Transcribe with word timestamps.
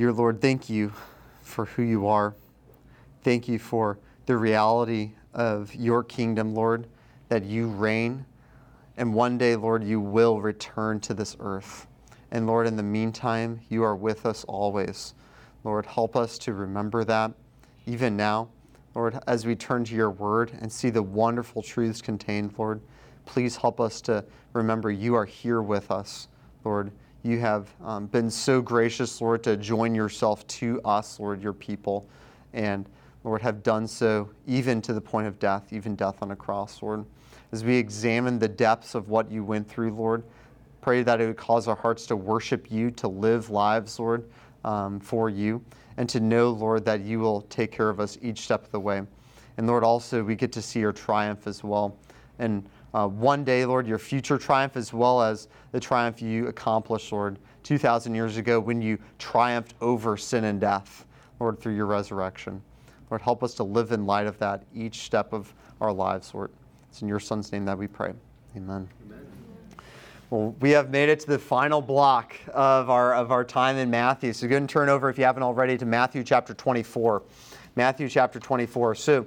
Dear 0.00 0.14
Lord, 0.14 0.40
thank 0.40 0.70
you 0.70 0.94
for 1.42 1.66
who 1.66 1.82
you 1.82 2.06
are. 2.06 2.34
Thank 3.22 3.48
you 3.48 3.58
for 3.58 3.98
the 4.24 4.34
reality 4.34 5.10
of 5.34 5.74
your 5.74 6.02
kingdom, 6.02 6.54
Lord, 6.54 6.86
that 7.28 7.44
you 7.44 7.68
reign. 7.68 8.24
And 8.96 9.12
one 9.12 9.36
day, 9.36 9.56
Lord, 9.56 9.84
you 9.84 10.00
will 10.00 10.40
return 10.40 11.00
to 11.00 11.12
this 11.12 11.36
earth. 11.38 11.86
And 12.30 12.46
Lord, 12.46 12.66
in 12.66 12.76
the 12.76 12.82
meantime, 12.82 13.60
you 13.68 13.82
are 13.82 13.94
with 13.94 14.24
us 14.24 14.42
always. 14.44 15.12
Lord, 15.64 15.84
help 15.84 16.16
us 16.16 16.38
to 16.38 16.54
remember 16.54 17.04
that 17.04 17.32
even 17.84 18.16
now. 18.16 18.48
Lord, 18.94 19.18
as 19.26 19.44
we 19.44 19.54
turn 19.54 19.84
to 19.84 19.94
your 19.94 20.12
word 20.12 20.50
and 20.62 20.72
see 20.72 20.88
the 20.88 21.02
wonderful 21.02 21.62
truths 21.62 22.00
contained, 22.00 22.54
Lord, 22.56 22.80
please 23.26 23.54
help 23.54 23.78
us 23.78 24.00
to 24.00 24.24
remember 24.54 24.90
you 24.90 25.14
are 25.14 25.26
here 25.26 25.60
with 25.60 25.90
us, 25.90 26.28
Lord. 26.64 26.90
You 27.22 27.38
have 27.40 27.68
um, 27.84 28.06
been 28.06 28.30
so 28.30 28.62
gracious, 28.62 29.20
Lord, 29.20 29.42
to 29.44 29.56
join 29.56 29.94
yourself 29.94 30.46
to 30.46 30.80
us, 30.86 31.20
Lord, 31.20 31.42
your 31.42 31.52
people, 31.52 32.08
and 32.54 32.88
Lord, 33.24 33.42
have 33.42 33.62
done 33.62 33.86
so 33.86 34.30
even 34.46 34.80
to 34.82 34.94
the 34.94 35.00
point 35.02 35.26
of 35.26 35.38
death, 35.38 35.70
even 35.70 35.94
death 35.94 36.22
on 36.22 36.30
a 36.30 36.36
cross, 36.36 36.82
Lord. 36.82 37.04
As 37.52 37.62
we 37.62 37.76
examine 37.76 38.38
the 38.38 38.48
depths 38.48 38.94
of 38.94 39.10
what 39.10 39.30
you 39.30 39.44
went 39.44 39.68
through, 39.68 39.92
Lord, 39.92 40.24
pray 40.80 41.02
that 41.02 41.20
it 41.20 41.26
would 41.26 41.36
cause 41.36 41.68
our 41.68 41.76
hearts 41.76 42.06
to 42.06 42.16
worship 42.16 42.70
you, 42.70 42.90
to 42.92 43.08
live 43.08 43.50
lives, 43.50 43.98
Lord, 43.98 44.24
um, 44.64 44.98
for 44.98 45.28
you, 45.28 45.62
and 45.98 46.08
to 46.08 46.20
know, 46.20 46.48
Lord, 46.50 46.86
that 46.86 47.02
you 47.02 47.18
will 47.18 47.42
take 47.42 47.70
care 47.70 47.90
of 47.90 48.00
us 48.00 48.16
each 48.22 48.40
step 48.40 48.64
of 48.64 48.72
the 48.72 48.80
way. 48.80 49.02
And 49.58 49.66
Lord, 49.66 49.84
also 49.84 50.24
we 50.24 50.36
get 50.36 50.52
to 50.52 50.62
see 50.62 50.80
your 50.80 50.92
triumph 50.92 51.46
as 51.46 51.62
well. 51.62 51.98
And 52.38 52.66
uh, 52.94 53.06
one 53.06 53.44
day, 53.44 53.64
Lord, 53.64 53.86
your 53.86 53.98
future 53.98 54.38
triumph 54.38 54.76
as 54.76 54.92
well 54.92 55.22
as 55.22 55.48
the 55.72 55.80
triumph 55.80 56.20
you 56.20 56.48
accomplished, 56.48 57.12
Lord, 57.12 57.38
2,000 57.62 58.14
years 58.14 58.36
ago 58.36 58.58
when 58.58 58.82
you 58.82 58.98
triumphed 59.18 59.74
over 59.80 60.16
sin 60.16 60.44
and 60.44 60.60
death, 60.60 61.04
Lord, 61.38 61.60
through 61.60 61.76
your 61.76 61.86
resurrection. 61.86 62.60
Lord, 63.10 63.22
help 63.22 63.42
us 63.42 63.54
to 63.54 63.64
live 63.64 63.92
in 63.92 64.06
light 64.06 64.26
of 64.26 64.38
that 64.38 64.64
each 64.74 65.00
step 65.00 65.32
of 65.32 65.52
our 65.80 65.92
lives, 65.92 66.34
Lord. 66.34 66.50
It's 66.88 67.02
in 67.02 67.08
your 67.08 67.20
Son's 67.20 67.52
name 67.52 67.64
that 67.64 67.78
we 67.78 67.86
pray. 67.86 68.12
Amen. 68.56 68.88
Amen. 69.06 69.26
Well, 70.30 70.54
we 70.60 70.70
have 70.70 70.90
made 70.90 71.08
it 71.08 71.20
to 71.20 71.26
the 71.26 71.38
final 71.38 71.80
block 71.80 72.36
of 72.52 72.88
our, 72.88 73.14
of 73.14 73.32
our 73.32 73.44
time 73.44 73.76
in 73.76 73.90
Matthew. 73.90 74.32
So 74.32 74.46
go 74.46 74.56
and 74.56 74.68
turn 74.68 74.88
over, 74.88 75.08
if 75.10 75.18
you 75.18 75.24
haven't 75.24 75.42
already, 75.42 75.76
to 75.78 75.86
Matthew 75.86 76.22
chapter 76.22 76.54
24. 76.54 77.22
Matthew 77.74 78.08
chapter 78.08 78.38
24. 78.38 78.94
So, 78.94 79.26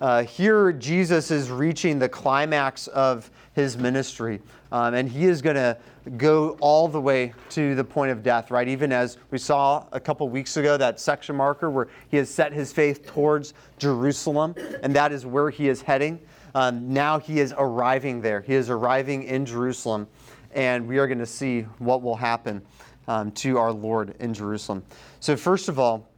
uh, 0.00 0.22
here, 0.24 0.72
Jesus 0.72 1.30
is 1.30 1.50
reaching 1.50 1.98
the 1.98 2.08
climax 2.08 2.86
of 2.88 3.30
his 3.52 3.76
ministry, 3.76 4.40
um, 4.72 4.94
and 4.94 5.08
he 5.08 5.26
is 5.26 5.42
going 5.42 5.56
to 5.56 5.76
go 6.16 6.56
all 6.60 6.88
the 6.88 7.00
way 7.00 7.34
to 7.50 7.74
the 7.74 7.84
point 7.84 8.10
of 8.10 8.22
death, 8.22 8.50
right? 8.50 8.66
Even 8.66 8.92
as 8.92 9.18
we 9.30 9.36
saw 9.36 9.84
a 9.92 10.00
couple 10.00 10.26
weeks 10.28 10.56
ago, 10.56 10.78
that 10.78 10.98
section 10.98 11.36
marker 11.36 11.70
where 11.70 11.88
he 12.08 12.16
has 12.16 12.30
set 12.30 12.52
his 12.52 12.72
faith 12.72 13.04
towards 13.04 13.52
Jerusalem, 13.78 14.54
and 14.82 14.94
that 14.96 15.12
is 15.12 15.26
where 15.26 15.50
he 15.50 15.68
is 15.68 15.82
heading. 15.82 16.18
Um, 16.54 16.92
now 16.92 17.18
he 17.18 17.38
is 17.38 17.54
arriving 17.58 18.22
there. 18.22 18.40
He 18.40 18.54
is 18.54 18.70
arriving 18.70 19.24
in 19.24 19.44
Jerusalem, 19.44 20.08
and 20.52 20.88
we 20.88 20.98
are 20.98 21.06
going 21.06 21.18
to 21.18 21.26
see 21.26 21.62
what 21.78 22.00
will 22.00 22.16
happen 22.16 22.62
um, 23.06 23.32
to 23.32 23.58
our 23.58 23.72
Lord 23.72 24.14
in 24.18 24.32
Jerusalem. 24.32 24.82
So, 25.20 25.36
first 25.36 25.68
of 25.68 25.78
all, 25.78 26.09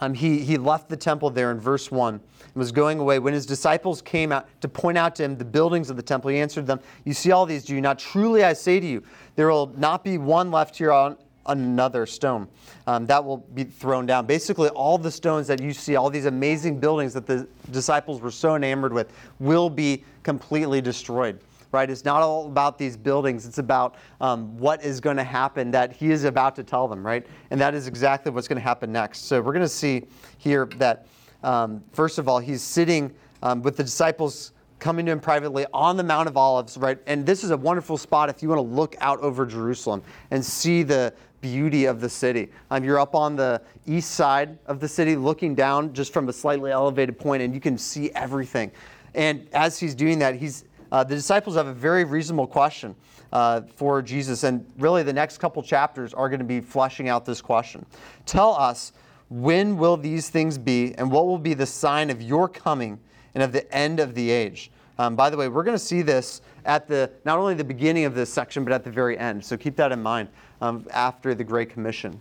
um, 0.00 0.14
he, 0.14 0.40
he 0.40 0.56
left 0.56 0.88
the 0.88 0.96
temple 0.96 1.30
there 1.30 1.50
in 1.50 1.60
verse 1.60 1.90
1 1.90 2.14
and 2.14 2.22
was 2.54 2.72
going 2.72 2.98
away. 2.98 3.18
When 3.18 3.34
his 3.34 3.46
disciples 3.46 4.02
came 4.02 4.32
out 4.32 4.48
to 4.60 4.68
point 4.68 4.98
out 4.98 5.14
to 5.16 5.24
him 5.24 5.36
the 5.36 5.44
buildings 5.44 5.90
of 5.90 5.96
the 5.96 6.02
temple, 6.02 6.30
he 6.30 6.38
answered 6.38 6.66
them, 6.66 6.80
You 7.04 7.14
see 7.14 7.32
all 7.32 7.46
these, 7.46 7.64
do 7.64 7.74
you 7.74 7.80
not? 7.80 7.98
Truly 7.98 8.44
I 8.44 8.52
say 8.52 8.80
to 8.80 8.86
you, 8.86 9.02
there 9.36 9.48
will 9.48 9.72
not 9.76 10.04
be 10.04 10.18
one 10.18 10.50
left 10.50 10.76
here 10.76 10.92
on 10.92 11.16
another 11.46 12.06
stone 12.06 12.48
um, 12.86 13.06
that 13.06 13.24
will 13.24 13.38
be 13.38 13.64
thrown 13.64 14.04
down. 14.04 14.26
Basically, 14.26 14.68
all 14.70 14.98
the 14.98 15.10
stones 15.10 15.46
that 15.46 15.62
you 15.62 15.72
see, 15.72 15.96
all 15.96 16.10
these 16.10 16.26
amazing 16.26 16.80
buildings 16.80 17.14
that 17.14 17.26
the 17.26 17.46
disciples 17.70 18.20
were 18.20 18.30
so 18.30 18.56
enamored 18.56 18.92
with, 18.92 19.12
will 19.38 19.70
be 19.70 20.04
completely 20.22 20.80
destroyed 20.80 21.38
right? 21.72 21.88
It's 21.88 22.04
not 22.04 22.22
all 22.22 22.46
about 22.46 22.78
these 22.78 22.96
buildings. 22.96 23.46
It's 23.46 23.58
about 23.58 23.96
um, 24.20 24.56
what 24.58 24.84
is 24.84 25.00
going 25.00 25.16
to 25.16 25.24
happen 25.24 25.70
that 25.72 25.92
he 25.92 26.10
is 26.10 26.24
about 26.24 26.56
to 26.56 26.62
tell 26.62 26.88
them, 26.88 27.04
right? 27.04 27.26
And 27.50 27.60
that 27.60 27.74
is 27.74 27.86
exactly 27.86 28.32
what's 28.32 28.48
going 28.48 28.60
to 28.60 28.64
happen 28.64 28.92
next. 28.92 29.26
So 29.26 29.40
we're 29.40 29.52
going 29.52 29.64
to 29.64 29.68
see 29.68 30.04
here 30.38 30.66
that, 30.76 31.06
um, 31.42 31.82
first 31.92 32.18
of 32.18 32.28
all, 32.28 32.38
he's 32.38 32.62
sitting 32.62 33.14
um, 33.42 33.62
with 33.62 33.76
the 33.76 33.84
disciples 33.84 34.52
coming 34.78 35.06
to 35.06 35.12
him 35.12 35.20
privately 35.20 35.66
on 35.72 35.96
the 35.96 36.04
Mount 36.04 36.28
of 36.28 36.36
Olives, 36.36 36.76
right? 36.76 36.98
And 37.06 37.24
this 37.24 37.42
is 37.44 37.50
a 37.50 37.56
wonderful 37.56 37.96
spot 37.96 38.28
if 38.28 38.42
you 38.42 38.48
want 38.48 38.58
to 38.58 38.74
look 38.74 38.94
out 39.00 39.20
over 39.20 39.46
Jerusalem 39.46 40.02
and 40.30 40.44
see 40.44 40.82
the 40.82 41.12
beauty 41.40 41.84
of 41.84 42.00
the 42.00 42.08
city. 42.08 42.50
Um, 42.70 42.84
you're 42.84 42.98
up 42.98 43.14
on 43.14 43.36
the 43.36 43.62
east 43.86 44.12
side 44.12 44.58
of 44.66 44.80
the 44.80 44.88
city 44.88 45.16
looking 45.16 45.54
down 45.54 45.92
just 45.92 46.12
from 46.12 46.28
a 46.28 46.32
slightly 46.32 46.70
elevated 46.70 47.18
point, 47.18 47.42
and 47.42 47.54
you 47.54 47.60
can 47.60 47.78
see 47.78 48.10
everything. 48.14 48.70
And 49.14 49.48
as 49.52 49.78
he's 49.78 49.94
doing 49.94 50.18
that, 50.18 50.34
he's 50.34 50.64
uh, 50.92 51.04
the 51.04 51.14
disciples 51.14 51.56
have 51.56 51.66
a 51.66 51.72
very 51.74 52.04
reasonable 52.04 52.46
question 52.46 52.94
uh, 53.32 53.62
for 53.74 54.02
Jesus, 54.02 54.44
and 54.44 54.64
really 54.78 55.02
the 55.02 55.12
next 55.12 55.38
couple 55.38 55.62
chapters 55.62 56.14
are 56.14 56.28
going 56.28 56.40
to 56.40 56.44
be 56.44 56.60
fleshing 56.60 57.08
out 57.08 57.24
this 57.24 57.40
question. 57.40 57.84
Tell 58.24 58.54
us, 58.54 58.92
when 59.28 59.76
will 59.76 59.96
these 59.96 60.28
things 60.28 60.56
be, 60.58 60.94
and 60.94 61.10
what 61.10 61.26
will 61.26 61.38
be 61.38 61.54
the 61.54 61.66
sign 61.66 62.10
of 62.10 62.22
your 62.22 62.48
coming 62.48 62.98
and 63.34 63.42
of 63.42 63.52
the 63.52 63.70
end 63.74 64.00
of 64.00 64.14
the 64.14 64.30
age? 64.30 64.70
Um, 64.98 65.14
by 65.14 65.28
the 65.28 65.36
way, 65.36 65.48
we're 65.48 65.64
going 65.64 65.76
to 65.76 65.84
see 65.84 66.02
this 66.02 66.40
at 66.64 66.88
the 66.88 67.10
not 67.24 67.38
only 67.38 67.54
the 67.54 67.64
beginning 67.64 68.04
of 68.04 68.14
this 68.14 68.32
section, 68.32 68.64
but 68.64 68.72
at 68.72 68.84
the 68.84 68.90
very 68.90 69.18
end. 69.18 69.44
So 69.44 69.56
keep 69.56 69.76
that 69.76 69.92
in 69.92 70.02
mind 70.02 70.28
um, 70.60 70.86
after 70.90 71.34
the 71.34 71.44
Great 71.44 71.68
Commission. 71.68 72.18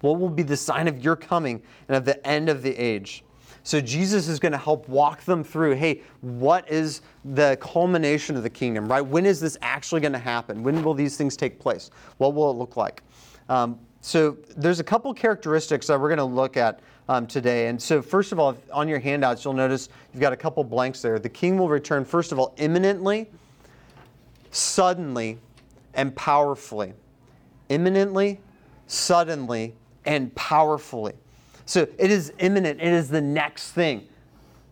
What 0.00 0.20
will 0.20 0.28
be 0.28 0.44
the 0.44 0.56
sign 0.56 0.86
of 0.86 1.02
your 1.02 1.16
coming 1.16 1.60
and 1.88 1.96
of 1.96 2.04
the 2.04 2.24
end 2.26 2.48
of 2.48 2.62
the 2.62 2.76
age? 2.76 3.24
So 3.68 3.82
Jesus 3.82 4.28
is 4.28 4.40
going 4.40 4.52
to 4.52 4.58
help 4.58 4.88
walk 4.88 5.24
them 5.24 5.44
through 5.44 5.74
hey, 5.74 6.00
what 6.22 6.66
is 6.72 7.02
the 7.22 7.58
culmination 7.60 8.34
of 8.34 8.42
the 8.42 8.48
kingdom, 8.48 8.88
right? 8.88 9.02
When 9.02 9.26
is 9.26 9.40
this 9.40 9.58
actually 9.60 10.00
going 10.00 10.14
to 10.14 10.18
happen? 10.18 10.62
When 10.62 10.82
will 10.82 10.94
these 10.94 11.18
things 11.18 11.36
take 11.36 11.58
place? 11.58 11.90
What 12.16 12.32
will 12.32 12.50
it 12.50 12.54
look 12.54 12.78
like? 12.78 13.02
Um, 13.50 13.78
so 14.00 14.38
there's 14.56 14.80
a 14.80 14.84
couple 14.84 15.12
characteristics 15.12 15.86
that 15.88 16.00
we're 16.00 16.08
going 16.08 16.16
to 16.16 16.24
look 16.24 16.56
at 16.56 16.80
um, 17.10 17.26
today. 17.26 17.66
And 17.66 17.80
so, 17.80 18.00
first 18.00 18.32
of 18.32 18.38
all, 18.38 18.56
on 18.72 18.88
your 18.88 19.00
handouts, 19.00 19.44
you'll 19.44 19.52
notice 19.52 19.90
you've 20.14 20.22
got 20.22 20.32
a 20.32 20.36
couple 20.36 20.64
blanks 20.64 21.02
there. 21.02 21.18
The 21.18 21.28
king 21.28 21.58
will 21.58 21.68
return, 21.68 22.06
first 22.06 22.32
of 22.32 22.38
all, 22.38 22.54
imminently, 22.56 23.28
suddenly, 24.50 25.36
and 25.92 26.16
powerfully. 26.16 26.94
Imminently, 27.68 28.40
suddenly, 28.86 29.74
and 30.06 30.34
powerfully. 30.34 31.12
So 31.68 31.86
it 31.98 32.10
is 32.10 32.32
imminent, 32.38 32.80
it 32.80 32.88
is 32.88 33.10
the 33.10 33.20
next 33.20 33.72
thing. 33.72 34.08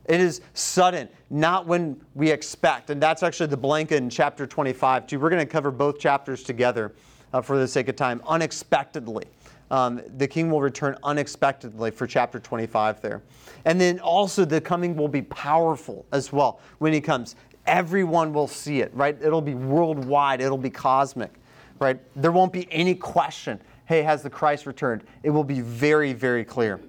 It 0.07 0.19
is 0.19 0.41
sudden, 0.55 1.11
not 1.29 1.67
when 1.67 2.01
we 2.15 2.31
expect. 2.31 2.89
And 2.89 3.03
that's 3.03 3.23
actually 3.23 3.49
the 3.49 3.57
blank 3.59 3.93
in 3.93 4.09
chapter 4.09 4.47
25, 4.47 5.07
too. 5.07 5.21
We're 5.21 5.29
going 5.29 5.45
to 5.45 5.53
cover 5.53 5.71
both 5.71 5.99
chapters 5.99 6.43
together 6.43 6.95
uh, 7.35 7.43
for 7.43 7.59
the 7.59 7.69
sake 7.69 7.89
of 7.89 7.97
time. 7.97 8.23
Unexpectedly. 8.27 9.25
Um, 9.71 10.01
the 10.17 10.27
king 10.27 10.51
will 10.51 10.63
return 10.63 10.97
unexpectedly 11.03 11.91
for 11.91 12.07
chapter 12.07 12.41
25 12.41 13.03
there. 13.03 13.21
And 13.67 13.79
then 13.79 14.01
also 14.01 14.47
the 14.47 14.61
coming 14.61 14.97
will 14.97 15.09
be 15.09 15.23
powerful 15.23 16.07
as 16.13 16.33
well 16.33 16.61
when 16.79 16.95
he 16.95 17.03
comes. 17.03 17.37
Everyone 17.67 18.33
will 18.33 18.49
see 18.49 18.81
it, 18.81 18.91
right? 18.95 19.19
It'll 19.21 19.43
be 19.43 19.55
worldwide, 19.55 20.41
it'll 20.41 20.57
be 20.57 20.71
cosmic, 20.71 21.35
right? 21.79 22.01
There 22.15 22.33
won't 22.33 22.55
be 22.55 22.73
any 22.73 22.95
question 22.95 23.61
hey, 23.87 24.03
has 24.03 24.23
the 24.23 24.31
Christ 24.31 24.67
returned? 24.67 25.03
It 25.23 25.31
will 25.31 25.45
be 25.45 25.61
very, 25.61 26.13
very 26.13 26.45
clear. 26.45 26.81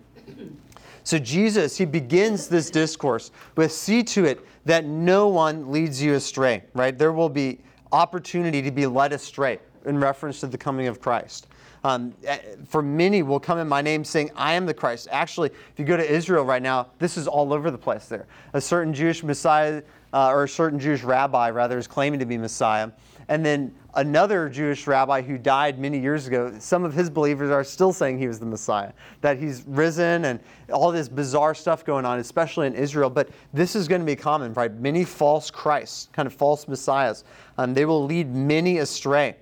So 1.04 1.18
Jesus, 1.18 1.78
he 1.78 1.86
begins 1.86 2.50
this 2.50 2.70
discourse 2.70 3.32
with 3.56 3.72
see 3.72 4.04
to 4.04 4.26
it 4.26 4.46
that 4.66 4.84
no 4.84 5.30
one 5.30 5.72
leads 5.72 6.02
you 6.02 6.16
astray, 6.16 6.64
right? 6.74 6.98
There 6.98 7.14
will 7.14 7.30
be 7.30 7.60
opportunity 7.94 8.62
to 8.62 8.72
be 8.72 8.86
led 8.86 9.14
astray 9.14 9.60
in 9.86 9.98
reference 9.98 10.42
to 10.42 10.48
the 10.48 10.58
coming 10.58 10.88
of 10.88 11.00
Christ. 11.00 11.48
Um, 11.84 12.14
eh, 12.26 12.40
for 12.68 12.82
many 12.82 13.24
will 13.24 13.40
come 13.40 13.60
in 13.60 13.68
my 13.68 13.82
name 13.82 14.04
saying, 14.04 14.32
I 14.36 14.54
am 14.54 14.66
the 14.66 14.74
Christ. 14.74 15.08
Actually, 15.10 15.50
if 15.50 15.74
you 15.78 15.86
go 15.86 15.96
to 15.96 16.12
Israel 16.12 16.44
right 16.44 16.62
now, 16.62 16.88
this 17.00 17.16
is 17.16 17.28
all 17.28 17.54
over 17.54 17.72
the 17.72 17.78
place 17.78 18.08
there. 18.08 18.26
A 18.54 18.60
certain 18.60 18.94
Jewish 18.94 19.24
Messiah, 19.24 19.82
uh, 20.12 20.30
or 20.30 20.44
a 20.44 20.50
certain 20.50 20.80
Jewish 20.80 21.04
rabbi, 21.04 21.50
rather, 21.50 21.78
is 21.78 21.88
claiming 21.88 22.20
to 22.20 22.26
be 22.26 22.38
Messiah. 22.38 22.90
And 23.30 23.46
then 23.46 23.76
another 23.96 24.48
Jewish 24.48 24.88
rabbi 24.88 25.22
who 25.22 25.38
died 25.38 25.80
many 25.80 26.00
years 26.00 26.28
ago, 26.28 26.54
some 26.60 26.86
of 26.86 26.94
his 26.94 27.10
believers 27.10 27.52
are 27.52 27.64
still 27.64 27.92
saying 27.92 28.20
he 28.20 28.28
was 28.28 28.40
the 28.40 28.46
Messiah, 28.46 28.94
that 29.22 29.38
he's 29.38 29.64
risen 29.68 30.26
and 30.26 30.40
all 30.72 30.92
this 30.92 31.10
bizarre 31.10 31.54
stuff 31.54 31.84
going 31.84 32.06
on, 32.06 32.20
especially 32.20 32.68
in 32.68 32.74
Israel. 32.74 33.10
But 33.10 33.30
this 33.54 33.76
is 33.76 33.88
going 33.88 34.02
to 34.02 34.06
be 34.06 34.16
common, 34.16 34.54
right? 34.54 34.74
Many 34.74 35.04
false 35.04 35.52
Christs, 35.52 36.08
kind 36.14 36.26
of 36.26 36.34
false 36.34 36.68
messiahs. 36.68 37.26
Um, 37.58 37.74
they 37.74 37.86
will 37.86 38.06
lead 38.06 38.34
many 38.34 38.78
astray. 38.78 39.36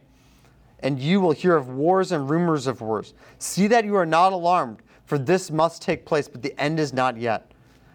And 0.80 1.00
you 1.00 1.22
will 1.22 1.32
hear 1.32 1.56
of 1.56 1.70
wars 1.70 2.12
and 2.12 2.30
rumors 2.30 2.68
of 2.68 2.82
wars. 2.82 3.14
See 3.38 3.68
that 3.68 3.86
you 3.86 3.96
are 3.96 4.06
not 4.06 4.34
alarmed, 4.34 4.82
for 5.06 5.18
this 5.18 5.52
must 5.52 5.82
take 5.82 6.06
place, 6.06 6.28
but 6.28 6.42
the 6.42 6.60
end 6.60 6.80
is 6.80 6.92
not 6.92 7.18
yet. 7.18 7.52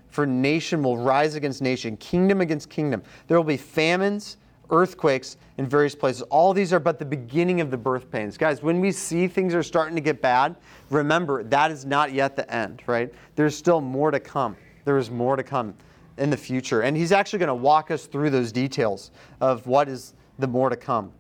For 0.09 0.27
nation 0.27 0.83
will 0.83 0.97
rise 0.97 1.35
against 1.35 1.63
nation, 1.63 1.97
kingdom 1.97 2.41
against 2.41 2.69
kingdom. 2.69 3.03
There 3.27 3.37
will 3.37 3.45
be 3.45 3.57
famines 3.57 4.37
earthquakes 4.71 5.37
in 5.59 5.67
various 5.67 5.95
places. 5.95 6.23
All 6.23 6.53
these 6.53 6.73
are 6.73 6.81
but 6.81 6.99
the 6.99 7.05
beginning 7.05 7.61
of 7.61 7.71
the 7.71 7.77
birth 7.77 8.11
pains. 8.11 8.39
Guys, 8.39 8.63
when 8.63 8.81
we 8.81 8.93
see 8.93 9.29
things 9.29 9.55
are 9.55 9.63
starting 9.63 9.95
to 9.95 10.01
get 10.01 10.23
bad, 10.23 10.57
remember 10.91 11.43
that 11.45 11.71
is 11.71 11.85
not 11.85 12.13
yet 12.13 12.37
the 12.37 12.53
end, 12.53 12.83
right? 12.87 13.13
There's 13.37 13.57
still 13.57 13.81
more 13.81 14.11
to 14.11 14.21
come. 14.21 14.57
There 14.85 14.99
is 14.99 15.11
more 15.11 15.37
to 15.37 15.43
come 15.43 15.75
in 16.19 16.31
the 16.31 16.37
future. 16.37 16.83
And 16.83 16.97
he's 16.97 17.13
actually 17.13 17.41
going 17.41 17.49
to 17.49 17.55
walk 17.55 17.91
us 17.91 18.07
through 18.07 18.31
those 18.31 18.53
details 18.53 19.11
of 19.41 19.67
what 19.67 19.89
is 19.89 20.15
the 20.39 20.47
more 20.47 20.71
to 20.71 20.77
come. 20.77 21.13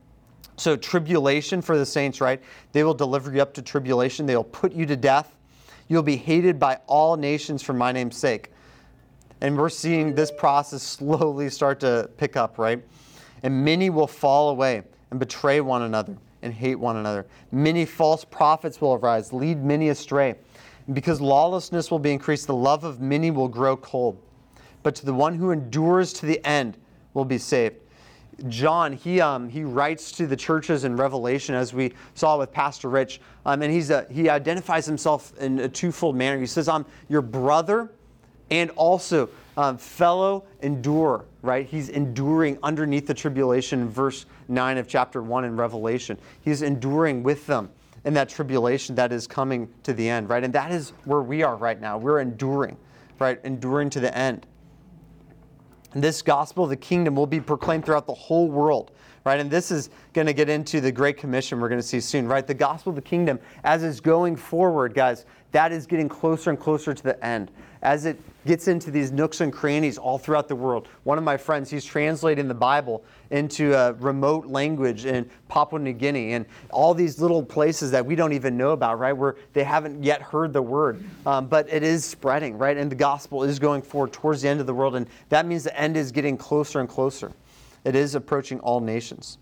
So, 0.56 0.76
tribulation 0.76 1.62
for 1.62 1.78
the 1.78 1.86
saints, 1.86 2.20
right? 2.20 2.40
They 2.72 2.84
will 2.84 2.94
deliver 2.94 3.32
you 3.32 3.40
up 3.40 3.54
to 3.54 3.62
tribulation, 3.62 4.26
they 4.26 4.36
will 4.36 4.44
put 4.44 4.72
you 4.72 4.84
to 4.86 4.96
death. 4.96 5.34
You'll 5.88 6.02
be 6.02 6.16
hated 6.16 6.58
by 6.58 6.78
all 6.86 7.16
nations 7.16 7.62
for 7.62 7.72
my 7.72 7.92
name's 7.92 8.16
sake. 8.16 8.52
And 9.40 9.56
we're 9.56 9.70
seeing 9.70 10.14
this 10.14 10.30
process 10.30 10.82
slowly 10.98 11.48
start 11.48 11.80
to 11.80 12.10
pick 12.18 12.36
up, 12.36 12.58
right? 12.58 12.82
And 13.42 13.64
many 13.64 13.90
will 13.90 14.06
fall 14.06 14.50
away 14.50 14.82
and 15.10 15.18
betray 15.18 15.60
one 15.60 15.82
another 15.82 16.16
and 16.42 16.52
hate 16.52 16.76
one 16.76 16.96
another. 16.96 17.26
Many 17.52 17.84
false 17.84 18.24
prophets 18.24 18.80
will 18.80 18.94
arise, 18.94 19.32
lead 19.32 19.62
many 19.62 19.88
astray. 19.88 20.34
And 20.86 20.94
because 20.94 21.20
lawlessness 21.20 21.90
will 21.90 21.98
be 21.98 22.12
increased, 22.12 22.46
the 22.46 22.54
love 22.54 22.84
of 22.84 23.00
many 23.00 23.30
will 23.30 23.48
grow 23.48 23.76
cold. 23.76 24.20
But 24.82 24.94
to 24.96 25.06
the 25.06 25.14
one 25.14 25.34
who 25.34 25.50
endures 25.50 26.12
to 26.14 26.26
the 26.26 26.44
end 26.46 26.76
will 27.14 27.24
be 27.24 27.38
saved. 27.38 27.76
John, 28.48 28.94
he, 28.94 29.20
um, 29.20 29.50
he 29.50 29.64
writes 29.64 30.12
to 30.12 30.26
the 30.26 30.36
churches 30.36 30.84
in 30.84 30.96
Revelation, 30.96 31.54
as 31.54 31.74
we 31.74 31.92
saw 32.14 32.38
with 32.38 32.50
Pastor 32.52 32.88
Rich, 32.88 33.20
um, 33.44 33.60
and 33.60 33.70
he's 33.70 33.90
a, 33.90 34.06
he 34.10 34.30
identifies 34.30 34.86
himself 34.86 35.36
in 35.38 35.58
a 35.58 35.68
twofold 35.68 36.16
manner. 36.16 36.38
He 36.38 36.46
says, 36.46 36.66
I'm 36.66 36.86
your 37.08 37.20
brother 37.20 37.90
and 38.50 38.70
also 38.70 39.28
um, 39.56 39.76
fellow 39.76 40.44
endurer, 40.62 41.24
right? 41.42 41.66
He's 41.66 41.88
enduring 41.88 42.58
underneath 42.62 43.06
the 43.06 43.14
tribulation, 43.14 43.88
verse 43.88 44.26
9 44.48 44.78
of 44.78 44.88
chapter 44.88 45.22
1 45.22 45.44
in 45.44 45.56
Revelation. 45.56 46.18
He's 46.42 46.62
enduring 46.62 47.22
with 47.22 47.46
them 47.46 47.70
in 48.04 48.14
that 48.14 48.28
tribulation 48.28 48.94
that 48.94 49.12
is 49.12 49.26
coming 49.26 49.68
to 49.82 49.92
the 49.92 50.08
end, 50.08 50.28
right? 50.28 50.42
And 50.42 50.52
that 50.54 50.72
is 50.72 50.92
where 51.04 51.22
we 51.22 51.42
are 51.42 51.56
right 51.56 51.80
now. 51.80 51.98
We're 51.98 52.20
enduring, 52.20 52.76
right? 53.18 53.38
Enduring 53.44 53.90
to 53.90 54.00
the 54.00 54.16
end. 54.16 54.46
And 55.92 56.02
this 56.02 56.22
gospel 56.22 56.64
of 56.64 56.70
the 56.70 56.76
kingdom 56.76 57.16
will 57.16 57.26
be 57.26 57.40
proclaimed 57.40 57.84
throughout 57.84 58.06
the 58.06 58.14
whole 58.14 58.48
world, 58.48 58.92
right? 59.24 59.40
And 59.40 59.50
this 59.50 59.70
is 59.70 59.90
going 60.12 60.26
to 60.26 60.32
get 60.32 60.48
into 60.48 60.80
the 60.80 60.92
Great 60.92 61.16
Commission 61.16 61.60
we're 61.60 61.68
going 61.68 61.80
to 61.80 61.86
see 61.86 62.00
soon, 62.00 62.28
right? 62.28 62.46
The 62.46 62.54
gospel 62.54 62.90
of 62.90 62.96
the 62.96 63.02
kingdom, 63.02 63.40
as 63.64 63.82
it's 63.82 64.00
going 64.00 64.36
forward, 64.36 64.94
guys, 64.94 65.26
that 65.52 65.72
is 65.72 65.86
getting 65.86 66.08
closer 66.08 66.50
and 66.50 66.58
closer 66.58 66.94
to 66.94 67.02
the 67.02 67.24
end. 67.24 67.50
As 67.82 68.04
it 68.04 68.20
gets 68.46 68.68
into 68.68 68.90
these 68.90 69.12
nooks 69.12 69.40
and 69.40 69.52
crannies 69.52 69.98
all 69.98 70.18
throughout 70.18 70.48
the 70.48 70.56
world. 70.56 70.88
One 71.04 71.18
of 71.18 71.24
my 71.24 71.36
friends, 71.36 71.70
he's 71.70 71.84
translating 71.84 72.48
the 72.48 72.54
Bible 72.54 73.04
into 73.30 73.74
a 73.74 73.92
remote 73.94 74.46
language 74.46 75.04
in 75.04 75.28
Papua 75.48 75.80
New 75.80 75.92
Guinea 75.92 76.32
and 76.32 76.46
all 76.70 76.94
these 76.94 77.20
little 77.20 77.42
places 77.42 77.90
that 77.90 78.04
we 78.04 78.14
don't 78.14 78.32
even 78.32 78.56
know 78.56 78.70
about, 78.70 78.98
right? 78.98 79.12
Where 79.12 79.36
they 79.52 79.64
haven't 79.64 80.02
yet 80.02 80.22
heard 80.22 80.52
the 80.52 80.62
word. 80.62 81.04
Um, 81.26 81.46
but 81.46 81.68
it 81.68 81.82
is 81.82 82.04
spreading, 82.04 82.56
right? 82.56 82.76
And 82.76 82.90
the 82.90 82.96
gospel 82.96 83.44
is 83.44 83.58
going 83.58 83.82
forward 83.82 84.12
towards 84.12 84.42
the 84.42 84.48
end 84.48 84.60
of 84.60 84.66
the 84.66 84.74
world. 84.74 84.96
And 84.96 85.06
that 85.28 85.46
means 85.46 85.64
the 85.64 85.78
end 85.78 85.96
is 85.96 86.10
getting 86.10 86.36
closer 86.36 86.80
and 86.80 86.88
closer. 86.88 87.32
It 87.84 87.94
is 87.94 88.14
approaching 88.14 88.60
all 88.60 88.80
nations. 88.80 89.38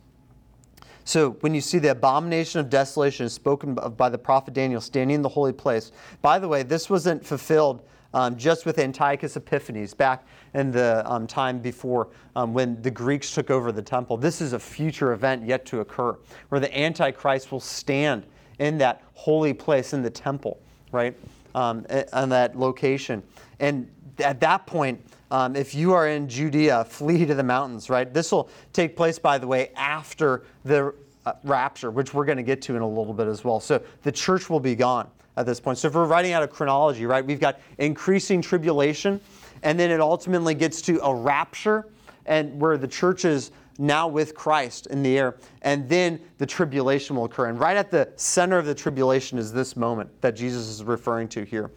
So 1.05 1.31
when 1.41 1.55
you 1.55 1.63
see 1.63 1.79
the 1.79 1.93
abomination 1.93 2.61
of 2.61 2.69
desolation 2.69 3.29
spoken 3.31 3.79
of 3.79 3.97
by 3.97 4.11
the 4.11 4.19
prophet 4.19 4.53
Daniel 4.53 4.81
standing 4.81 5.15
in 5.15 5.23
the 5.23 5.29
holy 5.29 5.55
place, 5.55 5.91
by 6.21 6.39
the 6.39 6.49
way, 6.49 6.63
this 6.63 6.91
wasn't 6.91 7.25
fulfilled 7.25 7.83
um, 8.15 8.37
just 8.37 8.67
with 8.67 8.79
Antiochus 8.79 9.37
Epiphanes 9.37 9.95
back 9.95 10.27
in 10.55 10.71
the 10.71 11.03
um, 11.11 11.27
time 11.27 11.59
before 11.59 12.09
um, 12.37 12.55
when 12.55 12.81
the 12.83 12.91
Greeks 12.91 13.33
took 13.33 13.51
over 13.51 13.73
the 13.73 13.83
temple. 13.83 14.17
This 14.17 14.41
is 14.41 14.53
a 14.53 14.59
future 14.59 15.13
event 15.13 15.47
yet 15.47 15.67
to 15.67 15.81
occur 15.81 16.17
where 16.49 16.61
the 16.61 16.79
Antichrist 16.79 17.53
will 17.53 17.61
stand 17.61 18.25
in 18.59 18.79
that 18.79 19.03
holy 19.15 19.53
place 19.53 19.93
in 19.93 20.03
the 20.03 20.11
temple, 20.11 20.61
right? 20.93 21.15
Um, 21.55 21.87
on 22.13 22.29
that 22.29 22.59
location. 22.59 23.23
And 23.61 23.91
at 24.21 24.41
that 24.41 24.67
point, 24.67 25.05
um, 25.31 25.57
if 25.57 25.75
you 25.75 25.93
are 25.93 26.09
in 26.09 26.29
Judea, 26.29 26.85
flee 26.85 27.27
to 27.27 27.35
the 27.35 27.43
mountains, 27.43 27.91
right? 27.91 28.13
This 28.13 28.33
will 28.33 28.49
take 28.73 28.97
place, 28.97 29.19
by 29.19 29.39
the 29.39 29.47
way, 29.47 29.71
after 29.77 30.45
the 30.65 30.95
uh, 31.27 31.33
rapture, 31.45 31.91
which 31.91 32.15
we're 32.15 32.25
going 32.25 32.39
to 32.39 32.43
get 32.43 32.63
to 32.63 32.77
in 32.77 32.83
a 32.83 32.89
little 32.89 33.13
bit 33.13 33.27
as 33.27 33.45
well. 33.45 33.61
So 33.61 33.83
the 34.03 34.13
church 34.13 34.49
will 34.49 34.61
be 34.61 34.75
gone 34.75 35.11
at 35.39 35.47
this 35.47 35.61
point. 35.61 35.79
So 35.79 35.89
if 35.89 35.95
we're 35.95 36.05
writing 36.05 36.33
out 36.33 36.43
a 36.43 36.49
chronology, 36.49 37.07
right, 37.07 37.25
we've 37.25 37.41
got 37.41 37.61
increasing 37.79 38.43
tribulation, 38.43 39.21
and 39.63 39.79
then 39.79 39.91
it 39.91 40.01
ultimately 40.01 40.55
gets 40.55 40.83
to 40.83 41.01
a 41.05 41.15
rapture, 41.15 41.87
and 42.27 42.61
where 42.61 42.77
the 42.77 42.89
church 42.89 43.25
is 43.25 43.53
now 43.79 44.09
with 44.09 44.35
Christ 44.35 44.89
in 44.89 45.05
the 45.05 45.17
air, 45.17 45.37
and 45.63 45.89
then 45.89 46.21
the 46.39 46.47
tribulation 46.47 47.15
will 47.15 47.27
occur. 47.27 47.47
And 47.47 47.61
right 47.61 47.77
at 47.77 47.91
the 47.91 48.09
center 48.17 48.59
of 48.59 48.67
the 48.67 48.75
tribulation 48.75 49.39
is 49.39 49.53
this 49.53 49.77
moment 49.77 50.11
that 50.21 50.35
Jesus 50.35 50.67
is 50.69 50.83
referring 50.83 51.29
to 51.29 51.45
here. 51.45 51.71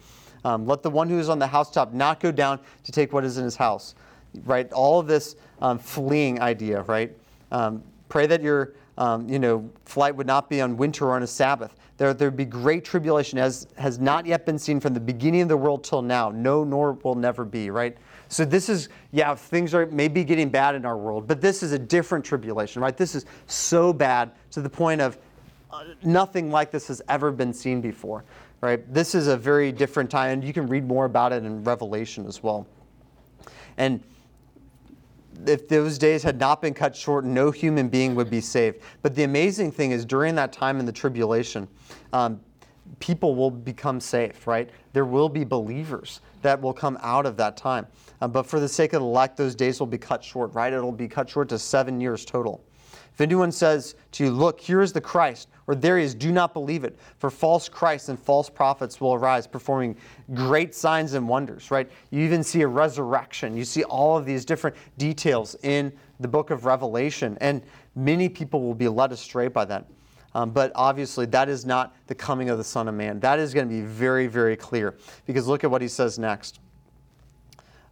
Um, 0.44 0.66
let 0.66 0.82
the 0.82 0.90
one 0.90 1.08
who 1.08 1.20
is 1.20 1.28
on 1.28 1.38
the 1.38 1.46
housetop 1.46 1.92
not 1.92 2.18
go 2.18 2.32
down 2.32 2.58
to 2.82 2.90
take 2.90 3.12
what 3.12 3.24
is 3.24 3.38
in 3.38 3.44
his 3.44 3.54
house. 3.54 3.94
Right? 4.44 4.70
All 4.72 4.98
of 4.98 5.06
this 5.06 5.36
um, 5.60 5.78
fleeing 5.78 6.40
idea, 6.40 6.82
right? 6.82 7.16
Um, 7.52 7.84
pray 8.08 8.26
that 8.26 8.42
your 8.42 8.72
um, 8.98 9.28
you 9.28 9.38
know, 9.38 9.70
flight 9.84 10.14
would 10.16 10.26
not 10.26 10.50
be 10.50 10.60
on 10.60 10.76
winter 10.76 11.06
or 11.06 11.14
on 11.14 11.22
a 11.22 11.26
Sabbath. 11.26 11.74
There 12.02 12.28
would 12.28 12.36
be 12.36 12.44
great 12.44 12.84
tribulation, 12.84 13.38
as 13.38 13.66
has 13.76 13.98
not 13.98 14.26
yet 14.26 14.46
been 14.46 14.58
seen 14.58 14.80
from 14.80 14.94
the 14.94 15.00
beginning 15.00 15.42
of 15.42 15.48
the 15.48 15.56
world 15.56 15.84
till 15.84 16.02
now. 16.02 16.30
No, 16.30 16.64
nor 16.64 16.92
will 16.92 17.14
never 17.14 17.44
be, 17.44 17.70
right? 17.70 17.96
So 18.28 18.44
this 18.44 18.68
is, 18.68 18.88
yeah, 19.10 19.34
things 19.34 19.74
are 19.74 19.86
maybe 19.86 20.24
getting 20.24 20.48
bad 20.48 20.74
in 20.74 20.84
our 20.84 20.96
world, 20.96 21.26
but 21.26 21.40
this 21.40 21.62
is 21.62 21.72
a 21.72 21.78
different 21.78 22.24
tribulation, 22.24 22.80
right? 22.82 22.96
This 22.96 23.14
is 23.14 23.26
so 23.46 23.92
bad 23.92 24.32
to 24.52 24.60
the 24.60 24.70
point 24.70 25.00
of 25.00 25.18
uh, 25.70 25.84
nothing 26.02 26.50
like 26.50 26.70
this 26.70 26.88
has 26.88 27.02
ever 27.08 27.30
been 27.30 27.52
seen 27.52 27.80
before 27.80 28.24
right? 28.62 28.94
This 28.94 29.14
is 29.14 29.26
a 29.26 29.36
very 29.36 29.72
different 29.72 30.10
time, 30.10 30.30
and 30.30 30.44
you 30.44 30.52
can 30.54 30.66
read 30.66 30.86
more 30.86 31.04
about 31.04 31.32
it 31.32 31.44
in 31.44 31.62
Revelation 31.64 32.26
as 32.26 32.42
well. 32.42 32.66
And 33.76 34.02
if 35.46 35.68
those 35.68 35.98
days 35.98 36.22
had 36.22 36.38
not 36.38 36.62
been 36.62 36.72
cut 36.72 36.94
short, 36.94 37.24
no 37.24 37.50
human 37.50 37.88
being 37.88 38.14
would 38.14 38.30
be 38.30 38.40
saved. 38.40 38.80
But 39.02 39.14
the 39.14 39.24
amazing 39.24 39.72
thing 39.72 39.90
is, 39.90 40.04
during 40.04 40.36
that 40.36 40.52
time 40.52 40.78
in 40.78 40.86
the 40.86 40.92
tribulation, 40.92 41.66
um, 42.12 42.40
people 42.98 43.34
will 43.34 43.50
become 43.50 44.00
saved, 44.00 44.46
right? 44.46 44.68
There 44.92 45.04
will 45.04 45.28
be 45.28 45.44
believers 45.44 46.20
that 46.42 46.60
will 46.60 46.72
come 46.72 46.98
out 47.02 47.26
of 47.26 47.36
that 47.36 47.56
time. 47.56 47.86
Um, 48.20 48.32
but 48.32 48.44
for 48.44 48.60
the 48.60 48.68
sake 48.68 48.92
of 48.92 49.00
the 49.00 49.06
elect, 49.06 49.36
those 49.36 49.54
days 49.54 49.80
will 49.80 49.86
be 49.86 49.98
cut 49.98 50.22
short, 50.22 50.52
right? 50.54 50.72
It'll 50.72 50.92
be 50.92 51.08
cut 51.08 51.28
short 51.28 51.48
to 51.50 51.58
seven 51.58 52.00
years 52.00 52.24
total. 52.24 52.64
If 53.12 53.20
anyone 53.20 53.52
says 53.52 53.94
to 54.12 54.24
you, 54.24 54.30
Look, 54.30 54.60
here 54.60 54.80
is 54.80 54.92
the 54.92 55.00
Christ, 55.00 55.48
or 55.66 55.74
there 55.74 55.98
he 55.98 56.04
is, 56.04 56.14
do 56.14 56.32
not 56.32 56.54
believe 56.54 56.82
it. 56.84 56.98
For 57.18 57.30
false 57.30 57.68
Christs 57.68 58.08
and 58.08 58.18
false 58.18 58.48
prophets 58.48 59.00
will 59.00 59.14
arise, 59.14 59.46
performing 59.46 59.96
great 60.32 60.74
signs 60.74 61.12
and 61.12 61.28
wonders, 61.28 61.70
right? 61.70 61.90
You 62.10 62.20
even 62.20 62.42
see 62.42 62.62
a 62.62 62.66
resurrection. 62.66 63.56
You 63.56 63.64
see 63.64 63.84
all 63.84 64.16
of 64.16 64.24
these 64.24 64.44
different 64.44 64.76
details 64.96 65.56
in 65.62 65.92
the 66.20 66.28
book 66.28 66.50
of 66.50 66.64
Revelation, 66.64 67.36
and 67.40 67.62
many 67.94 68.28
people 68.28 68.62
will 68.62 68.74
be 68.74 68.88
led 68.88 69.12
astray 69.12 69.48
by 69.48 69.66
that. 69.66 69.86
Um, 70.34 70.50
but 70.50 70.72
obviously, 70.74 71.26
that 71.26 71.48
is 71.48 71.66
not 71.66 71.94
the 72.06 72.14
coming 72.14 72.48
of 72.48 72.58
the 72.58 72.64
Son 72.64 72.88
of 72.88 72.94
Man. 72.94 73.20
That 73.20 73.38
is 73.38 73.52
going 73.52 73.68
to 73.68 73.74
be 73.74 73.82
very, 73.82 74.26
very 74.26 74.56
clear. 74.56 74.94
Because 75.26 75.46
look 75.46 75.62
at 75.64 75.70
what 75.70 75.82
he 75.82 75.88
says 75.88 76.18
next. 76.18 76.60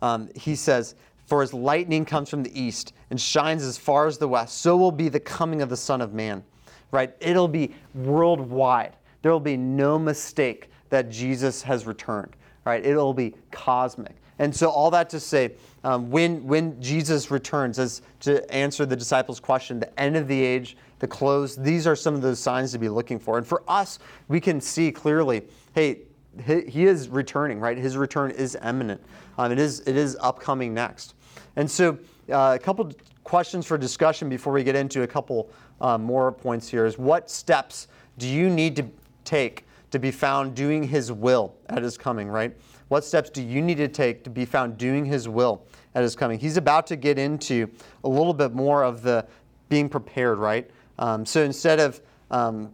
Um, 0.00 0.30
he 0.35 0.54
says, 0.54 0.94
for 1.26 1.42
as 1.42 1.52
lightning 1.52 2.04
comes 2.04 2.30
from 2.30 2.42
the 2.42 2.61
east 2.61 2.94
and 3.11 3.20
shines 3.20 3.62
as 3.62 3.76
far 3.76 4.06
as 4.06 4.18
the 4.18 4.26
west, 4.26 4.59
so 4.59 4.76
will 4.76 4.90
be 4.90 5.09
the 5.09 5.20
coming 5.20 5.62
of 5.62 5.68
the 5.68 5.76
Son 5.76 6.00
of 6.00 6.14
Man. 6.14 6.42
Right? 6.90 7.14
It'll 7.20 7.49
be 7.49 7.75
worldwide. 7.94 8.97
There 9.23 9.30
will 9.30 9.38
be 9.38 9.56
no 9.56 9.99
mistake 9.99 10.70
that 10.88 11.11
Jesus 11.11 11.62
has 11.62 11.87
returned. 11.87 12.35
Right? 12.64 12.85
It'll 12.85 13.14
be 13.14 13.35
cosmic. 13.52 14.16
And 14.40 14.56
so, 14.56 14.70
all 14.70 14.90
that 14.92 15.11
to 15.11 15.20
say, 15.20 15.52
um, 15.85 16.11
when, 16.11 16.42
when 16.47 16.80
Jesus 16.80 17.30
returns, 17.30 17.78
as 17.78 18.00
to 18.20 18.50
answer 18.52 18.87
the 18.87 18.97
disciples' 18.97 19.38
question, 19.38 19.78
the 19.78 20.00
end 20.00 20.16
of 20.16 20.28
the 20.28 20.42
age, 20.42 20.78
the 21.00 21.09
clothes. 21.09 21.57
these 21.57 21.87
are 21.87 21.97
some 21.97 22.14
of 22.14 22.23
those 22.23 22.38
signs 22.38 22.73
to 22.73 22.78
be 22.78 22.88
looking 22.88 23.19
for. 23.19 23.38
And 23.38 23.47
for 23.47 23.62
us, 23.66 23.99
we 24.28 24.40
can 24.40 24.61
see 24.61 24.92
clearly 24.92 25.42
hey, 25.75 26.02
he 26.47 26.87
is 26.87 27.09
returning, 27.09 27.59
right? 27.59 27.76
His 27.76 27.97
return 27.97 28.30
is 28.30 28.57
imminent. 28.64 29.02
Um, 29.37 29.50
it, 29.50 29.59
is, 29.59 29.80
it 29.80 29.97
is 29.97 30.16
upcoming 30.21 30.73
next. 30.73 31.14
And 31.57 31.69
so, 31.69 31.99
uh, 32.30 32.57
a 32.57 32.59
couple 32.59 32.92
questions 33.25 33.66
for 33.66 33.76
discussion 33.76 34.28
before 34.28 34.52
we 34.52 34.62
get 34.62 34.76
into 34.76 35.02
a 35.02 35.07
couple 35.07 35.50
uh, 35.80 35.99
more 35.99 36.30
points 36.30 36.69
here 36.69 36.87
is 36.87 36.99
what 36.99 37.30
steps 37.30 37.88
do 38.19 38.28
you 38.28 38.49
need 38.49 38.76
to 38.76 38.87
take 39.25 39.64
to 39.90 39.99
be 39.99 40.11
found 40.11 40.54
doing 40.54 40.85
His 40.85 41.11
will 41.11 41.54
at 41.69 41.83
His 41.83 41.99
coming, 41.99 42.28
right? 42.28 42.57
What 42.88 43.04
steps 43.04 43.30
do 43.30 43.42
you 43.42 43.61
need 43.61 43.76
to 43.78 43.88
take 43.88 44.23
to 44.25 44.30
be 44.30 44.45
found 44.45 44.78
doing 44.78 45.04
His 45.04 45.28
will 45.28 45.64
at 45.95 46.02
His 46.02 46.14
coming? 46.14 46.38
He's 46.38 46.57
about 46.57 46.87
to 46.88 46.97
get 46.97 47.19
into 47.19 47.69
a 48.04 48.09
little 48.09 48.35
bit 48.35 48.52
more 48.52 48.85
of 48.85 49.02
the 49.02 49.26
being 49.69 49.88
prepared, 49.88 50.38
right? 50.38 50.71
Um, 51.00 51.26
so 51.26 51.42
instead 51.42 51.80
of 51.80 52.00
um, 52.30 52.71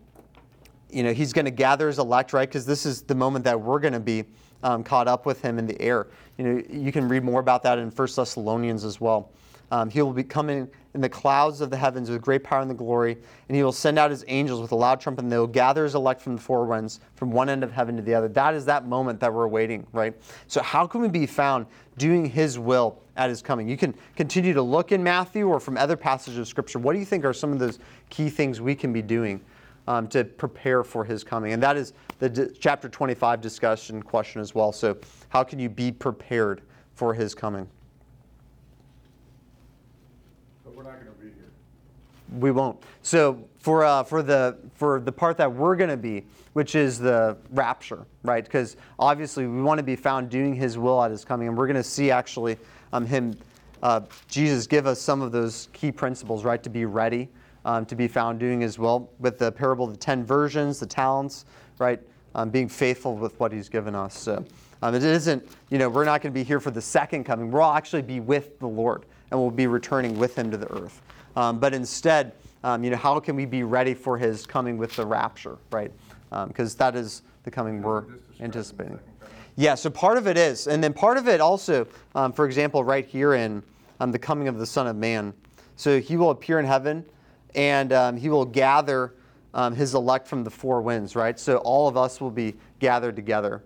you 0.90 1.02
know, 1.02 1.12
he's 1.12 1.33
going 1.33 1.45
to 1.45 1.50
gather 1.50 1.88
his 1.88 1.99
elect, 1.99 2.33
right? 2.33 2.49
Because 2.49 2.66
this 2.66 2.87
is 2.87 3.02
the 3.02 3.14
moment 3.14 3.45
that 3.45 3.61
we're 3.61 3.80
going 3.80 3.92
to 3.92 4.00
be 4.00 4.25
um, 4.62 4.83
caught 4.85 5.09
up 5.09 5.26
with 5.26 5.42
him 5.42 5.59
in 5.59 5.66
the 5.66 5.80
air. 5.80 6.06
You 6.38 6.45
know, 6.45 6.62
you 6.71 6.92
can 6.92 7.09
read 7.09 7.25
more 7.25 7.40
about 7.40 7.62
that 7.64 7.78
in 7.78 7.90
1 7.90 8.09
Thessalonians 8.14 8.85
as 8.85 9.00
well. 9.00 9.30
Um, 9.71 9.90
he 9.90 10.00
will 10.00 10.12
be 10.12 10.23
coming 10.23 10.68
in 10.97 11.03
the 11.03 11.09
clouds 11.09 11.61
of 11.61 11.71
the 11.71 11.76
heavens 11.76 12.11
with 12.11 12.23
great 12.23 12.43
power 12.43 12.62
and 12.62 12.71
the 12.71 12.75
glory, 12.75 13.19
and 13.49 13.57
he 13.57 13.62
will 13.62 13.71
send 13.71 13.99
out 13.99 14.11
his 14.11 14.25
angels 14.29 14.62
with 14.62 14.73
a 14.73 14.75
loud 14.75 14.99
trumpet, 14.99 15.23
and 15.23 15.31
they 15.31 15.37
will 15.37 15.47
gather 15.47 15.85
his 15.85 15.95
elect 15.95 16.23
from 16.23 16.37
the 16.37 16.43
four 16.43 16.65
winds, 16.65 17.00
from 17.15 17.31
one 17.31 17.50
end 17.50 17.62
of 17.62 17.71
heaven 17.71 17.97
to 17.97 18.03
the 18.03 18.15
other. 18.15 18.29
That 18.29 18.55
is 18.55 18.65
that 18.65 18.87
moment 18.87 19.21
that 19.21 19.33
we're 19.33 19.45
awaiting, 19.45 19.87
right? 19.93 20.15
So, 20.49 20.62
how 20.62 20.87
can 20.87 21.03
we 21.03 21.09
be 21.09 21.26
found 21.26 21.67
doing 21.99 22.25
his 22.25 22.59
will 22.59 22.99
at 23.17 23.29
his 23.29 23.43
coming? 23.43 23.69
You 23.69 23.76
can 23.76 23.95
continue 24.17 24.55
to 24.55 24.62
look 24.62 24.91
in 24.91 25.03
Matthew 25.03 25.47
or 25.47 25.61
from 25.61 25.76
other 25.76 25.99
passages 25.99 26.38
of 26.38 26.49
Scripture. 26.49 26.79
What 26.79 26.95
do 26.95 26.99
you 26.99 27.05
think 27.05 27.26
are 27.26 27.35
some 27.35 27.53
of 27.53 27.59
those 27.59 27.79
key 28.09 28.31
things 28.31 28.62
we 28.62 28.75
can 28.75 28.93
be 28.93 29.03
doing 29.03 29.43
um, 29.87 30.09
to 30.09 30.25
prepare 30.25 30.83
for 30.83 31.05
his 31.05 31.23
coming? 31.23 31.53
And 31.53 31.62
that 31.62 31.76
is 31.76 31.93
the 32.21 32.31
d- 32.31 32.57
chapter 32.59 32.88
25 32.88 33.43
discussion 33.43 34.03
question 34.03 34.41
as 34.41 34.55
well. 34.55 34.73
So, 34.73 34.97
how 35.29 35.45
can 35.45 35.59
you 35.59 35.69
be 35.69 35.93
prepared 35.93 36.62
for 36.95 37.12
his 37.12 37.35
coming? 37.35 37.69
But 40.67 40.75
we're 40.75 40.83
not 40.83 40.95
going 40.95 41.07
to 41.07 41.12
be 41.12 41.29
here. 41.29 41.53
We 42.38 42.50
won't. 42.50 42.83
So 43.02 43.45
for 43.59 43.85
uh, 43.85 44.02
for 44.02 44.23
the 44.23 44.59
for 44.75 45.00
the 45.00 45.12
part 45.12 45.37
that 45.37 45.52
we're 45.52 45.76
going 45.76 45.90
to 45.90 45.97
be, 45.97 46.25
which 46.54 46.75
is 46.75 46.99
the 46.99 47.37
rapture, 47.50 48.04
right? 48.25 48.45
Because 48.45 48.76
obviously 48.99 49.47
we 49.47 49.62
want 49.62 49.78
to 49.78 49.85
be 49.85 49.97
found 49.97 50.28
doing 50.28 50.54
His 50.54 50.76
will 50.76 51.02
at 51.02 51.11
His 51.11 51.25
coming, 51.25 51.49
and 51.49 51.56
we're 51.56 51.66
going 51.66 51.76
to 51.76 51.85
see 51.85 52.11
actually 52.11 52.56
um, 52.92 53.06
Him, 53.06 53.37
uh, 53.83 54.00
Jesus, 54.28 54.66
give 54.66 54.87
us 54.87 55.00
some 55.00 55.23
of 55.23 55.30
those 55.30 55.68
key 55.73 55.92
principles, 55.92 56.45
right? 56.45 56.62
To 56.62 56.71
be 56.71 56.85
ready, 56.85 57.28
um, 57.64 57.87
to 57.87 57.95
be 57.95 58.09
found 58.09 58.40
doing 58.40 58.61
His 58.61 58.78
will, 58.78 59.11
with 59.21 59.38
the 59.38 59.52
parable 59.52 59.85
of 59.85 59.92
the 59.92 59.99
ten 59.99 60.25
virgins, 60.25 60.80
the 60.80 60.87
talents, 60.87 61.45
right? 61.78 62.00
Um, 62.35 62.50
being 62.50 62.68
faithful 62.68 63.16
with 63.16 63.38
what 63.38 63.52
He's 63.52 63.68
given 63.68 63.95
us. 63.95 64.18
So 64.18 64.45
um, 64.83 64.95
it 64.95 65.04
isn't, 65.04 65.49
you 65.71 65.78
know, 65.78 65.88
we're 65.88 66.04
not 66.04 66.23
going 66.23 66.33
to 66.33 66.38
be 66.38 66.45
here 66.45 66.61
for 66.61 66.73
the 66.73 66.83
second 66.83 67.25
coming. 67.25 67.50
We'll 67.50 67.64
actually 67.64 68.02
be 68.02 68.21
with 68.21 68.59
the 68.59 68.68
Lord, 68.68 69.06
and 69.30 69.40
we'll 69.40 69.50
be 69.50 69.68
returning 69.68 70.18
with 70.18 70.35
Him 70.37 70.50
to 70.50 70.56
the 70.56 70.71
earth. 70.73 71.00
Um, 71.37 71.59
but 71.59 71.75
instead, 71.75 72.33
um, 72.64 72.83
you 72.83 72.90
know, 72.90 72.97
how 72.97 73.21
can 73.21 73.37
we 73.37 73.45
be 73.45 73.62
ready 73.62 73.95
for 73.95 74.19
his 74.19 74.47
coming 74.47 74.78
with 74.78 74.97
the 74.97 75.07
rapture, 75.07 75.59
right? 75.71 75.93
Because 76.49 76.73
um, 76.73 76.78
that 76.78 76.97
is 76.97 77.23
the 77.45 77.50
coming 77.50 77.83
we're 77.83 78.05
anticipating. 78.40 78.99
Yeah, 79.55 79.75
so 79.75 79.88
part 79.88 80.19
of 80.19 80.26
it 80.26 80.37
is. 80.37 80.66
And 80.66 80.83
then 80.83 80.93
part 80.93 81.16
of 81.16 81.28
it 81.28 81.40
also, 81.40 81.87
um, 82.14 82.33
for 82.33 82.45
example, 82.47 82.83
right 82.83 83.07
here 83.07 83.35
in 83.35 83.62
um, 84.00 84.11
the 84.11 84.19
coming 84.19 84.49
of 84.49 84.59
the 84.59 84.66
Son 84.66 84.87
of 84.87 84.97
Man. 84.97 85.33
So 85.76 86.00
he 86.00 86.16
will 86.16 86.31
appear 86.31 86.59
in 86.59 86.66
heaven 86.66 87.05
and 87.55 87.93
um, 87.93 88.16
he 88.16 88.28
will 88.28 88.45
gather 88.45 89.14
his 89.75 89.95
elect 89.95 90.28
from 90.28 90.45
the 90.45 90.50
four 90.50 90.83
winds, 90.83 91.16
right? 91.16 91.40
So 91.40 91.57
all 91.59 91.88
of 91.88 91.97
us 91.97 92.21
will 92.21 92.31
be 92.31 92.55
gathered 92.78 93.16
together. 93.16 93.62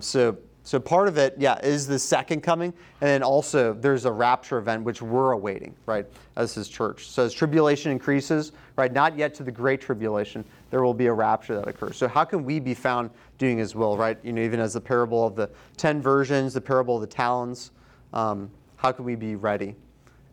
so 0.00 0.36
so 0.64 0.78
part 0.78 1.08
of 1.08 1.18
it, 1.18 1.34
yeah, 1.38 1.58
is 1.60 1.86
the 1.86 1.98
second 1.98 2.42
coming, 2.42 2.72
and 3.00 3.08
then 3.08 3.22
also 3.22 3.72
there's 3.74 4.04
a 4.04 4.12
rapture 4.12 4.58
event 4.58 4.84
which 4.84 5.02
we're 5.02 5.32
awaiting, 5.32 5.74
right, 5.86 6.06
as 6.36 6.54
His 6.54 6.68
church. 6.68 7.08
So 7.08 7.24
as 7.24 7.34
tribulation 7.34 7.90
increases, 7.90 8.52
right, 8.76 8.92
not 8.92 9.16
yet 9.16 9.34
to 9.34 9.42
the 9.42 9.50
great 9.50 9.80
tribulation, 9.80 10.44
there 10.70 10.82
will 10.82 10.94
be 10.94 11.06
a 11.06 11.12
rapture 11.12 11.56
that 11.56 11.66
occurs. 11.66 11.96
So 11.96 12.06
how 12.06 12.24
can 12.24 12.44
we 12.44 12.60
be 12.60 12.74
found 12.74 13.10
doing 13.38 13.58
His 13.58 13.74
will, 13.74 13.96
right? 13.96 14.18
You 14.22 14.32
know, 14.32 14.42
even 14.42 14.60
as 14.60 14.74
the 14.74 14.80
parable 14.80 15.26
of 15.26 15.34
the 15.34 15.50
ten 15.76 16.00
virgins, 16.00 16.54
the 16.54 16.60
parable 16.60 16.94
of 16.94 17.00
the 17.00 17.06
talents, 17.08 17.72
um, 18.12 18.50
how 18.76 18.92
can 18.92 19.04
we 19.04 19.16
be 19.16 19.34
ready 19.34 19.74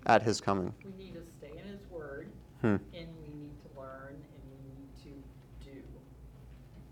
at 0.05 0.21
His 0.21 0.39
coming? 0.39 0.73
We 0.85 1.05
need 1.05 1.13
to 1.13 1.21
stay 1.39 1.51
in 1.57 1.67
His 1.67 1.81
Word, 1.89 2.27
Hmm. 2.61 2.75
and 2.93 3.07
we 3.23 3.33
need 3.33 3.51
to 3.63 3.79
learn, 3.79 4.13
and 4.13 4.41
we 4.51 4.57
need 4.77 4.89
to 5.03 5.71
do 5.71 5.77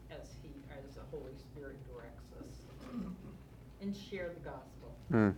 as 0.09 0.29
He, 0.41 0.49
as 0.71 0.95
the 0.95 1.01
Holy 1.11 1.33
Spirit 1.37 1.77
directs 1.87 2.25
us, 2.39 2.65
and 3.81 3.95
share 3.95 4.31
the 4.43 4.51
Hmm. 5.11 5.29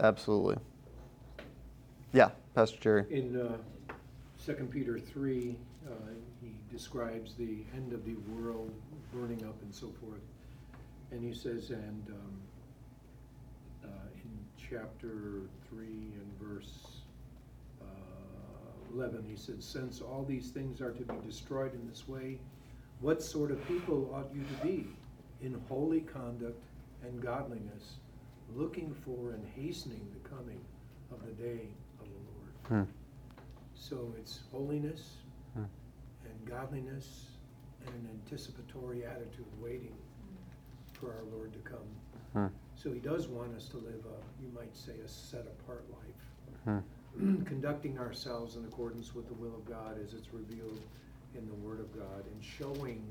Absolutely. 0.00 0.56
Yeah, 2.12 2.30
Pastor 2.54 2.78
Jerry. 2.80 3.04
In 3.10 3.40
uh, 3.40 3.56
2 4.44 4.68
Peter 4.70 4.98
3, 4.98 5.56
uh, 5.86 5.90
he 6.40 6.54
describes 6.70 7.34
the 7.34 7.64
end 7.74 7.92
of 7.92 8.04
the 8.04 8.16
world 8.32 8.70
burning 9.12 9.44
up 9.44 9.60
and 9.62 9.74
so 9.74 9.92
forth. 10.00 10.20
And 11.10 11.22
he 11.22 11.32
says, 11.32 11.70
and 11.70 12.08
um, 12.08 12.40
uh, 13.84 13.88
in 14.14 14.30
chapter 14.56 15.42
3 15.68 15.86
and 15.86 16.32
verse 16.40 17.02
uh, 17.80 18.94
11, 18.94 19.24
he 19.28 19.36
said, 19.36 19.62
Since 19.62 20.00
all 20.00 20.24
these 20.24 20.50
things 20.50 20.80
are 20.80 20.92
to 20.92 21.02
be 21.02 21.14
destroyed 21.26 21.74
in 21.74 21.88
this 21.88 22.08
way, 22.08 22.38
what 23.00 23.22
sort 23.22 23.50
of 23.50 23.66
people 23.66 24.10
ought 24.14 24.34
you 24.34 24.42
to 24.42 24.66
be? 24.66 24.86
In 25.42 25.60
holy 25.68 26.00
conduct 26.00 26.62
and 27.02 27.20
godliness, 27.20 27.96
looking 28.54 28.94
for 28.94 29.32
and 29.32 29.44
hastening 29.56 30.06
the 30.12 30.28
coming 30.28 30.60
of 31.10 31.24
the 31.24 31.32
day 31.32 31.68
of 32.00 32.06
the 32.06 32.20
Lord. 32.74 32.86
Hmm. 32.86 32.90
So 33.74 34.14
it's 34.18 34.40
holiness 34.50 35.16
Hmm. 35.54 35.64
and 36.24 36.46
godliness 36.46 37.26
and 37.86 37.94
an 37.94 38.08
anticipatory 38.10 39.04
attitude 39.04 39.46
waiting 39.60 39.94
for 40.94 41.12
our 41.12 41.24
Lord 41.34 41.52
to 41.52 41.58
come. 41.60 41.88
Hmm. 42.32 42.46
So 42.76 42.92
he 42.92 43.00
does 43.00 43.28
want 43.28 43.54
us 43.54 43.68
to 43.68 43.76
live 43.78 44.04
a, 44.06 44.42
you 44.42 44.48
might 44.54 44.74
say, 44.74 44.92
a 45.04 45.08
set 45.08 45.46
apart 45.46 45.84
life, 45.90 46.82
Hmm. 47.14 47.42
conducting 47.44 47.98
ourselves 47.98 48.56
in 48.56 48.64
accordance 48.64 49.14
with 49.14 49.26
the 49.28 49.34
will 49.34 49.54
of 49.54 49.64
God 49.66 49.98
as 50.02 50.14
it's 50.14 50.32
revealed 50.32 50.80
in 51.34 51.46
the 51.48 51.54
Word 51.54 51.80
of 51.80 51.92
God 51.94 52.24
and 52.32 52.42
showing 52.44 53.02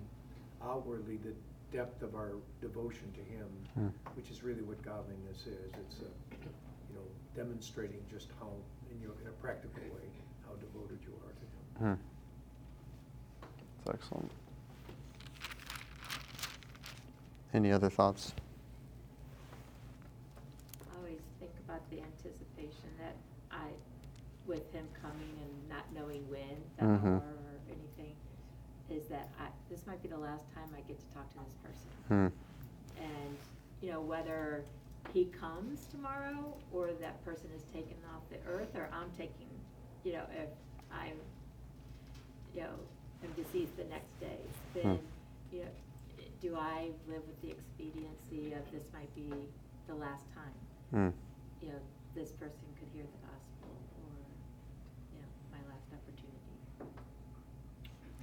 outwardly 0.63 1.17
the 1.17 1.33
depth 1.71 2.01
of 2.03 2.15
our 2.15 2.33
devotion 2.59 3.11
to 3.13 3.21
Him, 3.21 3.47
Hmm. 3.75 3.87
which 4.15 4.29
is 4.29 4.43
really 4.43 4.61
what 4.61 4.81
godliness 4.81 5.47
is. 5.47 5.71
It's 5.73 5.99
a, 5.99 6.35
you 6.89 6.95
know, 6.95 7.05
demonstrating 7.35 8.03
just 8.09 8.27
how, 8.39 8.51
in 8.91 9.01
your, 9.01 9.13
in 9.21 9.27
a 9.27 9.31
practical 9.41 9.81
way, 9.83 10.09
how 10.45 10.53
devoted 10.55 10.99
you 11.05 11.13
are 11.25 11.33
to 11.33 11.45
Him. 11.85 11.97
Hmm. 11.97 12.01
That's 13.85 14.01
excellent. 14.03 14.31
Any 17.53 17.71
other 17.71 17.89
thoughts? 17.89 18.33
I 20.91 20.97
always 20.97 21.19
think 21.39 21.51
about 21.65 21.81
the 21.89 21.99
anticipation 22.01 22.89
that 22.99 23.15
I, 23.51 23.67
with 24.45 24.71
him 24.71 24.85
coming 25.01 25.35
and 25.41 25.69
not 25.69 25.83
knowing 25.93 26.29
when, 26.29 26.63
the 26.77 26.83
Mhm. 26.85 27.07
hour 27.07 27.11
or 27.11 27.15
anything, 27.17 27.40
is 28.91 29.07
that 29.07 29.29
I, 29.39 29.47
this 29.69 29.87
might 29.87 30.01
be 30.01 30.09
the 30.09 30.17
last 30.17 30.45
time 30.53 30.69
I 30.75 30.81
get 30.81 30.99
to 30.99 31.15
talk 31.15 31.31
to 31.33 31.39
this 31.39 31.55
person. 31.63 31.89
Hmm. 32.07 33.03
And, 33.03 33.37
you 33.81 33.91
know, 33.91 34.01
whether 34.01 34.63
he 35.13 35.25
comes 35.25 35.87
tomorrow 35.87 36.53
or 36.71 36.91
that 36.99 37.23
person 37.25 37.49
is 37.55 37.63
taken 37.73 37.97
off 38.13 38.21
the 38.29 38.37
earth 38.49 38.75
or 38.75 38.89
I'm 38.93 39.09
taking, 39.17 39.49
you 40.03 40.13
know, 40.13 40.23
if 40.31 40.49
I'm, 40.91 41.17
you 42.53 42.61
know, 42.61 42.75
am 43.23 43.31
deceased 43.35 43.77
the 43.77 43.85
next 43.85 44.19
day, 44.19 44.39
then, 44.73 44.99
you 45.51 45.61
know, 45.61 45.71
do 46.41 46.55
I 46.55 46.89
live 47.07 47.21
with 47.27 47.41
the 47.41 47.51
expediency 47.51 48.53
of 48.53 48.65
this 48.71 48.83
might 48.93 49.13
be 49.15 49.31
the 49.87 49.95
last 49.95 50.25
time? 50.33 50.55
Hmm. 50.91 51.09
You 51.61 51.69
know, 51.69 51.79
this 52.15 52.31
person 52.31 52.65
could 52.79 52.89
hear 52.93 53.03
the 53.03 53.21
gospel 53.23 53.69
or, 53.69 54.11
you 55.13 55.21
know, 55.21 55.29
my 55.53 55.61
last 55.69 55.87
opportunity. 55.93 56.41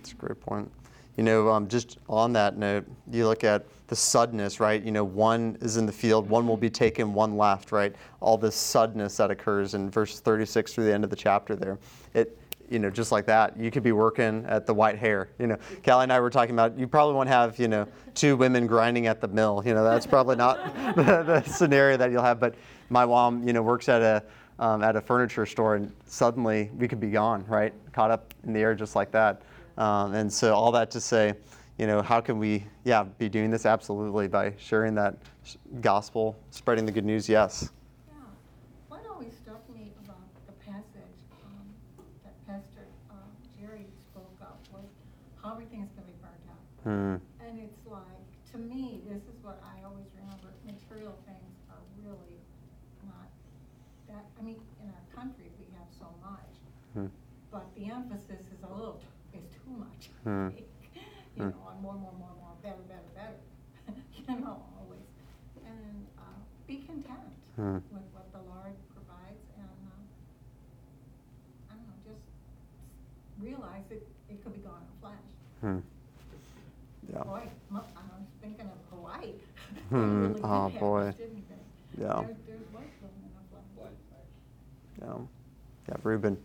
That's 0.09 0.23
a 0.23 0.27
great 0.27 0.41
point. 0.41 0.71
You 1.19 1.25
know, 1.25 1.50
um, 1.50 1.69
just 1.69 1.99
on 2.09 2.33
that 2.33 2.57
note, 2.57 2.87
you 3.11 3.27
look 3.27 3.45
at 3.45 3.67
the 3.88 3.97
suddenness, 3.97 4.59
right? 4.59 4.83
You 4.83 4.91
know, 4.91 5.05
one 5.05 5.59
is 5.61 5.77
in 5.77 5.85
the 5.85 5.93
field, 5.93 6.31
one 6.31 6.49
will 6.49 6.57
be 6.57 6.71
taken, 6.71 7.12
one 7.12 7.37
left, 7.37 7.73
right? 7.73 7.95
All 8.21 8.38
this 8.38 8.55
suddenness 8.55 9.19
that 9.19 9.31
occurs 9.31 9.75
in 9.75 9.91
verse 9.91 10.21
36 10.21 10.73
through 10.73 10.85
the 10.85 10.95
end 10.95 11.05
of 11.05 11.11
the 11.11 11.17
chapter 11.17 11.57
there. 11.57 11.79
It, 12.15 12.38
you 12.71 12.79
know, 12.79 12.88
just 12.88 13.12
like 13.12 13.27
that, 13.27 13.59
you 13.59 13.71
could 13.71 13.83
be 13.83 13.93
working 13.93 14.47
at 14.49 14.65
the 14.65 14.73
white 14.73 14.97
hair. 14.97 15.29
You 15.38 15.49
know, 15.49 15.59
Callie 15.85 16.05
and 16.05 16.12
I 16.12 16.21
were 16.21 16.31
talking 16.31 16.55
about 16.55 16.79
you 16.79 16.87
probably 16.87 17.15
won't 17.15 17.29
have, 17.29 17.59
you 17.59 17.69
know, 17.69 17.87
two 18.15 18.35
women 18.35 18.67
grinding 18.67 19.09
at 19.09 19.21
the 19.21 19.29
mill. 19.29 19.62
You 19.67 19.75
know, 19.75 19.85
that's 19.85 20.07
probably 20.07 20.37
not 20.37 20.75
the, 20.97 21.23
the 21.23 21.43
scenario 21.43 21.99
that 21.99 22.11
you'll 22.11 22.23
have. 22.23 22.41
But 22.41 22.55
my 22.88 23.05
mom, 23.05 23.47
you 23.47 23.53
know, 23.53 23.61
works 23.61 23.91
at 23.91 24.00
a 24.00 24.23
um, 24.59 24.83
at 24.83 24.97
a 24.97 25.00
furniture 25.00 25.47
store, 25.47 25.77
and 25.77 25.93
suddenly 26.07 26.71
we 26.77 26.88
could 26.88 27.00
be 27.00 27.11
gone, 27.11 27.45
right? 27.47 27.73
Caught 27.93 28.11
up 28.11 28.35
in 28.45 28.53
the 28.53 28.61
air 28.61 28.75
just 28.75 28.97
like 28.97 29.11
that. 29.12 29.43
Um, 29.78 30.12
and 30.14 30.30
so 30.30 30.54
all 30.54 30.73
that 30.73 30.90
to 30.90 31.00
say, 31.00 31.35
you 31.78 31.87
know, 31.87 32.02
how 32.02 32.20
can 32.20 32.38
we, 32.38 32.64
yeah, 32.85 33.04
be 33.04 33.28
doing 33.28 33.50
this? 33.50 33.64
Absolutely 33.64 34.26
by 34.26 34.52
sharing 34.58 34.94
that 34.97 35.16
gospel, 35.80 36.37
spreading 36.50 36.85
the 36.85 36.90
good 36.90 37.04
news. 37.04 37.28
Yes. 37.28 37.70
Yeah, 38.08 38.14
what 38.88 39.06
always 39.08 39.32
struck 39.40 39.62
me 39.73 39.92
about 40.04 40.18
the 40.47 40.52
passage 40.66 41.18
um, 41.47 41.66
that 42.25 42.35
Pastor 42.47 42.87
um, 43.11 43.30
Jerry 43.61 43.87
spoke 44.11 44.35
of 44.40 44.56
was 44.73 44.85
how 45.40 45.52
everything's 45.52 45.90
gonna 45.92 46.08
be 46.08 46.14
burnt 46.20 46.35
out. 46.50 47.20
Hmm. 47.23 47.38
Hmm. 60.28 60.49
you 61.40 61.42
hmm. 61.42 61.49
know, 61.49 61.56
on 61.64 61.80
more, 61.80 61.94
more, 61.97 62.12
more, 62.20 62.37
more, 62.37 62.52
better, 62.61 62.85
better, 62.85 63.08
better. 63.16 63.40
you 64.12 64.28
know, 64.28 64.61
always. 64.76 65.08
And 65.64 66.04
uh, 66.20 66.37
be 66.66 66.85
content 66.85 67.32
Hmm. 67.56 67.80
with 67.88 68.04
what 68.12 68.28
the 68.37 68.44
Lord 68.44 68.76
provides 68.92 69.40
and, 69.56 69.73
um, 69.88 70.04
I 71.70 71.80
don't 71.80 71.88
know, 71.88 71.97
just 72.04 72.20
realize 73.40 73.88
that 73.88 74.04
it 74.28 74.44
could 74.44 74.52
be 74.52 74.61
gone 74.61 74.85
in 74.85 74.88
a 74.92 75.00
flash. 75.00 75.25
Hmm. 75.62 75.80
Yeah. 77.11 77.25
Boy, 77.25 77.49
I 77.73 77.73
was 77.73 78.28
thinking 78.42 78.68
of 78.68 78.76
Hawaii. 78.92 79.32
Hmm, 79.88 80.26
really 80.28 80.40
oh, 80.44 80.68
boy. 80.78 81.14
Yeah. 81.99 82.20
There, 82.44 82.61
going 83.00 83.16
in 83.16 83.32
a 83.32 83.44
flash. 83.49 83.97
Yeah. 85.00 85.25
Yeah, 85.88 85.97
Reuben. 86.02 86.37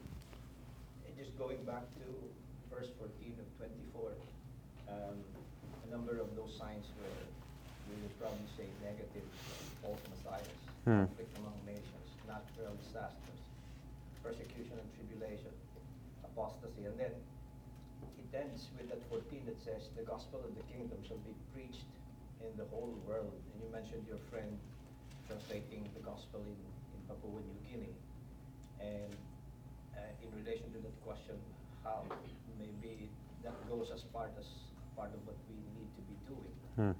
Hmm. 10.83 11.07
conflict 11.07 11.31
among 11.39 11.55
nations, 11.63 12.07
natural 12.27 12.75
disasters, 12.83 13.39
persecution 14.19 14.75
and 14.75 14.89
tribulation, 14.99 15.51
apostasy. 16.27 16.83
And 16.91 16.99
then 16.99 17.13
it 18.19 18.27
ends 18.35 18.67
with 18.75 18.91
that 18.91 18.99
14 19.07 19.47
that 19.47 19.59
says, 19.63 19.87
the 19.95 20.03
gospel 20.03 20.43
of 20.43 20.51
the 20.59 20.65
kingdom 20.67 20.99
shall 21.07 21.23
be 21.23 21.31
preached 21.55 21.87
in 22.43 22.51
the 22.59 22.67
whole 22.67 22.91
world. 23.07 23.31
And 23.31 23.55
you 23.63 23.69
mentioned 23.71 24.03
your 24.11 24.19
friend 24.27 24.59
translating 25.27 25.87
the 25.95 26.03
gospel 26.03 26.43
in, 26.43 26.59
in 26.59 26.99
Papua 27.07 27.39
New 27.39 27.59
Guinea. 27.71 27.95
And 28.83 29.15
uh, 29.95 30.03
in 30.19 30.29
relation 30.43 30.67
to 30.75 30.79
that 30.83 30.95
question, 31.07 31.39
how 31.87 32.03
maybe 32.59 33.07
that 33.43 33.55
goes 33.71 33.87
as 33.95 34.03
part 34.11 34.31
as 34.39 34.47
part 34.99 35.15
of 35.15 35.19
what 35.23 35.39
we 35.47 35.55
need 35.79 35.89
to 35.95 36.03
be 36.11 36.15
doing, 36.27 36.55
Hmm. 36.75 36.91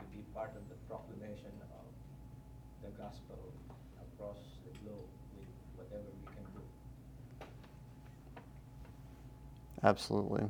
to 0.00 0.06
be 0.14 0.22
part 0.32 0.52
of 0.56 0.64
the 0.72 0.78
proclamation 0.88 1.52
of 1.76 1.84
the 2.82 2.90
gospel 2.96 3.38
across 3.98 4.38
the 4.64 4.72
globe 4.84 5.10
with 5.34 5.50
whatever 5.76 6.06
we 6.06 6.24
can 6.30 6.46
do. 6.54 6.62
Absolutely. 9.84 10.44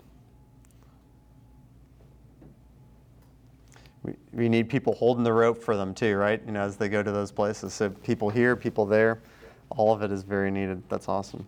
We, 4.03 4.15
we 4.33 4.49
need 4.49 4.69
people 4.69 4.95
holding 4.95 5.25
the 5.25 5.33
rope 5.33 5.63
for 5.63 5.77
them 5.77 5.95
too, 5.95 6.17
right? 6.17 6.41
You 6.47 6.53
know, 6.53 6.61
as 6.61 6.77
they 6.77 6.89
go 6.89 7.03
to 7.03 7.11
those 7.11 7.33
places. 7.33 7.75
So 7.75 7.91
people 7.91 8.31
here, 8.31 8.57
people 8.57 8.87
there, 8.87 9.21
all 9.71 9.93
of 9.93 10.03
it 10.03 10.13
is 10.13 10.23
very 10.23 10.51
needed. 10.51 10.83
That's 10.89 11.09
awesome. 11.09 11.47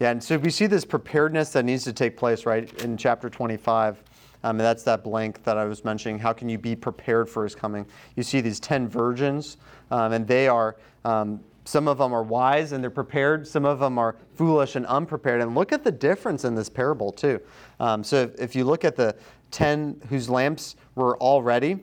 Yeah, 0.00 0.10
and 0.10 0.22
so 0.22 0.38
we 0.38 0.50
see 0.50 0.66
this 0.66 0.84
preparedness 0.84 1.50
that 1.50 1.64
needs 1.64 1.82
to 1.84 1.92
take 1.92 2.16
place, 2.16 2.46
right, 2.46 2.72
in 2.82 2.96
chapter 2.96 3.28
25. 3.28 4.02
Um, 4.44 4.50
and 4.50 4.60
that's 4.60 4.84
that 4.84 5.02
blank 5.02 5.42
that 5.42 5.58
I 5.58 5.64
was 5.64 5.84
mentioning. 5.84 6.20
How 6.20 6.32
can 6.32 6.48
you 6.48 6.58
be 6.58 6.76
prepared 6.76 7.28
for 7.28 7.42
his 7.42 7.56
coming? 7.56 7.84
You 8.14 8.22
see 8.22 8.40
these 8.40 8.60
10 8.60 8.88
virgins, 8.88 9.56
um, 9.90 10.12
and 10.12 10.26
they 10.26 10.46
are, 10.46 10.76
um, 11.04 11.40
some 11.68 11.86
of 11.86 11.98
them 11.98 12.14
are 12.14 12.22
wise 12.22 12.72
and 12.72 12.82
they're 12.82 12.88
prepared, 12.88 13.46
some 13.46 13.66
of 13.66 13.78
them 13.78 13.98
are 13.98 14.16
foolish 14.36 14.74
and 14.74 14.86
unprepared. 14.86 15.42
And 15.42 15.54
look 15.54 15.70
at 15.70 15.84
the 15.84 15.92
difference 15.92 16.46
in 16.46 16.54
this 16.54 16.70
parable, 16.70 17.12
too. 17.12 17.42
Um, 17.78 18.02
so 18.02 18.22
if, 18.22 18.40
if 18.40 18.56
you 18.56 18.64
look 18.64 18.86
at 18.86 18.96
the 18.96 19.14
10 19.50 20.00
whose 20.08 20.30
lamps 20.30 20.76
were 20.94 21.18
all 21.18 21.42
ready, 21.42 21.78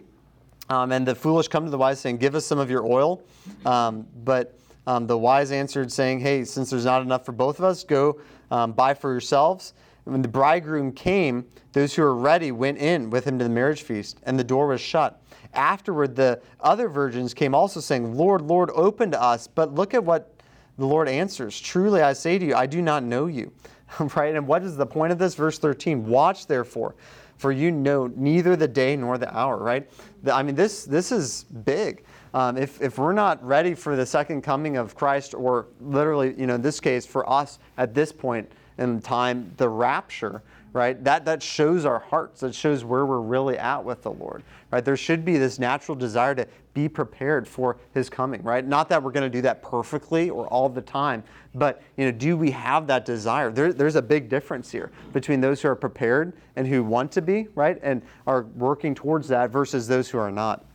um, 0.70 0.92
and 0.92 1.08
the 1.08 1.13
foolish 1.13 1.50
come 1.50 1.65
to 1.65 1.70
the 1.70 1.77
wise 1.77 2.00
saying, 2.00 2.18
Give 2.18 2.34
us 2.34 2.48
some 2.48 2.58
of 2.58 2.72
your 2.72 2.84
oil. 2.84 3.22
Um, 3.63 4.08
but 4.24 4.58
um, 4.88 5.06
the 5.06 5.20
wise 5.20 5.51
answered, 5.51 5.92
saying, 5.92 6.20
Hey, 6.20 6.46
since 6.46 6.72
there's 6.72 6.86
not 6.86 7.04
enough 7.04 7.24
for 7.24 7.32
both 7.32 7.60
of 7.60 7.65
us, 7.65 7.84
go 7.84 8.20
um, 8.50 8.72
buy 8.72 8.96
for 8.96 9.12
yourselves. 9.12 9.75
When 10.06 10.22
the 10.22 10.28
bridegroom 10.28 10.92
came, 10.92 11.46
those 11.74 11.94
who 11.96 12.04
were 12.04 12.16
ready 12.16 12.52
went 12.52 12.78
in 12.78 13.10
with 13.10 13.26
him 13.26 13.38
to 13.40 13.44
the 13.44 13.50
marriage 13.50 13.82
feast, 13.82 14.20
and 14.24 14.40
the 14.40 14.44
door 14.44 14.68
was 14.68 14.80
shut. 14.80 15.22
Afterward, 15.54 16.16
the 16.16 16.42
other 16.60 16.88
virgins 16.88 17.34
came 17.34 17.56
also, 17.56 17.80
saying, 17.80 18.16
Lord, 18.16 18.42
Lord, 18.42 18.70
open 18.76 19.12
to 19.12 19.22
us. 19.22 19.48
But 19.48 19.74
look 19.74 19.94
at 19.94 20.04
what 20.04 20.36
the 20.78 20.86
Lord 20.86 21.08
answers 21.08 21.60
Truly 21.60 22.02
I 22.02 22.14
say 22.14 22.38
to 22.38 22.46
you, 22.46 22.56
I 22.56 22.66
do 22.66 22.82
not 22.82 23.04
know 23.04 23.28
you. 23.28 23.52
right? 24.16 24.36
And 24.36 24.48
what 24.48 24.64
is 24.64 24.78
the 24.78 24.86
point 24.86 25.12
of 25.12 25.20
this? 25.20 25.36
Verse 25.36 25.60
13 25.60 26.06
Watch 26.06 26.48
therefore, 26.48 26.96
for 27.38 27.52
you 27.52 27.72
know 27.72 28.08
neither 28.16 28.56
the 28.56 28.68
day 28.68 28.96
nor 28.96 29.18
the 29.18 29.36
hour, 29.36 29.58
right? 29.58 29.90
I 30.32 30.44
mean, 30.44 30.56
this, 30.56 30.86
this 30.86 31.12
is 31.12 31.44
big. 31.44 32.04
Um, 32.34 32.58
if, 32.58 32.82
if 32.82 32.98
we're 32.98 33.14
not 33.14 33.44
ready 33.46 33.74
for 33.74 33.96
the 33.96 34.06
second 34.06 34.42
coming 34.42 34.77
of 34.77 34.96
Christ, 34.96 35.34
or 35.34 35.68
literally, 35.79 36.36
you 36.38 36.48
know, 36.48 36.56
in 36.56 36.62
this 36.62 36.79
case, 36.79 37.06
for 37.06 37.27
us 37.29 37.60
at 37.77 37.94
this 37.94 38.12
point 38.12 38.51
in 38.77 39.01
time, 39.01 39.51
the 39.57 39.70
rapture, 39.70 40.42
right? 40.74 41.01
That, 41.05 41.24
that 41.25 41.42
shows 41.42 41.85
our 41.85 42.00
hearts. 42.00 42.42
That 42.42 42.53
shows 42.53 42.83
where 42.83 43.05
we're 43.05 43.22
really 43.22 43.57
at 43.57 43.83
with 43.83 44.01
the 44.03 44.11
Lord, 44.11 44.44
right? 44.72 44.83
There 44.83 44.98
should 44.98 45.24
be 45.24 45.38
this 45.38 45.57
natural 45.57 45.96
desire 45.96 46.35
to 46.35 46.46
be 46.74 46.90
prepared 46.90 47.48
for 47.48 47.77
His 47.94 48.09
coming, 48.09 48.44
right? 48.44 48.66
Not 48.66 48.90
that 48.90 49.01
we're 49.01 49.11
going 49.11 49.29
to 49.29 49.35
do 49.35 49.42
that 49.44 49.64
perfectly 49.64 50.29
or 50.29 50.48
all 50.48 50.68
the 50.68 50.81
time, 50.81 51.24
but 51.53 51.81
you 51.96 52.05
know, 52.05 52.11
do 52.11 52.35
we 52.35 52.51
have 52.51 52.88
that 52.88 53.05
desire? 53.05 53.51
There, 53.51 53.72
there's 53.72 53.96
a 53.96 54.01
big 54.01 54.27
difference 54.27 54.70
here 54.70 54.92
between 55.14 55.40
those 55.40 55.61
who 55.61 55.70
are 55.70 55.75
prepared 55.75 56.33
and 56.57 56.68
who 56.68 56.83
want 56.83 57.11
to 57.14 57.22
be, 57.22 57.48
right, 57.55 57.79
and 57.81 58.01
are 58.27 58.44
working 58.55 58.94
towards 58.94 59.29
that 59.29 59.51
versus 59.51 59.88
those 59.88 60.09
who 60.09 60.18
are 60.18 60.31
not, 60.31 60.66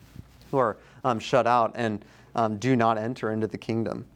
who 0.50 0.56
are 0.56 0.78
um, 1.04 1.18
shut 1.18 1.46
out 1.46 1.72
and 1.74 2.02
um, 2.34 2.56
do 2.56 2.76
not 2.76 2.96
enter 2.96 3.32
into 3.32 3.46
the 3.46 3.58
kingdom. 3.58 4.06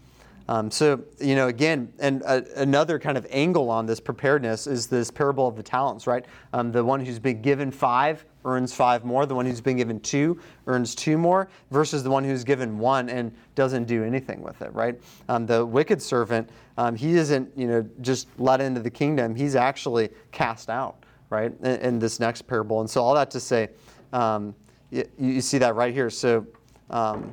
Um, 0.49 0.71
so, 0.71 1.03
you 1.21 1.35
know, 1.35 1.49
again, 1.49 1.93
and 1.99 2.23
uh, 2.27 2.43
another 2.57 2.99
kind 2.99 3.17
of 3.17 3.27
angle 3.31 3.71
on 3.71 3.87
this 3.87 3.99
preparedness 3.99 4.67
is 4.67 4.87
this 4.87 5.11
parable 5.11 5.49
of 5.49 5.57
the 5.57 5.63
talents, 5.63 6.07
right? 6.07 6.27
Um, 6.53 6.71
the 6.71 6.85
one 6.85 7.05
who's 7.05 7.19
been 7.19 7.41
given 7.41 7.71
five 7.71 8.25
earns 8.45 8.75
five 8.75 9.05
more. 9.05 9.25
The 9.25 9.35
one 9.35 9.47
who's 9.47 9.63
been 9.63 9.79
given 9.79 10.01
two 10.01 10.39
earns 10.67 10.95
two 10.95 11.17
more, 11.17 11.49
versus 11.71 12.03
the 12.03 12.11
one 12.11 12.25
who's 12.25 12.45
given 12.45 12.79
one 12.79 13.09
and 13.09 13.33
doesn't 13.55 13.85
do 13.85 14.05
anything 14.05 14.43
with 14.43 14.61
it, 14.61 14.73
right? 14.75 15.01
Um, 15.31 15.47
the 15.47 15.65
wicked 15.65 16.03
servant, 16.03 16.51
um, 16.77 16.95
he 16.95 17.15
isn't, 17.15 17.51
you 17.57 17.67
know, 17.67 17.89
just 18.03 18.29
let 18.39 18.61
into 18.61 18.81
the 18.81 18.91
kingdom. 18.91 19.35
He's 19.35 19.57
actually 19.57 20.11
cast 20.31 20.69
out, 20.69 20.97
right? 21.31 21.55
In, 21.63 21.81
in 21.81 21.99
this 21.99 22.21
next 22.21 22.43
parable. 22.43 22.81
And 22.81 22.91
so, 22.91 23.03
all 23.03 23.15
that 23.15 23.31
to 23.31 23.41
say, 23.41 23.71
um, 24.13 24.55
you, 24.91 25.09
you 25.19 25.41
see 25.41 25.57
that 25.57 25.75
right 25.75 25.95
here. 25.95 26.11
So, 26.11 26.47
um, 26.91 27.33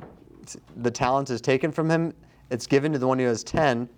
the 0.76 0.90
talent 0.90 1.30
is 1.30 1.40
taken 1.40 1.70
from 1.70 1.90
him 1.90 2.14
it's 2.52 2.66
given 2.66 2.92
to 2.92 2.98
the 2.98 3.06
one 3.06 3.18
who 3.18 3.26
has 3.26 3.42
10 3.42 3.88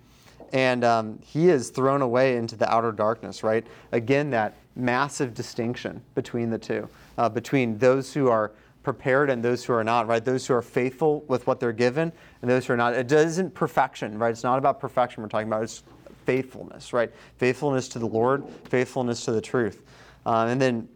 and 0.53 0.83
um, 0.83 1.19
he 1.21 1.49
is 1.49 1.69
thrown 1.69 2.01
away 2.01 2.37
into 2.37 2.55
the 2.55 2.71
outer 2.71 2.91
darkness 2.91 3.43
right? 3.43 3.65
Again 3.91 4.29
that 4.31 4.55
massive 4.75 5.33
distinction 5.33 6.01
between 6.15 6.49
the 6.49 6.57
two 6.57 6.87
uh, 7.17 7.29
between 7.29 7.77
those 7.77 8.13
who 8.13 8.29
are 8.29 8.53
prepared 8.83 9.29
and 9.29 9.43
those 9.43 9.65
who 9.65 9.73
are 9.73 9.83
not 9.83 10.07
right? 10.07 10.23
Those 10.23 10.47
who 10.47 10.53
are 10.53 10.61
faithful 10.61 11.21
with 11.27 11.45
what 11.47 11.59
they're 11.59 11.73
given 11.73 12.11
and 12.41 12.49
those 12.49 12.65
who 12.67 12.73
are 12.73 12.77
not. 12.77 12.93
It 12.93 13.11
isn't 13.11 13.53
perfection 13.53 14.17
right? 14.17 14.31
It's 14.31 14.43
not 14.43 14.57
about 14.57 14.79
perfection 14.79 15.21
we're 15.21 15.29
talking 15.29 15.47
about 15.47 15.63
it's 15.63 15.83
faithfulness 16.25 16.93
right? 16.93 17.11
Faithfulness 17.37 17.87
to 17.89 17.99
the 17.99 18.07
lord 18.07 18.47
faithfulness 18.69 19.25
to 19.25 19.31
the 19.31 19.41
truth. 19.41 19.83
Uh, 20.25 20.47
and 20.47 20.59
then 20.61 20.87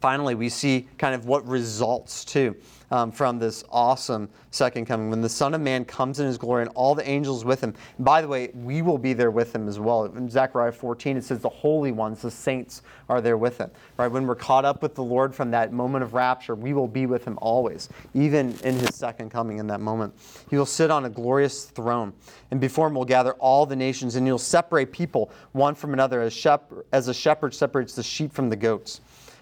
finally, 0.00 0.34
we 0.34 0.48
see 0.48 0.88
kind 0.98 1.14
of 1.14 1.26
what 1.26 1.46
results 1.46 2.24
too 2.24 2.56
um, 2.90 3.10
from 3.10 3.38
this 3.38 3.64
awesome 3.70 4.28
second 4.50 4.86
coming. 4.86 5.10
When 5.10 5.20
the 5.20 5.28
Son 5.28 5.54
of 5.54 5.60
Man 5.60 5.84
comes 5.84 6.20
in 6.20 6.26
his 6.26 6.38
glory 6.38 6.62
and 6.62 6.70
all 6.74 6.94
the 6.94 7.08
angels 7.08 7.44
with 7.44 7.62
him. 7.62 7.74
And 7.96 8.04
by 8.04 8.22
the 8.22 8.28
way, 8.28 8.50
we 8.54 8.82
will 8.82 8.98
be 8.98 9.12
there 9.12 9.30
with 9.30 9.54
him 9.54 9.68
as 9.68 9.78
well. 9.78 10.04
In 10.04 10.28
Zechariah 10.28 10.72
14, 10.72 11.16
it 11.16 11.24
says 11.24 11.40
the 11.40 11.48
holy 11.48 11.92
ones, 11.92 12.22
the 12.22 12.30
saints, 12.30 12.82
are 13.08 13.20
there 13.20 13.36
with 13.36 13.58
him. 13.58 13.70
Right? 13.96 14.08
When 14.08 14.26
we're 14.26 14.34
caught 14.34 14.64
up 14.64 14.82
with 14.82 14.94
the 14.94 15.02
Lord 15.02 15.34
from 15.34 15.50
that 15.52 15.72
moment 15.72 16.04
of 16.04 16.14
rapture, 16.14 16.54
we 16.54 16.72
will 16.72 16.88
be 16.88 17.06
with 17.06 17.24
him 17.24 17.38
always, 17.40 17.88
even 18.14 18.56
in 18.64 18.76
his 18.76 18.94
second 18.94 19.30
coming 19.30 19.58
in 19.58 19.66
that 19.68 19.80
moment. 19.80 20.14
He 20.50 20.56
will 20.56 20.66
sit 20.66 20.90
on 20.90 21.04
a 21.04 21.10
glorious 21.10 21.64
throne, 21.64 22.12
and 22.50 22.60
before 22.60 22.88
him 22.88 22.94
will 22.94 23.04
gather 23.04 23.32
all 23.34 23.66
the 23.66 23.76
nations, 23.76 24.16
and 24.16 24.26
he'll 24.26 24.38
separate 24.38 24.92
people 24.92 25.30
one 25.52 25.74
from 25.74 25.92
another 25.92 26.22
as, 26.22 26.32
shep- 26.32 26.72
as 26.92 27.08
a 27.08 27.14
shepherd 27.14 27.54
separates 27.54 27.94
the 27.94 28.02
sheep 28.02 28.32
from 28.32 28.48
the 28.48 28.56
goats 28.56 29.00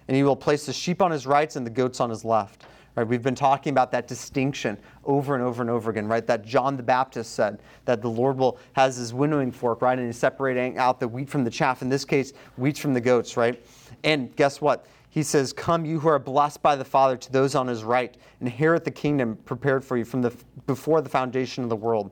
and 0.09 0.17
he 0.17 0.23
will 0.23 0.37
place 0.37 0.67
the 0.67 0.73
sheep 0.73 1.01
on 1.01 1.11
his 1.11 1.27
right 1.27 1.57
and 1.57 1.65
the 1.65 1.71
goats 1.71 2.01
on 2.01 2.11
his 2.11 2.25
left. 2.25 2.65
Right? 2.97 3.07
We've 3.07 3.23
been 3.23 3.35
talking 3.35 3.73
about 3.73 3.91
that 3.91 4.07
distinction 4.07 4.79
over 5.05 5.35
and 5.35 5.43
over 5.43 5.63
and 5.63 5.71
over 5.71 5.91
again, 5.91 6.07
right? 6.07 6.25
That 6.27 6.45
John 6.45 6.77
the 6.77 6.83
Baptist 6.83 7.35
said 7.35 7.61
that 7.87 8.03
the 8.03 8.09
Lord 8.09 8.39
will 8.39 8.59
has 8.75 8.97
his 8.97 9.13
winnowing 9.13 9.51
fork, 9.51 9.83
right, 9.83 9.99
and 9.99 10.07
he's 10.07 10.17
separating 10.17 10.79
out 10.79 11.01
the 11.01 11.09
wheat 11.09 11.29
from 11.29 11.43
the 11.43 11.51
chaff. 11.51 11.83
In 11.83 11.89
this 11.89 12.05
case, 12.05 12.33
wheat 12.57 12.79
from 12.79 12.95
the 12.95 13.01
goats, 13.01 13.37
right? 13.37 13.65
And 14.05 14.35
guess 14.37 14.61
what? 14.61 14.87
He 15.11 15.23
says, 15.23 15.53
"Come, 15.53 15.85
you 15.85 16.01
who 16.01 16.09
are 16.09 16.19
blessed 16.19 16.63
by 16.63 16.77
the 16.77 16.85
Father, 16.85 17.17
to 17.17 17.33
those 17.33 17.55
on 17.55 17.67
His 17.67 17.85
right, 17.85 18.17
inherit 18.41 18.85
the 18.85 18.91
kingdom 18.91 19.37
prepared 19.45 19.85
for 19.85 19.97
you 19.97 20.05
from 20.05 20.23
the 20.23 20.33
before 20.67 21.01
the 21.01 21.09
foundation 21.09 21.65
of 21.65 21.71
the 21.71 21.77
world." 21.77 22.11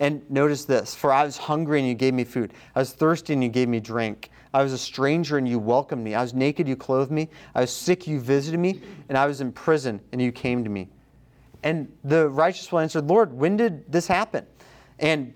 And 0.00 0.28
notice 0.30 0.64
this: 0.64 0.94
For 0.94 1.12
I 1.12 1.24
was 1.24 1.36
hungry 1.36 1.80
and 1.80 1.88
you 1.88 1.94
gave 1.94 2.14
me 2.14 2.24
food; 2.24 2.52
I 2.74 2.80
was 2.80 2.92
thirsty 2.92 3.32
and 3.34 3.42
you 3.42 3.50
gave 3.50 3.68
me 3.68 3.80
drink. 3.80 4.30
I 4.52 4.62
was 4.62 4.72
a 4.72 4.78
stranger 4.78 5.38
and 5.38 5.48
you 5.48 5.58
welcomed 5.58 6.02
me. 6.02 6.14
I 6.14 6.22
was 6.22 6.34
naked, 6.34 6.66
you 6.66 6.76
clothed 6.76 7.12
me. 7.12 7.28
I 7.54 7.60
was 7.60 7.74
sick, 7.74 8.06
you 8.06 8.20
visited 8.20 8.58
me. 8.58 8.80
And 9.08 9.16
I 9.16 9.26
was 9.26 9.40
in 9.40 9.52
prison 9.52 10.00
and 10.12 10.20
you 10.20 10.32
came 10.32 10.64
to 10.64 10.70
me. 10.70 10.88
And 11.62 11.92
the 12.04 12.28
righteous 12.28 12.72
will 12.72 12.80
answer, 12.80 13.00
Lord, 13.00 13.32
when 13.32 13.56
did 13.56 13.90
this 13.90 14.06
happen? 14.06 14.46
And 14.98 15.34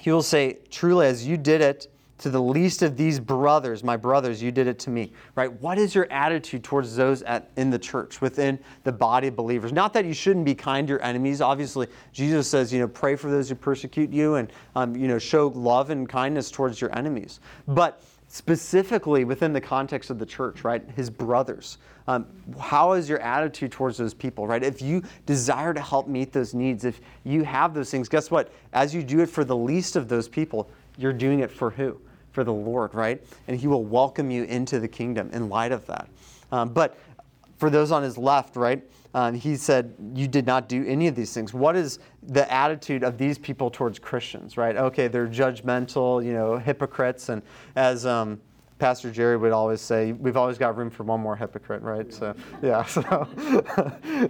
he 0.00 0.10
will 0.10 0.22
say, 0.22 0.58
Truly, 0.70 1.06
as 1.06 1.26
you 1.26 1.36
did 1.36 1.60
it 1.60 1.88
to 2.18 2.30
the 2.30 2.40
least 2.40 2.82
of 2.82 2.96
these 2.96 3.18
brothers, 3.18 3.82
my 3.82 3.96
brothers, 3.96 4.42
you 4.42 4.52
did 4.52 4.66
it 4.66 4.78
to 4.80 4.90
me. 4.90 5.12
Right? 5.34 5.52
What 5.60 5.78
is 5.78 5.94
your 5.94 6.10
attitude 6.12 6.62
towards 6.62 6.94
those 6.94 7.22
at, 7.22 7.50
in 7.56 7.70
the 7.70 7.78
church, 7.78 8.20
within 8.20 8.58
the 8.84 8.92
body 8.92 9.28
of 9.28 9.36
believers? 9.36 9.72
Not 9.72 9.92
that 9.94 10.04
you 10.04 10.14
shouldn't 10.14 10.44
be 10.44 10.54
kind 10.54 10.86
to 10.86 10.92
your 10.92 11.02
enemies. 11.02 11.40
Obviously, 11.40 11.88
Jesus 12.12 12.48
says, 12.48 12.72
you 12.72 12.78
know, 12.78 12.88
pray 12.88 13.16
for 13.16 13.30
those 13.30 13.48
who 13.48 13.54
persecute 13.54 14.12
you 14.12 14.36
and, 14.36 14.52
um, 14.76 14.94
you 14.94 15.08
know, 15.08 15.18
show 15.18 15.48
love 15.48 15.90
and 15.90 16.08
kindness 16.08 16.50
towards 16.50 16.80
your 16.80 16.96
enemies. 16.96 17.40
But 17.66 18.02
specifically 18.34 19.24
within 19.24 19.52
the 19.52 19.60
context 19.60 20.10
of 20.10 20.18
the 20.18 20.26
church, 20.26 20.64
right? 20.64 20.82
His 20.96 21.08
brothers. 21.08 21.78
Um, 22.08 22.26
how 22.58 22.94
is 22.94 23.08
your 23.08 23.20
attitude 23.20 23.70
towards 23.70 23.96
those 23.96 24.12
people, 24.12 24.44
right? 24.44 24.60
If 24.60 24.82
you 24.82 25.04
desire 25.24 25.72
to 25.72 25.80
help 25.80 26.08
meet 26.08 26.32
those 26.32 26.52
needs, 26.52 26.84
if 26.84 27.00
you 27.22 27.44
have 27.44 27.74
those 27.74 27.92
things, 27.92 28.08
guess 28.08 28.32
what? 28.32 28.50
As 28.72 28.92
you 28.92 29.04
do 29.04 29.20
it 29.20 29.26
for 29.26 29.44
the 29.44 29.56
least 29.56 29.94
of 29.94 30.08
those 30.08 30.26
people, 30.26 30.68
you're 30.98 31.12
doing 31.12 31.40
it 31.40 31.50
for 31.50 31.70
who? 31.70 32.00
For 32.32 32.42
the 32.42 32.52
Lord, 32.52 32.92
right? 32.92 33.24
And 33.46 33.56
He 33.56 33.68
will 33.68 33.84
welcome 33.84 34.32
you 34.32 34.42
into 34.42 34.80
the 34.80 34.88
kingdom 34.88 35.30
in 35.32 35.48
light 35.48 35.70
of 35.70 35.86
that. 35.86 36.08
Um, 36.50 36.70
but 36.70 36.98
for 37.58 37.70
those 37.70 37.92
on 37.92 38.02
his 38.02 38.18
left, 38.18 38.56
right? 38.56 38.82
Um, 39.14 39.34
he 39.34 39.56
said, 39.56 39.94
You 40.14 40.28
did 40.28 40.44
not 40.44 40.68
do 40.68 40.84
any 40.86 41.06
of 41.06 41.14
these 41.14 41.32
things. 41.32 41.54
What 41.54 41.76
is 41.76 42.00
the 42.22 42.50
attitude 42.52 43.04
of 43.04 43.16
these 43.16 43.38
people 43.38 43.70
towards 43.70 43.98
Christians, 43.98 44.56
right? 44.56 44.76
Okay, 44.76 45.08
they're 45.08 45.28
judgmental, 45.28 46.24
you 46.24 46.32
know, 46.32 46.58
hypocrites. 46.58 47.28
And 47.28 47.42
as 47.76 48.04
um, 48.04 48.40
Pastor 48.78 49.10
Jerry 49.10 49.36
would 49.36 49.52
always 49.52 49.80
say, 49.80 50.12
we've 50.12 50.36
always 50.36 50.58
got 50.58 50.76
room 50.76 50.90
for 50.90 51.04
one 51.04 51.20
more 51.20 51.36
hypocrite, 51.36 51.80
right? 51.82 52.12
So, 52.12 52.34
yeah. 52.60 52.84
So, 52.84 53.02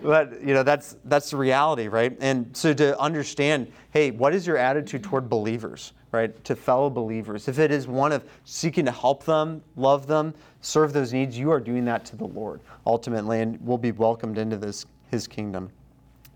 but, 0.02 0.40
you 0.42 0.52
know, 0.52 0.62
that's, 0.62 0.96
that's 1.06 1.30
the 1.30 1.38
reality, 1.38 1.88
right? 1.88 2.16
And 2.20 2.54
so 2.54 2.74
to 2.74 2.98
understand, 3.00 3.72
hey, 3.90 4.10
what 4.10 4.34
is 4.34 4.46
your 4.46 4.58
attitude 4.58 5.02
toward 5.02 5.30
believers, 5.30 5.92
right? 6.14 6.44
To 6.44 6.54
fellow 6.54 6.88
believers. 6.88 7.48
If 7.48 7.58
it 7.58 7.70
is 7.70 7.88
one 7.88 8.12
of 8.12 8.24
seeking 8.44 8.84
to 8.84 8.92
help 8.92 9.24
them, 9.24 9.62
love 9.76 10.06
them, 10.06 10.32
serve 10.60 10.92
those 10.92 11.12
needs, 11.12 11.36
you 11.36 11.50
are 11.50 11.60
doing 11.60 11.84
that 11.86 12.04
to 12.06 12.16
the 12.16 12.26
Lord 12.26 12.60
ultimately, 12.86 13.40
and 13.40 13.60
will 13.66 13.78
be 13.78 13.92
welcomed 13.92 14.38
into 14.38 14.56
this 14.56 14.86
His 15.10 15.26
kingdom. 15.26 15.70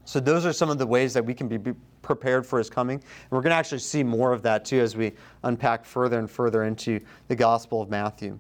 So 0.04 0.20
those 0.20 0.44
are 0.44 0.52
some 0.52 0.68
of 0.68 0.78
the 0.78 0.86
ways 0.86 1.14
that 1.14 1.24
we 1.24 1.32
can 1.32 1.48
be 1.48 1.72
prepared 2.02 2.44
for 2.44 2.58
His 2.58 2.68
coming. 2.68 2.96
And 2.96 3.30
we're 3.30 3.40
going 3.40 3.50
to 3.50 3.56
actually 3.56 3.78
see 3.78 4.02
more 4.02 4.32
of 4.32 4.42
that 4.42 4.64
too 4.64 4.80
as 4.80 4.96
we 4.96 5.12
unpack 5.44 5.84
further 5.84 6.18
and 6.18 6.28
further 6.28 6.64
into 6.64 7.00
the 7.28 7.36
Gospel 7.36 7.80
of 7.80 7.88
Matthew. 7.88 8.38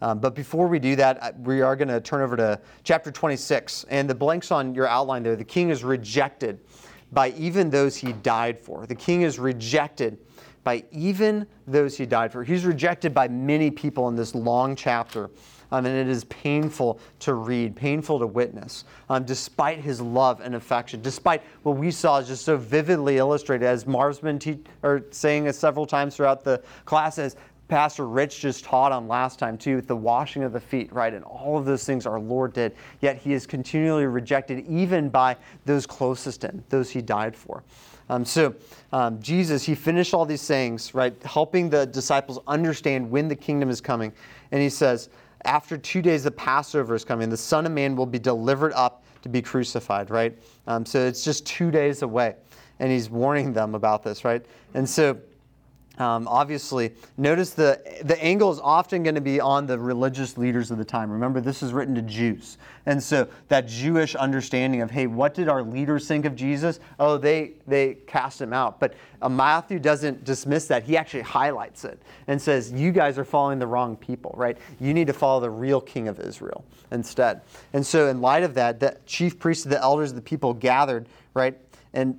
Um, 0.00 0.20
but 0.20 0.34
before 0.34 0.68
we 0.68 0.78
do 0.78 0.96
that, 0.96 1.38
we 1.40 1.60
are 1.60 1.76
going 1.76 1.88
to 1.88 2.00
turn 2.00 2.22
over 2.22 2.36
to 2.36 2.60
chapter 2.84 3.10
26. 3.10 3.84
And 3.90 4.08
the 4.08 4.14
blanks 4.14 4.50
on 4.52 4.74
your 4.74 4.86
outline 4.86 5.24
there, 5.24 5.36
the 5.36 5.44
king 5.44 5.70
is 5.70 5.82
rejected 5.82 6.60
by 7.12 7.30
even 7.30 7.68
those 7.68 7.96
he 7.96 8.12
died 8.12 8.58
for. 8.58 8.86
The 8.86 8.94
king 8.94 9.22
is 9.22 9.38
rejected 9.38 10.18
by 10.68 10.84
even 10.92 11.46
those 11.66 11.96
he 11.96 12.04
died 12.04 12.30
for. 12.30 12.44
He's 12.44 12.66
rejected 12.66 13.14
by 13.14 13.26
many 13.26 13.70
people 13.70 14.06
in 14.08 14.14
this 14.14 14.34
long 14.34 14.76
chapter. 14.76 15.30
Um, 15.72 15.86
and 15.86 15.96
it 15.96 16.08
is 16.08 16.24
painful 16.24 17.00
to 17.20 17.32
read, 17.32 17.74
painful 17.74 18.18
to 18.18 18.26
witness, 18.26 18.84
um, 19.08 19.24
despite 19.24 19.78
his 19.78 19.98
love 19.98 20.42
and 20.42 20.54
affection, 20.54 21.00
despite 21.00 21.42
what 21.62 21.78
we 21.78 21.90
saw 21.90 22.22
just 22.22 22.44
so 22.44 22.58
vividly 22.58 23.16
illustrated, 23.16 23.64
as 23.64 23.86
Marv's 23.86 24.18
been 24.18 24.38
te- 24.38 24.60
or 24.82 25.04
saying 25.10 25.46
it 25.46 25.54
several 25.54 25.86
times 25.86 26.14
throughout 26.16 26.44
the 26.44 26.62
classes. 26.84 27.36
Pastor 27.68 28.06
Rich 28.06 28.40
just 28.40 28.62
taught 28.62 28.92
on 28.92 29.08
last 29.08 29.38
time 29.38 29.56
too, 29.56 29.76
with 29.76 29.86
the 29.86 29.96
washing 29.96 30.42
of 30.42 30.52
the 30.52 30.60
feet, 30.60 30.92
right? 30.92 31.14
And 31.14 31.24
all 31.24 31.56
of 31.56 31.64
those 31.64 31.84
things 31.84 32.04
our 32.04 32.20
Lord 32.20 32.52
did. 32.52 32.76
Yet 33.00 33.16
he 33.16 33.32
is 33.32 33.46
continually 33.46 34.04
rejected 34.04 34.66
even 34.66 35.08
by 35.08 35.36
those 35.64 35.86
closest 35.86 36.42
to 36.42 36.48
him, 36.48 36.64
those 36.68 36.90
he 36.90 37.00
died 37.00 37.34
for. 37.34 37.62
Um, 38.08 38.24
so 38.24 38.54
um, 38.92 39.20
Jesus, 39.20 39.64
he 39.64 39.74
finished 39.74 40.14
all 40.14 40.24
these 40.24 40.40
sayings, 40.40 40.94
right, 40.94 41.14
helping 41.22 41.68
the 41.68 41.86
disciples 41.86 42.38
understand 42.46 43.10
when 43.10 43.28
the 43.28 43.36
kingdom 43.36 43.70
is 43.70 43.80
coming. 43.80 44.12
And 44.52 44.62
he 44.62 44.70
says, 44.70 45.10
after 45.44 45.78
two 45.78 46.02
days, 46.02 46.24
the 46.24 46.30
Passover 46.30 46.94
is 46.94 47.04
coming. 47.04 47.28
The 47.28 47.36
Son 47.36 47.66
of 47.66 47.72
Man 47.72 47.94
will 47.94 48.06
be 48.06 48.18
delivered 48.18 48.72
up 48.72 49.04
to 49.22 49.28
be 49.28 49.42
crucified, 49.42 50.10
right? 50.10 50.36
Um, 50.66 50.84
so 50.84 51.06
it's 51.06 51.24
just 51.24 51.46
two 51.46 51.70
days 51.70 52.02
away. 52.02 52.34
And 52.80 52.90
he's 52.90 53.10
warning 53.10 53.52
them 53.52 53.74
about 53.74 54.02
this, 54.02 54.24
right? 54.24 54.44
And 54.74 54.88
so 54.88 55.18
um, 55.98 56.28
obviously, 56.28 56.92
notice 57.16 57.50
the, 57.50 57.80
the 58.04 58.22
angle 58.22 58.52
is 58.52 58.60
often 58.60 59.02
going 59.02 59.16
to 59.16 59.20
be 59.20 59.40
on 59.40 59.66
the 59.66 59.78
religious 59.78 60.38
leaders 60.38 60.70
of 60.70 60.78
the 60.78 60.84
time. 60.84 61.10
Remember, 61.10 61.40
this 61.40 61.62
is 61.62 61.72
written 61.72 61.94
to 61.96 62.02
Jews. 62.02 62.56
And 62.86 63.02
so 63.02 63.28
that 63.48 63.66
Jewish 63.66 64.14
understanding 64.14 64.80
of, 64.80 64.90
hey, 64.90 65.08
what 65.08 65.34
did 65.34 65.48
our 65.48 65.62
leaders 65.62 66.06
think 66.06 66.24
of 66.24 66.36
Jesus? 66.36 66.78
Oh, 67.00 67.18
they, 67.18 67.52
they 67.66 67.94
cast 68.06 68.40
him 68.40 68.52
out. 68.52 68.78
But 68.78 68.94
uh, 69.20 69.28
Matthew 69.28 69.80
doesn't 69.80 70.24
dismiss 70.24 70.68
that. 70.68 70.84
He 70.84 70.96
actually 70.96 71.22
highlights 71.22 71.84
it 71.84 72.00
and 72.28 72.40
says, 72.40 72.70
you 72.70 72.92
guys 72.92 73.18
are 73.18 73.24
following 73.24 73.58
the 73.58 73.66
wrong 73.66 73.96
people, 73.96 74.32
right? 74.36 74.56
You 74.80 74.94
need 74.94 75.08
to 75.08 75.12
follow 75.12 75.40
the 75.40 75.50
real 75.50 75.80
king 75.80 76.06
of 76.06 76.20
Israel 76.20 76.64
instead. 76.92 77.40
And 77.72 77.84
so, 77.84 78.08
in 78.08 78.20
light 78.20 78.44
of 78.44 78.54
that, 78.54 78.80
the 78.80 78.96
chief 79.04 79.38
priests 79.38 79.64
the 79.64 79.80
elders 79.80 80.12
the 80.12 80.22
people 80.22 80.54
gathered, 80.54 81.08
right? 81.34 81.58
And 81.92 82.18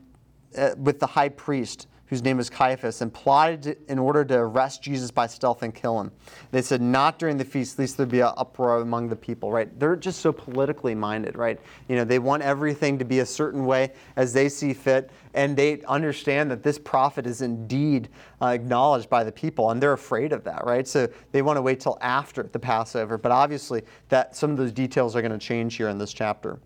uh, 0.58 0.72
with 0.78 1.00
the 1.00 1.08
high 1.08 1.30
priest 1.30 1.88
whose 2.10 2.24
name 2.24 2.38
was 2.38 2.50
Caiaphas, 2.50 3.02
and 3.02 3.14
plotted 3.14 3.78
in 3.88 4.00
order 4.00 4.26
to 4.26 4.36
arrest 4.36 4.82
Jesus 4.82 5.12
by 5.12 5.28
stealth 5.28 5.62
and 5.62 5.74
kill 5.74 6.00
him. 6.00 6.12
They 6.52 6.62
said, 6.62 6.82
not 6.82 7.20
during 7.20 7.38
the 7.38 7.46
feast, 7.46 7.78
lest 7.78 7.98
there 7.98 8.06
be 8.06 8.22
an 8.22 8.32
uproar 8.36 8.82
among 8.82 9.10
the 9.10 9.16
people, 9.16 9.52
right? 9.52 9.80
They're 9.80 9.96
just 9.96 10.22
so 10.22 10.32
politically 10.32 10.96
minded, 10.96 11.38
right? 11.38 11.60
You 11.88 11.96
know, 11.96 12.04
they 12.04 12.20
want 12.20 12.42
everything 12.42 12.98
to 12.98 13.06
be 13.06 13.20
a 13.20 13.26
certain 13.26 13.66
way 13.66 13.92
as 14.16 14.34
they 14.34 14.50
see 14.50 14.74
fit, 14.74 15.12
and 15.36 15.56
they 15.56 15.82
understand 15.84 16.50
that 16.50 16.64
this 16.64 16.80
prophet 16.80 17.28
is 17.28 17.42
indeed 17.42 18.10
uh, 18.42 18.48
acknowledged 18.48 19.10
by 19.10 19.24
the 19.24 19.32
people, 19.32 19.70
and 19.70 19.82
they're 19.82 19.94
afraid 19.94 20.34
of 20.34 20.44
that, 20.46 20.66
right? 20.66 20.88
So 20.88 21.08
they 21.32 21.44
want 21.44 21.58
to 21.58 21.62
wait 21.62 21.80
till 21.80 21.98
after 22.02 22.44
the 22.44 22.60
Passover, 22.60 23.18
but 23.18 23.32
obviously 23.32 23.84
that 24.10 24.36
some 24.36 24.50
of 24.50 24.58
those 24.58 24.72
details 24.72 25.16
are 25.16 25.22
going 25.22 25.32
to 25.32 25.38
change 25.38 25.76
here 25.76 25.90
in 25.90 26.00
this 26.00 26.14
chapter. 26.14 26.60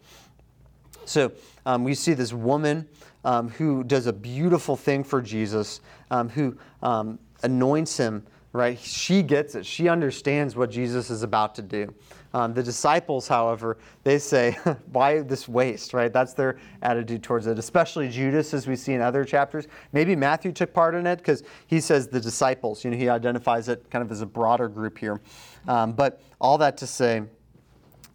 So 1.05 1.31
um, 1.65 1.83
we 1.83 1.95
see 1.95 2.13
this 2.13 2.31
woman 2.31 2.87
um, 3.23 3.49
who 3.49 3.83
does 3.83 4.07
a 4.07 4.13
beautiful 4.13 4.75
thing 4.75 5.03
for 5.03 5.21
Jesus, 5.21 5.81
um, 6.11 6.29
who 6.29 6.57
um, 6.81 7.19
anoints 7.43 7.97
him, 7.97 8.25
right? 8.53 8.77
She 8.79 9.23
gets 9.23 9.55
it. 9.55 9.65
She 9.65 9.89
understands 9.89 10.55
what 10.55 10.69
Jesus 10.69 11.09
is 11.09 11.23
about 11.23 11.55
to 11.55 11.61
do. 11.61 11.93
Um, 12.35 12.53
the 12.53 12.63
disciples, 12.63 13.27
however, 13.27 13.77
they 14.03 14.17
say, 14.17 14.57
why 14.91 15.21
this 15.21 15.47
waste, 15.47 15.93
right? 15.93 16.11
That's 16.11 16.33
their 16.33 16.57
attitude 16.81 17.21
towards 17.21 17.45
it, 17.45 17.59
especially 17.59 18.09
Judas, 18.09 18.53
as 18.53 18.67
we 18.67 18.75
see 18.75 18.93
in 18.93 19.01
other 19.01 19.23
chapters. 19.23 19.67
Maybe 19.91 20.15
Matthew 20.15 20.51
took 20.51 20.73
part 20.73 20.95
in 20.95 21.05
it 21.05 21.17
because 21.17 21.43
he 21.67 21.79
says 21.79 22.07
the 22.07 22.19
disciples, 22.19 22.83
you 22.83 22.91
know, 22.91 22.97
he 22.97 23.09
identifies 23.09 23.69
it 23.69 23.89
kind 23.91 24.03
of 24.03 24.11
as 24.11 24.21
a 24.21 24.25
broader 24.25 24.67
group 24.67 24.97
here. 24.97 25.21
Um, 25.67 25.93
but 25.93 26.21
all 26.41 26.57
that 26.57 26.77
to 26.77 26.87
say, 26.87 27.23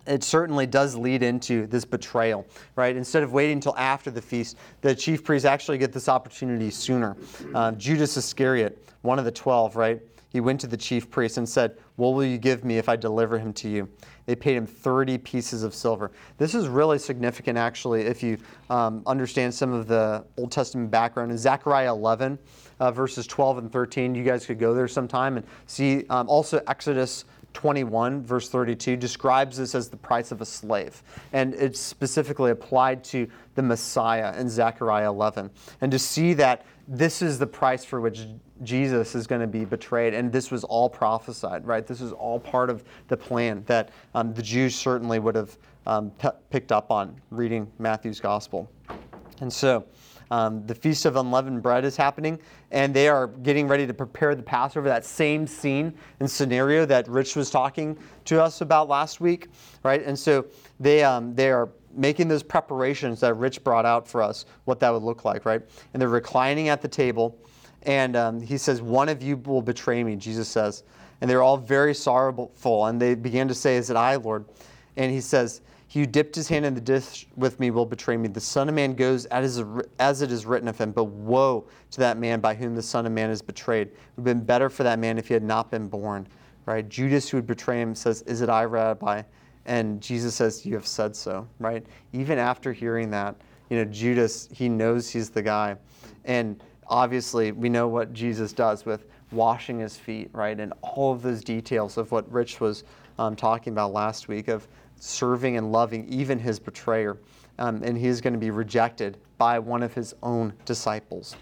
it 0.08 0.24
certainly 0.24 0.66
does 0.66 0.94
lead 0.94 1.22
into 1.22 1.66
this 1.66 1.84
betrayal, 1.84 2.46
right? 2.76 2.96
Instead 2.96 3.22
of 3.22 3.32
waiting 3.32 3.54
until 3.54 3.76
after 3.76 4.10
the 4.10 4.22
feast, 4.22 4.56
the 4.80 4.94
chief 4.94 5.24
priests 5.24 5.44
actually 5.44 5.78
get 5.78 5.92
this 5.92 6.08
opportunity 6.08 6.70
sooner. 6.70 7.16
Uh, 7.54 7.72
Judas 7.72 8.16
Iscariot, 8.16 8.84
one 9.02 9.18
of 9.18 9.24
the 9.24 9.32
twelve, 9.32 9.76
right? 9.76 10.00
He 10.30 10.40
went 10.40 10.60
to 10.60 10.66
the 10.66 10.76
chief 10.76 11.10
priests 11.10 11.38
and 11.38 11.48
said, 11.48 11.78
What 11.96 12.10
will 12.10 12.24
you 12.24 12.38
give 12.38 12.64
me 12.64 12.76
if 12.76 12.88
I 12.88 12.96
deliver 12.96 13.38
him 13.38 13.52
to 13.54 13.68
you? 13.68 13.88
They 14.26 14.36
paid 14.36 14.56
him 14.56 14.66
30 14.66 15.16
pieces 15.18 15.62
of 15.62 15.74
silver. 15.74 16.10
This 16.36 16.54
is 16.54 16.68
really 16.68 16.98
significant, 16.98 17.56
actually, 17.56 18.02
if 18.02 18.22
you 18.22 18.36
um, 18.68 19.02
understand 19.06 19.54
some 19.54 19.72
of 19.72 19.88
the 19.88 20.22
Old 20.36 20.52
Testament 20.52 20.90
background. 20.90 21.30
In 21.32 21.38
Zechariah 21.38 21.90
11, 21.90 22.38
uh, 22.78 22.90
verses 22.90 23.26
12 23.26 23.58
and 23.58 23.72
13, 23.72 24.14
you 24.14 24.22
guys 24.22 24.44
could 24.44 24.58
go 24.58 24.74
there 24.74 24.86
sometime 24.86 25.38
and 25.38 25.46
see 25.64 26.04
um, 26.10 26.28
also 26.28 26.60
Exodus 26.66 27.24
21, 27.54 28.22
verse 28.22 28.48
32, 28.48 28.96
describes 28.96 29.56
this 29.56 29.74
as 29.74 29.88
the 29.88 29.96
price 29.96 30.30
of 30.30 30.40
a 30.40 30.44
slave. 30.44 31.02
And 31.32 31.54
it's 31.54 31.80
specifically 31.80 32.50
applied 32.50 33.02
to 33.04 33.28
the 33.54 33.62
Messiah 33.62 34.38
in 34.38 34.48
Zechariah 34.48 35.08
11. 35.08 35.50
And 35.80 35.90
to 35.90 35.98
see 35.98 36.34
that 36.34 36.64
this 36.86 37.20
is 37.20 37.38
the 37.38 37.46
price 37.46 37.84
for 37.84 38.00
which 38.00 38.26
Jesus 38.62 39.14
is 39.14 39.26
going 39.26 39.40
to 39.40 39.46
be 39.46 39.64
betrayed. 39.64 40.14
And 40.14 40.32
this 40.32 40.50
was 40.50 40.64
all 40.64 40.88
prophesied, 40.88 41.66
right? 41.66 41.86
This 41.86 42.00
is 42.00 42.12
all 42.12 42.40
part 42.40 42.70
of 42.70 42.84
the 43.08 43.16
plan 43.16 43.62
that 43.66 43.90
um, 44.14 44.32
the 44.34 44.42
Jews 44.42 44.74
certainly 44.74 45.18
would 45.18 45.34
have 45.34 45.56
um, 45.86 46.12
picked 46.50 46.72
up 46.72 46.90
on 46.90 47.20
reading 47.30 47.70
Matthew's 47.78 48.20
gospel. 48.20 48.70
And 49.40 49.52
so, 49.52 49.84
um, 50.30 50.66
the 50.66 50.74
Feast 50.74 51.06
of 51.06 51.16
Unleavened 51.16 51.62
Bread 51.62 51.84
is 51.84 51.96
happening, 51.96 52.38
and 52.70 52.92
they 52.92 53.08
are 53.08 53.28
getting 53.28 53.66
ready 53.66 53.86
to 53.86 53.94
prepare 53.94 54.34
the 54.34 54.42
Passover. 54.42 54.88
That 54.88 55.04
same 55.04 55.46
scene 55.46 55.94
and 56.20 56.30
scenario 56.30 56.84
that 56.86 57.08
Rich 57.08 57.36
was 57.36 57.50
talking 57.50 57.98
to 58.26 58.42
us 58.42 58.60
about 58.60 58.88
last 58.88 59.20
week, 59.20 59.48
right? 59.82 60.02
And 60.02 60.18
so 60.18 60.46
they 60.80 61.02
um, 61.02 61.34
they 61.34 61.50
are 61.50 61.70
making 61.94 62.28
those 62.28 62.42
preparations 62.42 63.20
that 63.20 63.34
Rich 63.34 63.64
brought 63.64 63.86
out 63.86 64.06
for 64.06 64.22
us, 64.22 64.44
what 64.64 64.80
that 64.80 64.90
would 64.92 65.02
look 65.02 65.24
like, 65.24 65.44
right? 65.44 65.62
And 65.92 66.00
they're 66.00 66.08
reclining 66.08 66.68
at 66.68 66.82
the 66.82 66.88
table, 66.88 67.38
and 67.84 68.14
um, 68.16 68.40
he 68.40 68.58
says, 68.58 68.82
"One 68.82 69.08
of 69.08 69.22
you 69.22 69.36
will 69.38 69.62
betray 69.62 70.04
me," 70.04 70.16
Jesus 70.16 70.48
says, 70.48 70.82
and 71.20 71.30
they're 71.30 71.42
all 71.42 71.56
very 71.56 71.94
sorrowful, 71.94 72.86
and 72.86 73.00
they 73.00 73.14
began 73.14 73.48
to 73.48 73.54
say, 73.54 73.76
"Is 73.76 73.88
it 73.88 73.96
I, 73.96 74.16
Lord?" 74.16 74.44
And 74.96 75.10
he 75.10 75.20
says 75.20 75.62
he 75.88 76.00
who 76.00 76.06
dipped 76.06 76.36
his 76.36 76.48
hand 76.48 76.66
in 76.66 76.74
the 76.74 76.82
dish 76.82 77.26
with 77.36 77.58
me 77.58 77.70
will 77.70 77.86
betray 77.86 78.18
me. 78.18 78.28
The 78.28 78.40
Son 78.40 78.68
of 78.68 78.74
Man 78.74 78.92
goes 78.92 79.24
as, 79.26 79.56
it 79.58 80.30
is 80.30 80.44
written 80.44 80.68
of 80.68 80.76
him, 80.76 80.92
but 80.92 81.04
woe 81.04 81.66
to 81.92 82.00
that 82.00 82.18
man 82.18 82.40
by 82.40 82.54
whom 82.54 82.74
the 82.74 82.82
Son 82.82 83.06
of 83.06 83.12
Man 83.12 83.30
is 83.30 83.40
betrayed. 83.40 83.88
It 83.88 83.96
would 84.16 84.28
have 84.28 84.36
been 84.36 84.44
better 84.44 84.68
for 84.68 84.82
that 84.82 84.98
man 84.98 85.16
if 85.16 85.28
he 85.28 85.34
had 85.34 85.42
not 85.42 85.70
been 85.70 85.88
born. 85.88 86.28
Right? 86.66 86.86
Judas, 86.86 87.30
who 87.30 87.38
would 87.38 87.46
betray 87.46 87.80
him, 87.80 87.94
says, 87.94 88.20
Is 88.22 88.42
it 88.42 88.50
I, 88.50 88.64
Rabbi? 88.64 89.22
And 89.64 90.02
Jesus 90.02 90.34
says, 90.34 90.66
You 90.66 90.74
have 90.74 90.86
said 90.86 91.16
so. 91.16 91.48
Right? 91.58 91.86
Even 92.12 92.38
after 92.38 92.74
hearing 92.74 93.10
that, 93.12 93.34
you 93.70 93.78
know, 93.78 93.84
Judas, 93.86 94.46
he 94.52 94.68
knows 94.68 95.08
he's 95.08 95.30
the 95.30 95.42
guy. 95.42 95.74
And 96.26 96.62
obviously, 96.86 97.52
we 97.52 97.70
know 97.70 97.88
what 97.88 98.12
Jesus 98.12 98.52
does 98.52 98.84
with 98.84 99.06
washing 99.32 99.78
his 99.78 99.96
feet, 99.96 100.28
right? 100.34 100.60
And 100.60 100.74
all 100.82 101.12
of 101.12 101.22
those 101.22 101.42
details 101.42 101.96
of 101.96 102.12
what 102.12 102.30
Rich 102.30 102.60
was 102.60 102.84
um, 103.18 103.34
talking 103.36 103.72
about 103.72 103.92
last 103.92 104.28
week 104.28 104.48
of 104.48 104.68
serving 104.98 105.56
and 105.56 105.72
loving 105.72 106.08
even 106.08 106.38
his 106.38 106.58
betrayer. 106.58 107.18
Um, 107.58 107.82
and 107.82 107.98
he 107.98 108.06
is 108.06 108.20
going 108.20 108.34
to 108.34 108.38
be 108.38 108.50
rejected 108.50 109.18
by 109.36 109.58
one 109.58 109.82
of 109.82 109.92
his 109.94 110.14
own 110.22 110.52
disciples. 110.64 111.36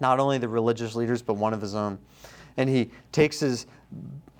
Not 0.00 0.20
only 0.20 0.38
the 0.38 0.48
religious 0.48 0.94
leaders, 0.94 1.22
but 1.22 1.34
one 1.34 1.52
of 1.52 1.60
his 1.60 1.74
own. 1.74 1.98
And 2.56 2.68
he 2.68 2.90
takes 3.12 3.40
his 3.40 3.66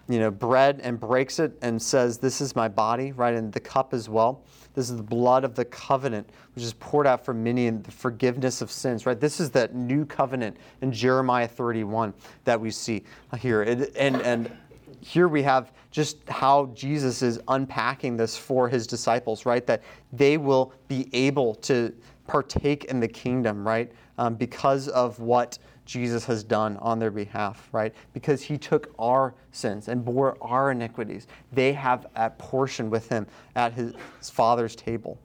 you 0.09 0.19
know, 0.19 0.31
bread 0.31 0.81
and 0.83 0.99
breaks 0.99 1.39
it 1.39 1.57
and 1.61 1.81
says, 1.81 2.19
This 2.19 2.41
is 2.41 2.57
my 2.57 2.67
body, 2.67 3.13
right? 3.13 3.35
And 3.35 3.53
the 3.53 3.61
cup 3.61 3.93
as 3.93 4.09
well. 4.09 4.43
This 4.75 4.91
is 4.91 4.97
the 4.97 5.03
blood 5.03 5.45
of 5.45 5.55
the 5.55 5.65
covenant, 5.67 6.31
which 6.55 6.65
is 6.65 6.73
poured 6.75 7.07
out 7.07 7.25
for 7.25 7.35
many 7.35 7.67
in 7.67 7.83
the 7.83 7.91
forgiveness 7.91 8.63
of 8.63 8.71
sins, 8.71 9.07
right? 9.07 9.21
This 9.21 9.39
is 9.39 9.51
that 9.51 9.75
new 9.75 10.07
covenant 10.07 10.57
in 10.81 10.93
Jeremiah 10.93 11.49
31 11.49 12.15
that 12.45 12.59
we 12.59 12.71
see 12.71 13.05
here. 13.39 13.63
And, 13.63 14.23
and 14.23 14.57
here 15.01 15.29
we 15.29 15.43
have 15.43 15.73
just 15.91 16.29
how 16.29 16.67
Jesus 16.75 17.23
is 17.23 17.41
unpacking 17.49 18.17
this 18.17 18.37
for 18.37 18.69
his 18.69 18.87
disciples, 18.87 19.47
right? 19.47 19.67
That 19.67 19.83
they 20.13 20.37
will 20.37 20.73
be 20.87 21.09
able 21.13 21.55
to 21.57 21.95
partake 22.27 22.85
in 22.85 23.01
the 23.01 23.09
kingdom, 23.09 23.67
right? 23.67 23.91
Um, 24.19 24.35
because 24.35 24.89
of 24.89 25.19
what 25.21 25.59
Jesus 25.87 26.25
has 26.27 26.45
done 26.45 26.77
on 26.79 26.99
their 26.99 27.11
behalf, 27.11 27.69
right? 27.73 27.95
Because 28.13 28.43
he 28.43 28.59
took 28.59 28.93
our 28.99 29.35
sins 29.53 29.89
and 29.89 30.05
bore 30.05 30.37
our 30.43 30.71
iniquities. 30.71 31.27
They 31.53 31.73
have 31.73 32.07
a 32.15 32.29
portion 32.31 32.91
with 32.91 33.09
him 33.09 33.27
at 33.57 33.73
his 33.73 33.95
Father's 34.21 34.77
table. 34.77 35.19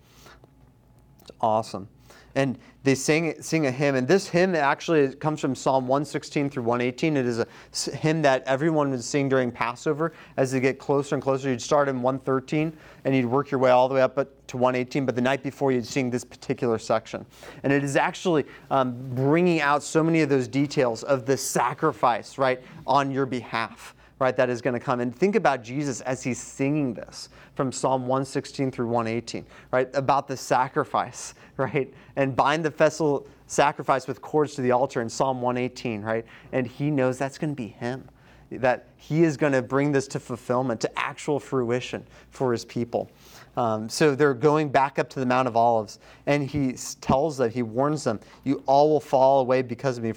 It's 1.21 1.31
awesome 1.41 1.89
and 2.35 2.57
they 2.83 2.95
sing, 2.95 3.41
sing 3.41 3.65
a 3.65 3.71
hymn. 3.71 3.95
And 3.95 4.07
this 4.07 4.27
hymn 4.27 4.55
actually 4.55 5.15
comes 5.15 5.39
from 5.39 5.55
Psalm 5.55 5.87
116 5.87 6.49
through 6.49 6.63
118. 6.63 7.15
It 7.15 7.25
is 7.25 7.39
a 7.39 7.47
hymn 7.95 8.21
that 8.23 8.43
everyone 8.45 8.91
would 8.91 9.03
sing 9.03 9.29
during 9.29 9.51
Passover 9.51 10.13
as 10.35 10.51
they 10.51 10.59
get 10.59 10.79
closer 10.79 11.15
and 11.15 11.23
closer. 11.23 11.49
You'd 11.49 11.61
start 11.61 11.87
in 11.87 12.01
113 12.01 12.75
and 13.05 13.15
you'd 13.15 13.25
work 13.25 13.51
your 13.51 13.59
way 13.59 13.71
all 13.71 13.87
the 13.87 13.95
way 13.95 14.01
up 14.01 14.15
to 14.47 14.57
118, 14.57 15.05
but 15.05 15.15
the 15.15 15.21
night 15.21 15.43
before 15.43 15.71
you'd 15.71 15.87
sing 15.87 16.09
this 16.09 16.25
particular 16.25 16.77
section. 16.77 17.25
And 17.63 17.71
it 17.71 17.83
is 17.83 17.95
actually 17.95 18.45
um, 18.69 18.95
bringing 19.15 19.61
out 19.61 19.81
so 19.81 20.03
many 20.03 20.21
of 20.21 20.29
those 20.29 20.49
details 20.49 21.03
of 21.03 21.25
the 21.25 21.37
sacrifice, 21.37 22.37
right, 22.37 22.61
on 22.85 23.11
your 23.11 23.25
behalf 23.25 23.95
right, 24.23 24.37
that 24.37 24.49
is 24.49 24.61
going 24.61 24.73
to 24.73 24.79
come. 24.79 25.01
And 25.01 25.15
think 25.15 25.35
about 25.35 25.63
Jesus 25.63 26.01
as 26.01 26.23
he's 26.23 26.39
singing 26.39 26.93
this 26.93 27.29
from 27.55 27.71
Psalm 27.71 28.03
116 28.03 28.71
through 28.71 28.87
118, 28.87 29.45
right, 29.71 29.89
about 29.93 30.27
the 30.27 30.37
sacrifice, 30.37 31.33
right, 31.57 31.93
and 32.15 32.35
bind 32.35 32.63
the 32.63 32.71
festal 32.71 33.27
sacrifice 33.47 34.07
with 34.07 34.21
cords 34.21 34.55
to 34.55 34.61
the 34.61 34.71
altar 34.71 35.01
in 35.01 35.09
Psalm 35.09 35.41
118, 35.41 36.01
right, 36.01 36.25
and 36.53 36.65
he 36.65 36.89
knows 36.89 37.17
that's 37.17 37.37
going 37.37 37.51
to 37.51 37.55
be 37.55 37.67
him, 37.67 38.07
that 38.49 38.87
he 38.95 39.23
is 39.23 39.35
going 39.35 39.53
to 39.53 39.61
bring 39.61 39.91
this 39.91 40.07
to 40.07 40.19
fulfillment, 40.19 40.79
to 40.81 40.99
actual 40.99 41.39
fruition 41.39 42.05
for 42.31 42.51
his 42.51 42.63
people. 42.63 43.11
Um, 43.57 43.87
so 43.87 44.15
they're 44.15 44.33
going 44.33 44.69
back 44.69 44.97
up 44.97 45.09
to 45.11 45.19
the 45.19 45.25
Mount 45.25 45.47
of 45.47 45.55
Olives, 45.55 45.99
and 46.25 46.47
he 46.47 46.73
tells 47.01 47.37
them, 47.37 47.51
he 47.51 47.61
warns 47.61 48.03
them, 48.03 48.19
you 48.45 48.63
all 48.65 48.89
will 48.89 48.99
fall 48.99 49.41
away 49.41 49.61
because 49.61 49.97
of 49.97 50.03
me 50.03 50.13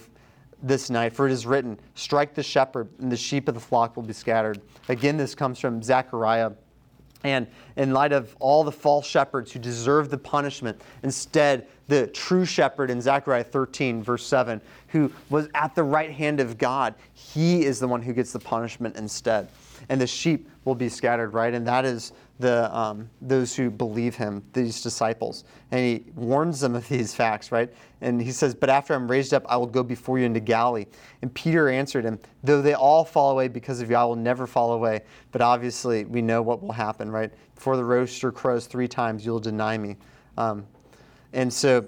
this 0.62 0.90
night, 0.90 1.12
for 1.12 1.26
it 1.26 1.32
is 1.32 1.46
written, 1.46 1.78
Strike 1.94 2.34
the 2.34 2.42
shepherd, 2.42 2.88
and 2.98 3.10
the 3.10 3.16
sheep 3.16 3.48
of 3.48 3.54
the 3.54 3.60
flock 3.60 3.96
will 3.96 4.02
be 4.02 4.12
scattered. 4.12 4.60
Again, 4.88 5.16
this 5.16 5.34
comes 5.34 5.58
from 5.58 5.82
Zechariah. 5.82 6.52
And 7.24 7.46
in 7.76 7.92
light 7.92 8.12
of 8.12 8.36
all 8.38 8.62
the 8.62 8.72
false 8.72 9.06
shepherds 9.06 9.50
who 9.50 9.58
deserve 9.58 10.10
the 10.10 10.18
punishment, 10.18 10.80
instead, 11.02 11.66
the 11.88 12.06
true 12.08 12.44
shepherd 12.44 12.90
in 12.90 13.00
Zechariah 13.00 13.44
13, 13.44 14.02
verse 14.02 14.26
7, 14.26 14.60
who 14.88 15.10
was 15.30 15.48
at 15.54 15.74
the 15.74 15.82
right 15.82 16.10
hand 16.10 16.40
of 16.40 16.58
God, 16.58 16.94
he 17.12 17.64
is 17.64 17.78
the 17.78 17.88
one 17.88 18.02
who 18.02 18.12
gets 18.12 18.32
the 18.32 18.40
punishment 18.40 18.96
instead. 18.96 19.48
And 19.88 20.00
the 20.00 20.06
sheep 20.06 20.48
will 20.64 20.74
be 20.74 20.88
scattered, 20.88 21.32
right? 21.32 21.54
And 21.54 21.66
that 21.66 21.84
is 21.84 22.12
the, 22.38 22.74
um, 22.76 23.08
those 23.22 23.54
who 23.54 23.70
believe 23.70 24.16
him, 24.16 24.42
these 24.52 24.82
disciples. 24.82 25.44
And 25.70 25.80
he 25.80 26.10
warns 26.14 26.60
them 26.60 26.74
of 26.74 26.88
these 26.88 27.14
facts, 27.14 27.52
right? 27.52 27.72
And 28.00 28.20
he 28.20 28.32
says, 28.32 28.54
But 28.54 28.68
after 28.68 28.94
I'm 28.94 29.08
raised 29.08 29.32
up, 29.32 29.44
I 29.48 29.56
will 29.56 29.66
go 29.66 29.82
before 29.82 30.18
you 30.18 30.26
into 30.26 30.40
Galilee. 30.40 30.86
And 31.22 31.32
Peter 31.34 31.68
answered 31.68 32.04
him, 32.04 32.18
Though 32.42 32.62
they 32.62 32.74
all 32.74 33.04
fall 33.04 33.30
away 33.30 33.48
because 33.48 33.80
of 33.80 33.90
you, 33.90 33.96
I 33.96 34.04
will 34.04 34.16
never 34.16 34.46
fall 34.46 34.72
away. 34.72 35.02
But 35.30 35.40
obviously, 35.40 36.04
we 36.04 36.20
know 36.20 36.42
what 36.42 36.62
will 36.62 36.72
happen, 36.72 37.10
right? 37.10 37.32
Before 37.54 37.76
the 37.76 37.84
rooster 37.84 38.32
crows 38.32 38.66
three 38.66 38.88
times, 38.88 39.24
you'll 39.24 39.40
deny 39.40 39.78
me. 39.78 39.96
Um, 40.36 40.66
and 41.32 41.52
so 41.52 41.86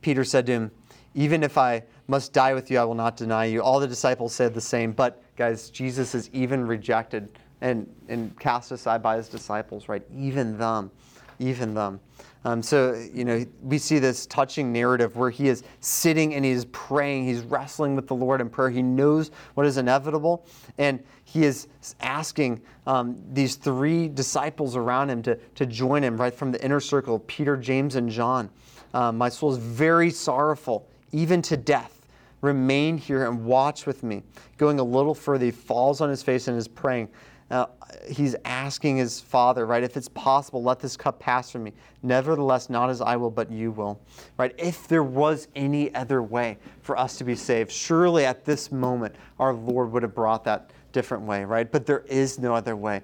Peter 0.00 0.24
said 0.24 0.46
to 0.46 0.52
him, 0.52 0.70
Even 1.14 1.42
if 1.42 1.58
I 1.58 1.82
must 2.08 2.32
die 2.32 2.54
with 2.54 2.70
you, 2.70 2.78
I 2.78 2.84
will 2.84 2.94
not 2.94 3.16
deny 3.16 3.46
you. 3.46 3.62
All 3.62 3.80
the 3.80 3.88
disciples 3.88 4.34
said 4.34 4.54
the 4.54 4.60
same. 4.60 4.92
But, 4.92 5.22
guys, 5.36 5.70
Jesus 5.70 6.14
is 6.14 6.30
even 6.32 6.66
rejected 6.66 7.38
and, 7.60 7.92
and 8.08 8.38
cast 8.38 8.70
aside 8.70 9.02
by 9.02 9.16
his 9.16 9.28
disciples, 9.28 9.88
right? 9.88 10.02
Even 10.14 10.58
them, 10.58 10.90
even 11.38 11.74
them. 11.74 12.00
Um, 12.44 12.62
so, 12.62 12.94
you 13.12 13.24
know, 13.24 13.44
we 13.60 13.76
see 13.76 13.98
this 13.98 14.24
touching 14.26 14.72
narrative 14.72 15.16
where 15.16 15.30
he 15.30 15.48
is 15.48 15.64
sitting 15.80 16.34
and 16.34 16.44
he 16.44 16.52
is 16.52 16.64
praying, 16.66 17.24
he's 17.24 17.40
wrestling 17.40 17.96
with 17.96 18.06
the 18.06 18.14
Lord 18.14 18.40
in 18.40 18.48
prayer. 18.48 18.70
He 18.70 18.82
knows 18.82 19.32
what 19.54 19.66
is 19.66 19.78
inevitable, 19.78 20.46
and 20.78 21.02
he 21.24 21.44
is 21.44 21.66
asking 22.00 22.62
um, 22.86 23.20
these 23.32 23.56
three 23.56 24.06
disciples 24.06 24.76
around 24.76 25.10
him 25.10 25.22
to, 25.22 25.34
to 25.56 25.66
join 25.66 26.04
him 26.04 26.16
right 26.16 26.32
from 26.32 26.52
the 26.52 26.64
inner 26.64 26.78
circle 26.78 27.18
Peter, 27.18 27.56
James, 27.56 27.96
and 27.96 28.08
John. 28.08 28.48
Um, 28.94 29.18
my 29.18 29.28
soul 29.28 29.50
is 29.50 29.58
very 29.58 30.10
sorrowful, 30.10 30.88
even 31.10 31.42
to 31.42 31.56
death. 31.56 32.06
Remain 32.42 32.96
here 32.96 33.26
and 33.26 33.44
watch 33.44 33.86
with 33.86 34.04
me. 34.04 34.22
Going 34.56 34.78
a 34.78 34.84
little 34.84 35.14
further, 35.14 35.46
he 35.46 35.50
falls 35.50 36.00
on 36.00 36.08
his 36.08 36.22
face 36.22 36.46
and 36.46 36.56
is 36.56 36.68
praying. 36.68 37.08
Now, 37.50 37.70
he's 38.08 38.36
asking 38.44 38.96
his 38.96 39.20
father, 39.20 39.66
right, 39.66 39.82
if 39.82 39.96
it's 39.96 40.08
possible, 40.08 40.62
let 40.62 40.80
this 40.80 40.96
cup 40.96 41.18
pass 41.18 41.50
from 41.50 41.64
me. 41.64 41.72
Nevertheless, 42.02 42.70
not 42.70 42.90
as 42.90 43.00
I 43.00 43.16
will, 43.16 43.30
but 43.30 43.50
you 43.50 43.70
will. 43.70 44.00
Right? 44.36 44.54
If 44.58 44.88
there 44.88 45.02
was 45.02 45.48
any 45.54 45.94
other 45.94 46.22
way 46.22 46.58
for 46.82 46.98
us 46.98 47.16
to 47.18 47.24
be 47.24 47.34
saved, 47.34 47.70
surely 47.70 48.24
at 48.24 48.44
this 48.44 48.70
moment 48.72 49.16
our 49.38 49.54
Lord 49.54 49.92
would 49.92 50.02
have 50.02 50.14
brought 50.14 50.44
that 50.44 50.70
different 50.92 51.24
way, 51.24 51.44
right? 51.44 51.70
But 51.70 51.86
there 51.86 52.04
is 52.06 52.38
no 52.38 52.54
other 52.54 52.76
way. 52.76 53.02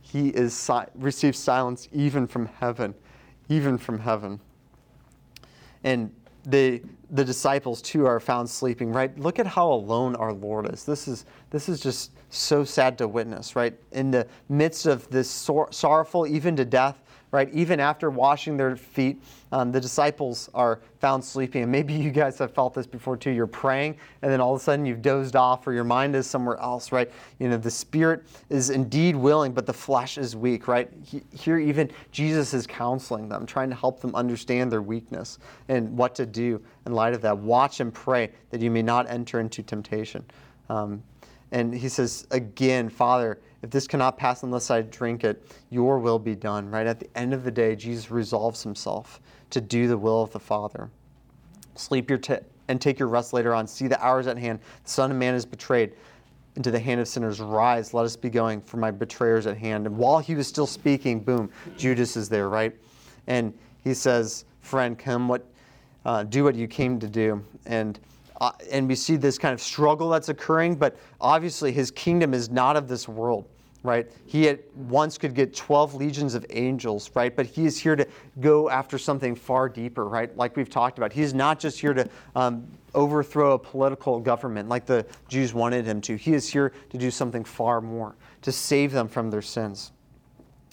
He 0.00 0.28
is 0.30 0.54
si- 0.54 0.80
receives 0.96 1.38
silence 1.38 1.88
even 1.92 2.26
from 2.26 2.46
heaven, 2.46 2.94
even 3.48 3.78
from 3.78 4.00
heaven. 4.00 4.40
And 5.84 6.12
the 6.44 6.82
the 7.10 7.24
disciples 7.24 7.82
too 7.82 8.06
are 8.06 8.20
found 8.20 8.48
sleeping 8.48 8.92
right? 8.92 9.18
Look 9.18 9.38
at 9.38 9.46
how 9.46 9.72
alone 9.72 10.14
our 10.16 10.32
lord 10.32 10.72
is. 10.72 10.84
This 10.84 11.08
is 11.08 11.24
this 11.50 11.68
is 11.68 11.80
just 11.80 12.12
so 12.30 12.64
sad 12.64 12.98
to 12.98 13.08
witness 13.08 13.56
right? 13.56 13.74
In 13.92 14.10
the 14.10 14.26
midst 14.48 14.86
of 14.86 15.08
this 15.10 15.28
sor- 15.30 15.72
sorrowful 15.72 16.26
even 16.26 16.56
to 16.56 16.64
death 16.64 17.02
right? 17.32 17.52
Even 17.52 17.80
after 17.80 18.10
washing 18.10 18.56
their 18.56 18.76
feet, 18.76 19.22
um, 19.52 19.72
the 19.72 19.80
disciples 19.80 20.48
are 20.54 20.80
found 20.98 21.24
sleeping. 21.24 21.62
And 21.62 21.72
maybe 21.72 21.92
you 22.00 22.10
guys 22.10 22.38
have 22.38 22.54
felt 22.54 22.74
this 22.74 22.86
before 22.86 23.16
too. 23.16 23.30
You're 23.30 23.46
praying, 23.46 23.96
and 24.22 24.30
then 24.30 24.40
all 24.40 24.54
of 24.54 24.60
a 24.60 24.64
sudden 24.64 24.84
you've 24.86 25.02
dozed 25.02 25.36
off, 25.36 25.66
or 25.66 25.72
your 25.72 25.84
mind 25.84 26.14
is 26.16 26.26
somewhere 26.26 26.58
else, 26.58 26.92
right? 26.92 27.10
You 27.38 27.48
know, 27.48 27.56
the 27.56 27.70
spirit 27.70 28.24
is 28.48 28.70
indeed 28.70 29.16
willing, 29.16 29.52
but 29.52 29.66
the 29.66 29.72
flesh 29.72 30.18
is 30.18 30.36
weak, 30.36 30.68
right? 30.68 30.90
Here, 31.32 31.58
even 31.58 31.90
Jesus 32.12 32.54
is 32.54 32.66
counseling 32.66 33.28
them, 33.28 33.46
trying 33.46 33.70
to 33.70 33.76
help 33.76 34.00
them 34.00 34.14
understand 34.14 34.70
their 34.70 34.82
weakness 34.82 35.38
and 35.68 35.96
what 35.96 36.14
to 36.16 36.26
do 36.26 36.62
in 36.86 36.92
light 36.92 37.14
of 37.14 37.22
that. 37.22 37.36
Watch 37.36 37.80
and 37.80 37.92
pray 37.92 38.30
that 38.50 38.60
you 38.60 38.70
may 38.70 38.82
not 38.82 39.08
enter 39.08 39.40
into 39.40 39.62
temptation. 39.62 40.24
Um, 40.68 41.02
and 41.52 41.74
he 41.74 41.88
says 41.88 42.26
again, 42.30 42.88
Father, 42.88 43.38
if 43.62 43.70
this 43.70 43.86
cannot 43.86 44.16
pass 44.16 44.42
unless 44.42 44.70
I 44.70 44.82
drink 44.82 45.24
it, 45.24 45.42
your 45.68 45.98
will 45.98 46.18
be 46.18 46.34
done, 46.34 46.70
right? 46.70 46.86
At 46.86 47.00
the 47.00 47.08
end 47.16 47.34
of 47.34 47.44
the 47.44 47.50
day, 47.50 47.76
Jesus 47.76 48.10
resolves 48.10 48.62
himself 48.62 49.20
to 49.50 49.60
do 49.60 49.88
the 49.88 49.98
will 49.98 50.22
of 50.22 50.30
the 50.32 50.40
Father. 50.40 50.90
Sleep 51.74 52.08
your 52.08 52.18
t- 52.18 52.36
and 52.68 52.80
take 52.80 52.98
your 52.98 53.08
rest 53.08 53.32
later 53.32 53.54
on. 53.54 53.66
See 53.66 53.88
the 53.88 54.02
hours 54.04 54.26
at 54.26 54.38
hand. 54.38 54.60
The 54.84 54.90
Son 54.90 55.10
of 55.10 55.16
Man 55.16 55.34
is 55.34 55.44
betrayed 55.44 55.92
into 56.56 56.70
the 56.70 56.78
hand 56.78 57.00
of 57.00 57.08
sinners. 57.08 57.40
Rise, 57.40 57.92
let 57.92 58.04
us 58.04 58.16
be 58.16 58.30
going, 58.30 58.60
for 58.60 58.76
my 58.76 58.90
betrayer's 58.90 59.46
at 59.46 59.56
hand. 59.56 59.86
And 59.86 59.96
while 59.96 60.18
he 60.18 60.34
was 60.34 60.46
still 60.46 60.66
speaking, 60.66 61.20
boom, 61.20 61.50
Judas 61.76 62.16
is 62.16 62.28
there, 62.28 62.48
right? 62.48 62.74
And 63.26 63.52
he 63.82 63.94
says, 63.94 64.44
Friend, 64.60 64.98
come, 64.98 65.26
what, 65.26 65.44
uh, 66.04 66.22
do 66.24 66.44
what 66.44 66.54
you 66.54 66.68
came 66.68 67.00
to 67.00 67.08
do. 67.08 67.42
And 67.66 67.98
uh, 68.40 68.52
and 68.70 68.88
we 68.88 68.94
see 68.94 69.16
this 69.16 69.38
kind 69.38 69.52
of 69.52 69.60
struggle 69.60 70.08
that's 70.08 70.28
occurring, 70.30 70.74
but 70.74 70.96
obviously 71.20 71.72
his 71.72 71.90
kingdom 71.90 72.32
is 72.32 72.50
not 72.50 72.76
of 72.76 72.88
this 72.88 73.06
world, 73.06 73.46
right? 73.82 74.10
He 74.26 74.48
at 74.48 74.60
once 74.74 75.18
could 75.18 75.34
get 75.34 75.54
12 75.54 75.94
legions 75.94 76.34
of 76.34 76.46
angels, 76.50 77.10
right? 77.14 77.34
But 77.34 77.46
he 77.46 77.66
is 77.66 77.78
here 77.78 77.96
to 77.96 78.06
go 78.40 78.70
after 78.70 78.96
something 78.98 79.34
far 79.34 79.68
deeper, 79.68 80.06
right? 80.06 80.34
Like 80.36 80.56
we've 80.56 80.70
talked 80.70 80.96
about. 80.98 81.12
He's 81.12 81.34
not 81.34 81.60
just 81.60 81.78
here 81.78 81.92
to 81.92 82.08
um, 82.34 82.66
overthrow 82.94 83.52
a 83.52 83.58
political 83.58 84.18
government 84.20 84.68
like 84.68 84.86
the 84.86 85.04
Jews 85.28 85.52
wanted 85.52 85.84
him 85.84 86.00
to. 86.02 86.16
He 86.16 86.32
is 86.32 86.48
here 86.48 86.72
to 86.90 86.98
do 86.98 87.10
something 87.10 87.44
far 87.44 87.80
more, 87.80 88.16
to 88.42 88.52
save 88.52 88.92
them 88.92 89.06
from 89.06 89.30
their 89.30 89.42
sins. 89.42 89.92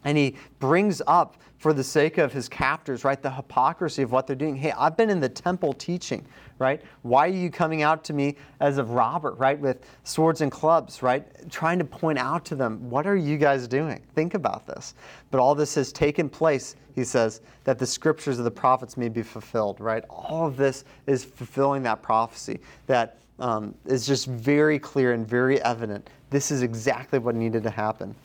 and 0.05 0.17
he 0.17 0.35
brings 0.59 1.01
up 1.05 1.37
for 1.57 1.73
the 1.73 1.83
sake 1.83 2.17
of 2.17 2.31
his 2.31 2.47
captors 2.47 3.03
right? 3.03 3.21
The 3.21 3.31
hypocrisy 3.31 4.01
of 4.01 4.11
what 4.11 4.27
they're 4.27 4.35
doing. 4.35 4.55
Hey 4.55 4.71
i've 4.71 4.97
been 4.97 5.09
in 5.09 5.19
the 5.19 5.29
temple 5.29 5.73
teaching 5.73 6.25
right? 6.59 6.81
Why 7.03 7.25
are 7.27 7.31
you 7.31 7.49
coming 7.51 7.83
out 7.83 8.03
to 8.05 8.13
me 8.13 8.35
as 8.59 8.77
a 8.77 8.83
robber 8.83 9.33
right? 9.33 9.59
With 9.59 9.85
swords 10.03 10.41
and 10.41 10.51
clubs 10.51 11.01
right? 11.01 11.25
Trying 11.49 11.79
to 11.79 11.85
point 11.85 12.19
out 12.19 12.45
to 12.45 12.55
them 12.55 12.89
what 12.89 13.07
are 13.07 13.15
you 13.15 13.37
guys 13.37 13.67
doing? 13.67 14.01
Think 14.15 14.33
about 14.33 14.65
this. 14.65 14.93
But 15.31 15.39
all 15.39 15.55
this 15.55 15.75
has 15.75 15.91
taken 15.91 16.29
place 16.29 16.75
he 16.95 17.03
says 17.03 17.41
that 17.63 17.77
the 17.77 17.85
scriptures 17.85 18.39
of 18.39 18.45
the 18.45 18.51
prophets 18.51 18.97
may 18.97 19.09
be 19.09 19.23
fulfilled 19.23 19.79
right? 19.79 20.03
All 20.09 20.47
of 20.47 20.57
this 20.57 20.85
is 21.05 21.23
fulfilling 21.23 21.83
that 21.83 22.01
prophecy 22.01 22.59
that 22.87 23.17
um, 23.39 23.75
is 23.85 24.05
just 24.05 24.27
very 24.27 24.79
clear 24.79 25.13
and 25.13 25.27
very 25.27 25.61
evident. 25.61 26.09
This 26.29 26.51
is 26.51 26.61
exactly 26.61 27.19
what 27.19 27.35
needed 27.35 27.63
to 27.63 27.69
happen. 27.69 28.15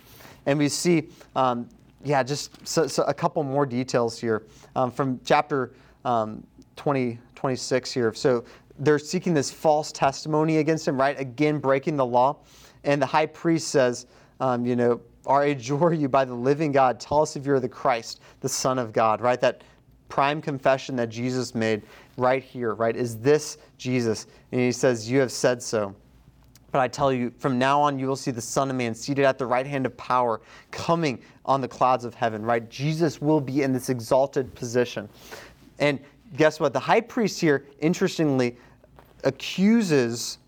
And 0.46 0.58
we 0.58 0.68
see, 0.68 1.08
um, 1.36 1.68
yeah, 2.04 2.22
just 2.22 2.66
so, 2.66 2.86
so 2.86 3.02
a 3.04 3.14
couple 3.14 3.42
more 3.42 3.66
details 3.66 4.18
here 4.18 4.44
um, 4.76 4.90
from 4.90 5.20
chapter 5.24 5.72
um, 6.04 6.44
20, 6.76 7.18
26 7.34 7.92
here. 7.92 8.14
So 8.14 8.44
they're 8.78 8.98
seeking 8.98 9.34
this 9.34 9.50
false 9.50 9.92
testimony 9.92 10.58
against 10.58 10.88
him, 10.88 10.98
right? 10.98 11.18
Again, 11.18 11.58
breaking 11.58 11.96
the 11.96 12.06
law. 12.06 12.38
And 12.84 13.00
the 13.00 13.06
high 13.06 13.26
priest 13.26 13.68
says, 13.68 14.06
um, 14.40 14.66
you 14.66 14.74
know, 14.74 15.00
I 15.26 15.44
adjure 15.46 15.92
you 15.92 16.08
by 16.08 16.24
the 16.24 16.34
living 16.34 16.72
God, 16.72 16.98
tell 16.98 17.22
us 17.22 17.36
if 17.36 17.46
you're 17.46 17.60
the 17.60 17.68
Christ, 17.68 18.20
the 18.40 18.48
Son 18.48 18.78
of 18.78 18.92
God, 18.92 19.20
right? 19.20 19.40
That 19.40 19.62
prime 20.08 20.42
confession 20.42 20.96
that 20.96 21.08
Jesus 21.08 21.54
made 21.54 21.82
right 22.16 22.42
here, 22.42 22.74
right? 22.74 22.96
Is 22.96 23.18
this 23.18 23.58
Jesus? 23.78 24.26
And 24.50 24.60
he 24.60 24.72
says, 24.72 25.08
You 25.08 25.20
have 25.20 25.32
said 25.32 25.62
so. 25.62 25.94
But 26.72 26.80
I 26.80 26.88
tell 26.88 27.12
you, 27.12 27.30
from 27.38 27.58
now 27.58 27.82
on, 27.82 27.98
you 27.98 28.06
will 28.08 28.16
see 28.16 28.30
the 28.30 28.40
Son 28.40 28.70
of 28.70 28.76
Man 28.76 28.94
seated 28.94 29.26
at 29.26 29.38
the 29.38 29.44
right 29.44 29.66
hand 29.66 29.84
of 29.84 29.94
power, 29.98 30.40
coming 30.70 31.22
on 31.44 31.60
the 31.60 31.68
clouds 31.68 32.06
of 32.06 32.14
heaven, 32.14 32.42
right? 32.42 32.68
Jesus 32.70 33.20
will 33.20 33.40
be 33.40 33.62
in 33.62 33.74
this 33.74 33.90
exalted 33.90 34.54
position. 34.54 35.08
And 35.78 36.00
guess 36.36 36.58
what? 36.58 36.72
The 36.72 36.80
high 36.80 37.02
priest 37.02 37.40
here, 37.40 37.66
interestingly, 37.80 38.56
accuses 39.22 40.38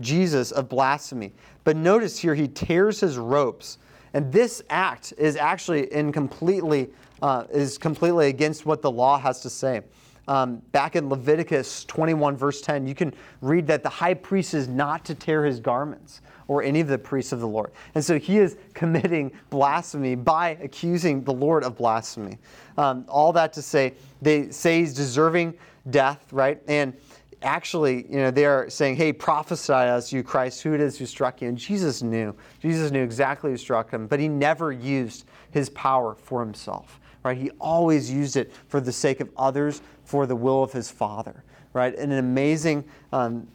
Jesus 0.00 0.52
of 0.52 0.70
blasphemy. 0.70 1.34
But 1.64 1.76
notice 1.76 2.18
here, 2.18 2.34
he 2.34 2.48
tears 2.48 3.00
his 3.00 3.18
ropes. 3.18 3.76
And 4.14 4.32
this 4.32 4.62
act 4.70 5.12
is 5.18 5.36
actually 5.36 5.92
in 5.92 6.12
completely, 6.12 6.90
uh, 7.20 7.44
is 7.52 7.76
completely 7.76 8.28
against 8.28 8.64
what 8.64 8.80
the 8.80 8.90
law 8.90 9.18
has 9.18 9.40
to 9.42 9.50
say 9.50 9.82
um, 10.28 10.56
back 10.70 10.94
in 10.96 11.08
Leviticus 11.08 11.84
21, 11.84 12.36
verse 12.36 12.60
10, 12.60 12.86
you 12.86 12.94
can 12.94 13.12
read 13.40 13.66
that 13.66 13.82
the 13.82 13.88
high 13.88 14.14
priest 14.14 14.54
is 14.54 14.68
not 14.68 15.04
to 15.06 15.14
tear 15.14 15.44
his 15.44 15.58
garments 15.58 16.20
or 16.48 16.62
any 16.62 16.80
of 16.80 16.88
the 16.88 16.98
priests 16.98 17.32
of 17.32 17.40
the 17.40 17.46
Lord. 17.46 17.72
And 17.94 18.04
so 18.04 18.18
he 18.18 18.38
is 18.38 18.56
committing 18.74 19.32
blasphemy 19.50 20.14
by 20.14 20.50
accusing 20.62 21.24
the 21.24 21.32
Lord 21.32 21.64
of 21.64 21.76
blasphemy. 21.76 22.38
Um, 22.76 23.04
all 23.08 23.32
that 23.32 23.52
to 23.54 23.62
say, 23.62 23.94
they 24.20 24.50
say 24.50 24.80
he's 24.80 24.94
deserving 24.94 25.54
death, 25.90 26.32
right? 26.32 26.62
And 26.68 26.94
actually, 27.42 28.06
you 28.08 28.18
know, 28.18 28.30
they 28.30 28.44
are 28.44 28.70
saying, 28.70 28.96
hey, 28.96 29.12
prophesy 29.12 29.72
us, 29.72 30.12
you 30.12 30.22
Christ, 30.22 30.62
who 30.62 30.74
it 30.74 30.80
is 30.80 30.96
who 30.98 31.06
struck 31.06 31.42
you. 31.42 31.48
And 31.48 31.58
Jesus 31.58 32.02
knew. 32.02 32.34
Jesus 32.60 32.92
knew 32.92 33.02
exactly 33.02 33.50
who 33.50 33.56
struck 33.56 33.90
him, 33.90 34.06
but 34.06 34.20
he 34.20 34.28
never 34.28 34.70
used 34.70 35.24
his 35.50 35.68
power 35.70 36.14
for 36.14 36.40
himself 36.40 37.00
right? 37.24 37.36
He 37.36 37.50
always 37.60 38.10
used 38.10 38.36
it 38.36 38.52
for 38.68 38.80
the 38.80 38.92
sake 38.92 39.20
of 39.20 39.30
others, 39.36 39.82
for 40.04 40.26
the 40.26 40.36
will 40.36 40.62
of 40.62 40.72
his 40.72 40.90
Father, 40.90 41.44
right? 41.72 41.94
And 41.96 42.12
an 42.12 42.18
amazing 42.18 42.84
um, 43.12 43.46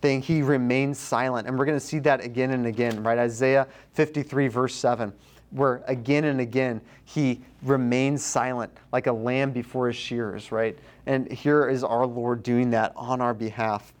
thing, 0.00 0.22
he 0.22 0.42
remains 0.42 0.98
silent. 0.98 1.46
And 1.46 1.58
we're 1.58 1.66
going 1.66 1.78
to 1.78 1.84
see 1.84 1.98
that 2.00 2.24
again 2.24 2.50
and 2.50 2.66
again, 2.66 3.02
right? 3.02 3.18
Isaiah 3.18 3.66
53, 3.92 4.48
verse 4.48 4.74
7, 4.74 5.12
where 5.50 5.82
again 5.86 6.24
and 6.24 6.40
again 6.40 6.80
he 7.04 7.40
remains 7.62 8.24
silent 8.24 8.72
like 8.92 9.06
a 9.06 9.12
lamb 9.12 9.50
before 9.50 9.88
his 9.88 9.96
shearers, 9.96 10.52
right? 10.52 10.78
And 11.06 11.30
here 11.30 11.68
is 11.68 11.82
our 11.82 12.06
Lord 12.06 12.42
doing 12.42 12.70
that 12.70 12.92
on 12.96 13.20
our 13.20 13.34
behalf. 13.34 13.92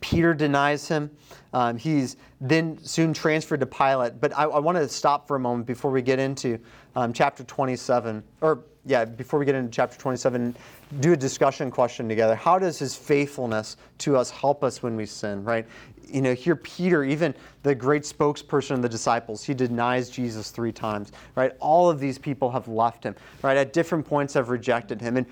Peter 0.00 0.34
denies 0.34 0.88
him. 0.88 1.10
Um, 1.52 1.76
he's 1.76 2.16
then 2.40 2.78
soon 2.82 3.12
transferred 3.14 3.60
to 3.60 3.66
Pilate. 3.66 4.20
But 4.20 4.36
I, 4.36 4.44
I 4.44 4.58
want 4.58 4.76
to 4.78 4.88
stop 4.88 5.26
for 5.26 5.36
a 5.36 5.40
moment 5.40 5.66
before 5.66 5.90
we 5.90 6.02
get 6.02 6.18
into 6.18 6.58
um, 6.94 7.12
chapter 7.12 7.44
27, 7.44 8.22
or 8.40 8.64
yeah, 8.86 9.04
before 9.04 9.38
we 9.40 9.44
get 9.44 9.54
into 9.54 9.70
chapter 9.70 9.98
27, 9.98 10.54
do 11.00 11.12
a 11.12 11.16
discussion 11.16 11.70
question 11.70 12.08
together. 12.08 12.36
How 12.36 12.58
does 12.58 12.78
his 12.78 12.94
faithfulness 12.94 13.76
to 13.98 14.16
us 14.16 14.30
help 14.30 14.62
us 14.62 14.82
when 14.82 14.96
we 14.96 15.06
sin, 15.06 15.42
right? 15.42 15.66
You 16.06 16.22
know, 16.22 16.34
here 16.34 16.54
Peter, 16.54 17.02
even 17.02 17.34
the 17.64 17.74
great 17.74 18.02
spokesperson 18.02 18.72
of 18.72 18.82
the 18.82 18.88
disciples, 18.88 19.42
he 19.42 19.54
denies 19.54 20.08
Jesus 20.08 20.50
three 20.50 20.70
times, 20.70 21.10
right? 21.34 21.52
All 21.58 21.90
of 21.90 21.98
these 21.98 22.16
people 22.16 22.48
have 22.52 22.68
left 22.68 23.02
him, 23.02 23.16
right? 23.42 23.56
At 23.56 23.72
different 23.72 24.06
points 24.06 24.34
have 24.34 24.48
rejected 24.48 25.00
him. 25.00 25.16
And 25.16 25.26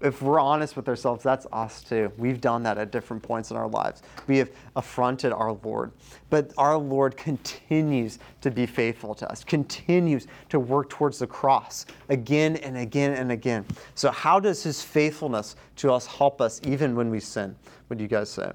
if 0.00 0.22
we're 0.22 0.40
honest 0.40 0.76
with 0.76 0.88
ourselves, 0.88 1.22
that's 1.22 1.46
us 1.52 1.82
too. 1.82 2.10
We've 2.16 2.40
done 2.40 2.62
that 2.62 2.78
at 2.78 2.90
different 2.90 3.22
points 3.22 3.50
in 3.50 3.56
our 3.56 3.68
lives. 3.68 4.02
We 4.26 4.38
have 4.38 4.50
affronted 4.76 5.32
our 5.32 5.52
Lord. 5.62 5.92
But 6.30 6.52
our 6.56 6.78
Lord 6.78 7.16
continues 7.16 8.18
to 8.40 8.50
be 8.50 8.64
faithful 8.64 9.14
to 9.16 9.30
us, 9.30 9.44
continues 9.44 10.26
to 10.48 10.58
work 10.58 10.88
towards 10.88 11.18
the 11.18 11.26
cross 11.26 11.84
again 12.08 12.56
and 12.56 12.78
again 12.78 13.12
and 13.12 13.30
again. 13.32 13.66
So, 13.94 14.10
how 14.10 14.40
does 14.40 14.62
his 14.62 14.82
faithfulness 14.82 15.56
to 15.76 15.92
us 15.92 16.06
help 16.06 16.40
us 16.40 16.60
even 16.64 16.94
when 16.96 17.10
we 17.10 17.20
sin? 17.20 17.54
What 17.88 17.98
do 17.98 18.02
you 18.04 18.08
guys 18.08 18.30
say? 18.30 18.50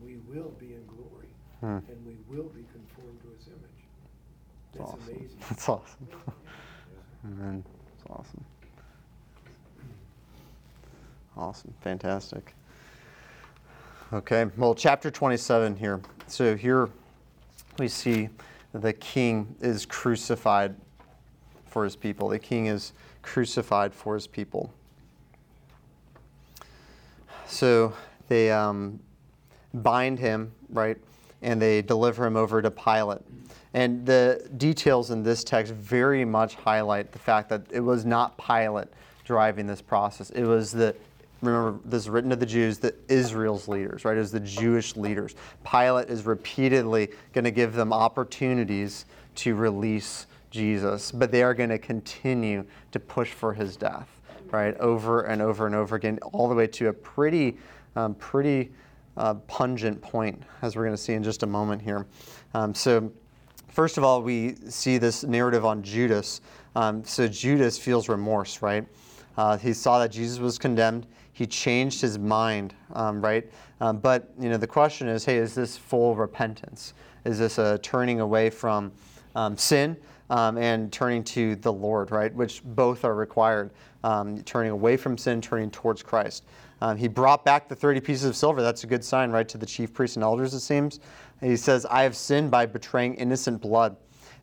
We 0.00 0.16
will 0.28 0.50
be 0.58 0.74
in 0.74 0.84
glory, 0.86 1.28
Hmm. 1.60 1.78
and 1.90 2.06
we 2.06 2.16
will 2.28 2.48
be 2.48 2.64
conformed 2.72 3.20
to 3.22 3.28
his 3.38 3.46
image. 3.48 3.60
That's 4.72 4.78
That's 4.78 4.90
awesome. 4.90 5.14
amazing. 5.16 5.38
That's 5.48 5.68
awesome. 5.68 6.08
Amen. 7.24 7.64
That's 7.98 8.10
awesome. 8.10 8.44
Awesome. 11.36 11.74
Fantastic. 11.82 12.54
Okay, 14.12 14.46
well, 14.56 14.74
chapter 14.74 15.10
27 15.10 15.76
here. 15.76 16.00
So 16.28 16.56
here 16.56 16.88
we 17.78 17.88
see 17.88 18.30
the 18.72 18.92
king 18.92 19.54
is 19.60 19.84
crucified 19.84 20.74
for 21.66 21.84
his 21.84 21.94
people. 21.94 22.28
The 22.28 22.38
king 22.38 22.66
is 22.66 22.92
crucified 23.22 23.92
for 23.92 24.14
his 24.14 24.26
people. 24.26 24.72
So 27.46 27.92
they 28.28 28.50
um, 28.50 28.98
bind 29.74 30.18
him, 30.18 30.52
right, 30.70 30.96
and 31.42 31.60
they 31.60 31.82
deliver 31.82 32.24
him 32.24 32.36
over 32.36 32.62
to 32.62 32.70
Pilate. 32.70 33.20
And 33.74 34.06
the 34.06 34.48
details 34.56 35.10
in 35.10 35.22
this 35.22 35.44
text 35.44 35.74
very 35.74 36.24
much 36.24 36.54
highlight 36.54 37.12
the 37.12 37.18
fact 37.18 37.50
that 37.50 37.62
it 37.70 37.80
was 37.80 38.06
not 38.06 38.38
Pilate 38.38 38.88
driving 39.24 39.66
this 39.66 39.82
process. 39.82 40.30
It 40.30 40.44
was 40.44 40.72
the 40.72 40.94
remember 41.42 41.78
this 41.84 42.02
is 42.02 42.10
written 42.10 42.30
to 42.30 42.36
the 42.36 42.46
Jews, 42.46 42.78
the 42.78 42.94
Israel's 43.08 43.68
leaders, 43.68 44.04
right? 44.04 44.16
Was 44.16 44.32
the 44.32 44.40
Jewish 44.40 44.96
leaders. 44.96 45.34
Pilate 45.70 46.08
is 46.08 46.24
repeatedly 46.24 47.08
going 47.32 47.44
to 47.44 47.50
give 47.50 47.74
them 47.74 47.92
opportunities 47.92 49.06
to 49.36 49.54
release 49.54 50.26
Jesus, 50.50 51.12
but 51.12 51.30
they 51.30 51.42
are 51.42 51.54
going 51.54 51.70
to 51.70 51.78
continue 51.78 52.64
to 52.92 52.98
push 52.98 53.32
for 53.32 53.52
his 53.52 53.76
death, 53.76 54.08
right? 54.50 54.76
Over 54.78 55.22
and 55.22 55.42
over 55.42 55.66
and 55.66 55.74
over 55.74 55.96
again, 55.96 56.18
all 56.32 56.48
the 56.48 56.54
way 56.54 56.66
to 56.68 56.88
a 56.88 56.92
pretty, 56.92 57.58
um, 57.94 58.14
pretty 58.14 58.72
uh, 59.16 59.34
pungent 59.34 60.00
point, 60.00 60.42
as 60.62 60.76
we're 60.76 60.84
going 60.84 60.96
to 60.96 61.02
see 61.02 61.14
in 61.14 61.22
just 61.22 61.42
a 61.42 61.46
moment 61.46 61.82
here. 61.82 62.06
Um, 62.54 62.74
so, 62.74 63.12
first 63.68 63.98
of 63.98 64.04
all, 64.04 64.22
we 64.22 64.54
see 64.68 64.98
this 64.98 65.24
narrative 65.24 65.64
on 65.64 65.82
Judas. 65.82 66.40
Um, 66.74 67.04
so 67.04 67.26
Judas 67.26 67.78
feels 67.78 68.08
remorse, 68.08 68.62
right? 68.62 68.86
Uh, 69.36 69.56
he 69.58 69.72
saw 69.72 69.98
that 69.98 70.10
Jesus 70.10 70.38
was 70.38 70.58
condemned. 70.58 71.06
He 71.36 71.46
changed 71.46 72.00
his 72.00 72.18
mind, 72.18 72.72
um, 72.94 73.20
right? 73.20 73.46
Um, 73.82 73.98
but 73.98 74.32
you 74.40 74.48
know, 74.48 74.56
the 74.56 74.66
question 74.66 75.06
is, 75.06 75.22
hey, 75.22 75.36
is 75.36 75.54
this 75.54 75.76
full 75.76 76.16
repentance? 76.16 76.94
Is 77.26 77.38
this 77.38 77.58
a 77.58 77.76
turning 77.82 78.20
away 78.20 78.48
from 78.48 78.90
um, 79.34 79.54
sin 79.54 79.98
um, 80.30 80.56
and 80.56 80.90
turning 80.90 81.22
to 81.24 81.54
the 81.56 81.70
Lord, 81.70 82.10
right? 82.10 82.34
Which 82.34 82.64
both 82.64 83.04
are 83.04 83.14
required. 83.14 83.72
Um, 84.02 84.40
turning 84.44 84.70
away 84.70 84.96
from 84.96 85.18
sin, 85.18 85.42
turning 85.42 85.70
towards 85.70 86.02
Christ. 86.02 86.44
Um, 86.80 86.96
he 86.96 87.06
brought 87.06 87.44
back 87.44 87.68
the 87.68 87.76
30 87.76 88.00
pieces 88.00 88.24
of 88.24 88.34
silver. 88.34 88.62
That's 88.62 88.84
a 88.84 88.86
good 88.86 89.04
sign, 89.04 89.30
right, 89.30 89.46
to 89.50 89.58
the 89.58 89.66
chief 89.66 89.92
priests 89.92 90.16
and 90.16 90.22
elders, 90.22 90.54
it 90.54 90.60
seems. 90.60 91.00
And 91.42 91.50
he 91.50 91.56
says, 91.58 91.84
I 91.84 92.02
have 92.02 92.16
sinned 92.16 92.50
by 92.50 92.64
betraying 92.64 93.14
innocent 93.16 93.60
blood. 93.60 93.94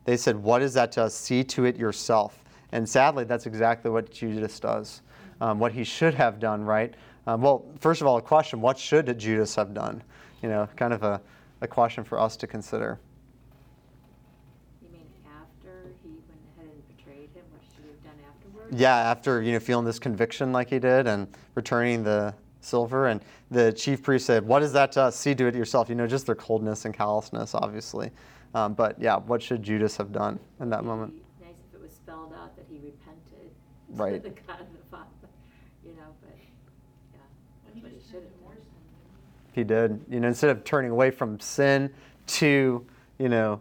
They 0.04 0.16
said, 0.16 0.36
What 0.36 0.62
is 0.62 0.74
that 0.74 0.92
to 0.92 1.02
us? 1.02 1.14
See 1.14 1.42
to 1.42 1.64
it 1.64 1.76
yourself. 1.76 2.44
And 2.70 2.88
sadly, 2.88 3.24
that's 3.24 3.46
exactly 3.46 3.90
what 3.90 4.12
Judas 4.12 4.60
does. 4.60 5.02
Um, 5.40 5.58
what 5.58 5.72
he 5.72 5.84
should 5.84 6.14
have 6.14 6.38
done, 6.38 6.64
right? 6.64 6.94
Um, 7.26 7.40
well, 7.40 7.64
first 7.80 8.00
of 8.00 8.06
all, 8.06 8.16
a 8.16 8.22
question 8.22 8.60
what 8.60 8.78
should 8.78 9.18
Judas 9.18 9.54
have 9.56 9.74
done? 9.74 10.02
You 10.42 10.48
know, 10.48 10.68
kind 10.76 10.92
of 10.92 11.02
a, 11.02 11.20
a 11.60 11.66
question 11.66 12.04
for 12.04 12.20
us 12.20 12.36
to 12.36 12.46
consider. 12.46 12.98
You 14.82 14.88
mean 14.92 15.06
after 15.26 15.92
he 16.02 16.10
went 16.10 16.40
ahead 16.56 16.70
and 16.70 16.96
betrayed 16.96 17.30
him, 17.34 17.44
what 17.50 17.62
should 17.74 17.84
he 17.84 17.90
have 17.90 18.04
done 18.04 18.24
afterwards? 18.28 18.80
Yeah, 18.80 18.96
after 18.96 19.42
you 19.42 19.52
know 19.52 19.60
feeling 19.60 19.84
this 19.84 19.98
conviction 19.98 20.52
like 20.52 20.70
he 20.70 20.78
did 20.78 21.06
and 21.06 21.28
returning 21.54 22.04
the 22.04 22.34
silver, 22.60 23.08
and 23.08 23.20
the 23.50 23.72
chief 23.72 24.02
priest 24.02 24.26
said, 24.26 24.46
"What 24.46 24.62
is 24.62 24.72
that 24.72 24.92
to 24.92 25.02
us? 25.02 25.16
See 25.16 25.34
do 25.34 25.46
it 25.46 25.54
yourself." 25.54 25.88
You 25.88 25.94
know, 25.94 26.06
just 26.06 26.26
their 26.26 26.34
coldness 26.34 26.84
and 26.84 26.94
callousness, 26.94 27.54
obviously. 27.54 28.10
Um, 28.54 28.74
but 28.74 29.00
yeah, 29.00 29.16
what 29.16 29.42
should 29.42 29.62
Judas 29.62 29.96
have 29.96 30.12
done 30.12 30.38
in 30.60 30.70
that 30.70 30.84
moment? 30.84 31.14
be 31.14 31.44
Nice 31.44 31.54
if 31.68 31.74
it 31.74 31.82
was 31.82 31.90
spelled 31.90 32.32
out 32.34 32.54
that 32.56 32.66
he 32.68 32.76
repented. 32.76 33.50
Right. 33.90 34.22
To 34.22 34.28
the 34.28 34.34
God 34.34 34.60
of 34.60 34.66
the 34.72 34.82
Father, 34.90 35.06
you 35.84 35.92
know, 35.92 36.10
but, 36.20 36.34
yeah, 37.12 37.20
that's 37.64 37.80
what 37.80 37.92
he 37.92 37.98
should 38.10 38.22
have 38.22 38.40
done. 38.42 38.58
He 39.54 39.62
did. 39.62 40.04
You 40.10 40.20
know, 40.20 40.28
instead 40.28 40.50
of 40.50 40.64
turning 40.64 40.90
away 40.90 41.10
from 41.10 41.38
sin 41.38 41.90
to, 42.26 42.84
you 43.18 43.28
know, 43.28 43.60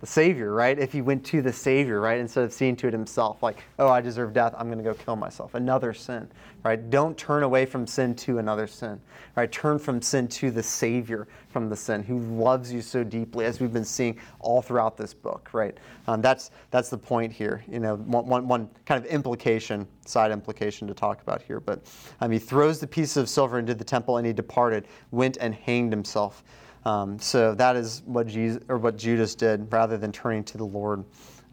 the 0.00 0.06
Savior, 0.06 0.52
right? 0.52 0.78
If 0.78 0.92
he 0.92 1.00
went 1.00 1.24
to 1.26 1.40
the 1.40 1.52
Savior, 1.52 2.00
right? 2.00 2.18
Instead 2.18 2.44
of 2.44 2.52
seeing 2.52 2.76
to 2.76 2.88
it 2.88 2.92
himself, 2.92 3.42
like, 3.42 3.62
oh, 3.78 3.88
I 3.88 4.00
deserve 4.00 4.32
death, 4.32 4.54
I'm 4.58 4.66
going 4.66 4.78
to 4.78 4.84
go 4.84 4.92
kill 4.92 5.16
myself. 5.16 5.54
Another 5.54 5.94
sin, 5.94 6.28
right? 6.62 6.90
Don't 6.90 7.16
turn 7.16 7.42
away 7.42 7.64
from 7.64 7.86
sin 7.86 8.14
to 8.16 8.38
another 8.38 8.66
sin, 8.66 9.00
right? 9.36 9.50
Turn 9.50 9.78
from 9.78 10.02
sin 10.02 10.28
to 10.28 10.50
the 10.50 10.62
Savior 10.62 11.26
from 11.48 11.68
the 11.68 11.76
sin 11.76 12.02
who 12.02 12.18
loves 12.18 12.72
you 12.72 12.82
so 12.82 13.04
deeply, 13.04 13.44
as 13.46 13.60
we've 13.60 13.72
been 13.72 13.84
seeing 13.84 14.18
all 14.40 14.60
throughout 14.60 14.96
this 14.96 15.14
book, 15.14 15.48
right? 15.52 15.78
Um, 16.06 16.20
that's, 16.20 16.50
that's 16.70 16.90
the 16.90 16.98
point 16.98 17.32
here. 17.32 17.64
You 17.66 17.78
know, 17.78 17.96
one, 17.96 18.26
one, 18.26 18.48
one 18.48 18.68
kind 18.84 19.02
of 19.02 19.10
implication, 19.10 19.86
side 20.04 20.32
implication 20.32 20.86
to 20.88 20.94
talk 20.94 21.22
about 21.22 21.40
here. 21.40 21.60
But 21.60 21.80
um, 22.20 22.30
he 22.30 22.38
throws 22.38 22.78
the 22.78 22.86
piece 22.86 23.16
of 23.16 23.28
silver 23.28 23.58
into 23.58 23.74
the 23.74 23.84
temple 23.84 24.18
and 24.18 24.26
he 24.26 24.32
departed, 24.32 24.86
went 25.12 25.38
and 25.40 25.54
hanged 25.54 25.92
himself. 25.92 26.42
Um, 26.84 27.18
so 27.18 27.54
that 27.54 27.76
is 27.76 28.02
what 28.04 28.26
Jesus 28.26 28.62
or 28.68 28.78
what 28.78 28.96
Judas 28.96 29.34
did, 29.34 29.72
rather 29.72 29.96
than 29.96 30.12
turning 30.12 30.44
to 30.44 30.58
the 30.58 30.66
Lord, 30.66 31.04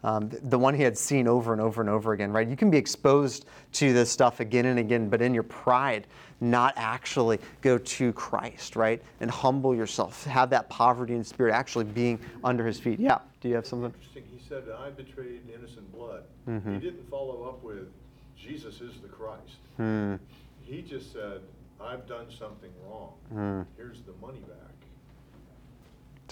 um, 0.04 0.30
the, 0.42 0.58
one 0.58 0.74
he 0.74 0.82
had 0.82 0.98
seen 0.98 1.28
over 1.28 1.52
and 1.52 1.62
over 1.62 1.80
and 1.80 1.88
over 1.88 2.12
again. 2.12 2.32
Right? 2.32 2.48
You 2.48 2.56
can 2.56 2.70
be 2.70 2.76
exposed 2.76 3.46
to 3.74 3.92
this 3.92 4.10
stuff 4.10 4.40
again 4.40 4.66
and 4.66 4.78
again, 4.78 5.08
but 5.08 5.22
in 5.22 5.32
your 5.32 5.44
pride, 5.44 6.06
not 6.40 6.74
actually 6.76 7.38
go 7.60 7.78
to 7.78 8.12
Christ, 8.14 8.74
right, 8.74 9.00
and 9.20 9.30
humble 9.30 9.74
yourself, 9.74 10.24
have 10.24 10.50
that 10.50 10.68
poverty 10.68 11.14
in 11.14 11.22
spirit, 11.22 11.54
actually 11.54 11.84
being 11.84 12.18
under 12.42 12.66
His 12.66 12.80
feet. 12.80 12.98
Yeah. 12.98 13.18
Do 13.40 13.48
you 13.48 13.54
have 13.54 13.66
something? 13.66 13.92
Interesting, 13.94 14.24
he 14.30 14.40
said, 14.48 14.64
I 14.76 14.90
betrayed 14.90 15.42
innocent 15.54 15.90
blood. 15.92 16.24
Mhm. 16.48 16.74
He 16.74 16.80
didn't 16.80 17.08
follow 17.08 17.44
up 17.44 17.62
with, 17.62 17.88
Jesus 18.36 18.80
is 18.80 19.00
the 19.00 19.08
Christ. 19.08 19.56
Hmm. 19.76 20.16
He 20.62 20.82
just 20.82 21.12
said, 21.12 21.42
I've 21.80 22.06
done 22.08 22.26
something 22.36 22.70
wrong. 22.84 23.12
Hmm. 23.32 23.62
Here's 23.76 24.00
the 24.02 24.12
money 24.20 24.40
back. 24.40 24.71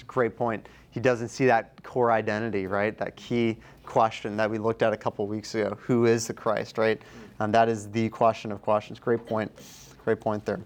It's 0.01 0.05
a 0.05 0.07
great 0.07 0.35
point. 0.35 0.67
He 0.93 0.99
doesn't 0.99 1.29
see 1.29 1.45
that 1.45 1.83
core 1.83 2.11
identity, 2.11 2.67
right? 2.67 2.97
That 2.97 3.17
key 3.17 3.59
question 3.85 4.35
that 4.39 4.51
we 4.51 4.57
looked 4.57 4.83
at 4.83 4.95
a 4.95 4.97
couple 4.97 5.27
weeks 5.27 5.55
ago. 5.55 5.77
Who 5.83 6.07
is 6.07 6.27
the 6.27 6.33
Christ, 6.33 6.79
right? 6.79 6.99
And 7.39 7.53
that 7.53 7.69
is 7.69 7.91
the 7.91 8.09
question 8.09 8.51
of 8.51 8.63
questions. 8.63 8.99
Great 8.99 9.27
point. 9.27 9.53
Great 10.03 10.19
point 10.19 10.47
there. 10.47 10.61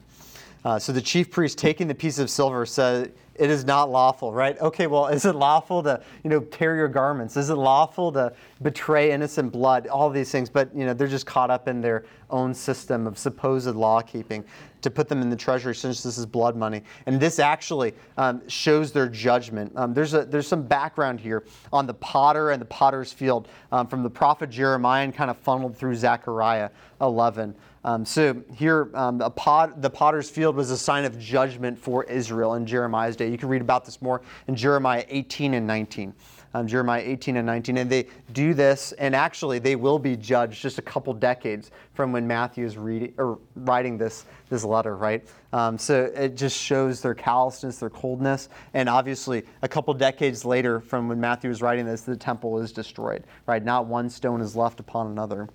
Uh, 0.65 0.79
so 0.79 0.93
the 0.93 1.01
chief 1.01 1.31
priest 1.31 1.59
taking 1.59 1.87
the 1.87 1.95
piece 1.95 2.19
of 2.19 2.31
silver 2.31 2.65
said, 2.65 3.13
"It 3.35 3.51
is 3.51 3.65
not 3.65 3.91
lawful." 3.91 4.33
Right? 4.33 4.59
Okay. 4.61 4.87
Well, 4.87 5.07
is 5.09 5.25
it 5.25 5.35
lawful 5.35 5.83
to, 5.83 6.03
you 6.23 6.31
know, 6.31 6.41
tear 6.41 6.75
your 6.77 6.89
garments? 6.89 7.37
Is 7.37 7.51
it 7.51 7.57
lawful 7.57 8.13
to 8.13 8.33
betray 8.63 9.13
innocent 9.13 9.53
blood? 9.53 9.87
All 9.87 10.09
these 10.09 10.31
things, 10.31 10.49
but 10.49 10.75
you 10.75 10.87
know, 10.87 10.95
they're 10.95 11.07
just 11.07 11.27
caught 11.27 11.51
up 11.51 11.69
in 11.69 11.81
their 11.81 12.05
own 12.31 12.55
system 12.55 13.07
of 13.07 13.19
supposed 13.19 13.75
law 13.75 14.01
keeping 14.01 14.45
to 14.81 14.91
put 14.91 15.09
them 15.09 15.23
in 15.23 15.31
the 15.31 15.37
treasury 15.37 15.75
since 15.75 16.03
this 16.03 16.19
is 16.19 16.27
blood 16.27 16.57
money. 16.57 16.83
And 17.07 17.19
this 17.19 17.39
actually 17.39 17.95
um, 18.19 18.47
shows 18.49 18.93
their 18.93 19.09
judgment. 19.09 19.73
Um, 19.77 19.95
there's 19.95 20.15
a 20.15 20.25
there's 20.25 20.47
some 20.47 20.63
background 20.63 21.21
here 21.21 21.45
on 21.73 21.87
the 21.87 21.95
potter 21.95 22.51
and 22.51 22.61
the 22.61 22.67
potter's 22.67 23.13
field 23.13 23.49
um, 23.73 23.87
from 23.87 24.03
the 24.03 24.11
prophet 24.11 24.51
Jeremiah 24.51 25.05
and 25.05 25.15
kind 25.15 25.31
of 25.31 25.37
funneled 25.39 25.77
through 25.77 25.95
Zechariah 25.95 26.71
11. 27.01 27.55
Um, 27.85 28.05
so 28.05 28.43
here, 28.55 28.89
um, 28.95 29.19
pot, 29.37 29.83
the 29.83 29.91
potter's 29.91 30.31
field 30.31 30.57
was 30.57 30.71
a 30.71 30.79
sign 30.79 31.05
of 31.05 31.19
judgment 31.19 31.79
for 31.79 32.05
Israel 32.05 32.55
in 32.55 32.65
Jeremiah's 32.65 33.15
day. 33.15 33.31
You 33.31 33.37
can 33.37 33.49
read 33.49 33.61
about 33.61 33.85
this 33.85 34.01
more 34.01 34.23
in 34.49 34.57
Jeremiah 34.57 35.05
18 35.09 35.55
and 35.55 35.67
19. 35.67 36.15
Um, 36.55 36.69
Jeremiah 36.69 37.03
18 37.05 37.37
and 37.37 37.45
19. 37.47 37.79
And 37.79 37.91
they 37.91 38.07
do 38.33 38.55
this, 38.55 38.93
and 38.93 39.15
actually, 39.15 39.59
they 39.59 39.75
will 39.75 39.99
be 39.99 40.17
judged 40.17 40.63
just 40.63 40.79
a 40.79 40.83
couple 40.83 41.13
decades 41.13 41.73
from 41.95 42.13
when 42.13 42.27
Matthew 42.27 42.65
is 42.65 42.79
reading 42.79 43.13
or 43.19 43.39
writing 43.57 43.99
this, 43.99 44.25
this 44.49 44.65
letter, 44.65 44.97
right? 44.97 45.27
Um, 45.53 45.77
so 45.77 46.13
it 46.15 46.37
just 46.37 46.57
shows 46.57 47.03
their 47.03 47.15
callousness, 47.15 47.79
their 47.79 47.91
coldness. 47.91 48.49
And 48.73 48.89
obviously, 48.89 49.43
a 49.63 49.69
couple 49.69 49.93
decades 49.95 50.45
later 50.45 50.79
from 50.79 51.09
when 51.09 51.21
Matthew 51.21 51.51
is 51.51 51.61
writing 51.61 51.87
this, 51.87 52.03
the 52.03 52.17
temple 52.17 52.61
is 52.61 52.73
destroyed, 52.73 53.25
right? 53.47 53.63
Not 53.63 53.87
one 53.87 54.09
stone 54.09 54.41
is 54.41 54.55
left 54.55 54.79
upon 54.79 55.09
another. 55.09 55.49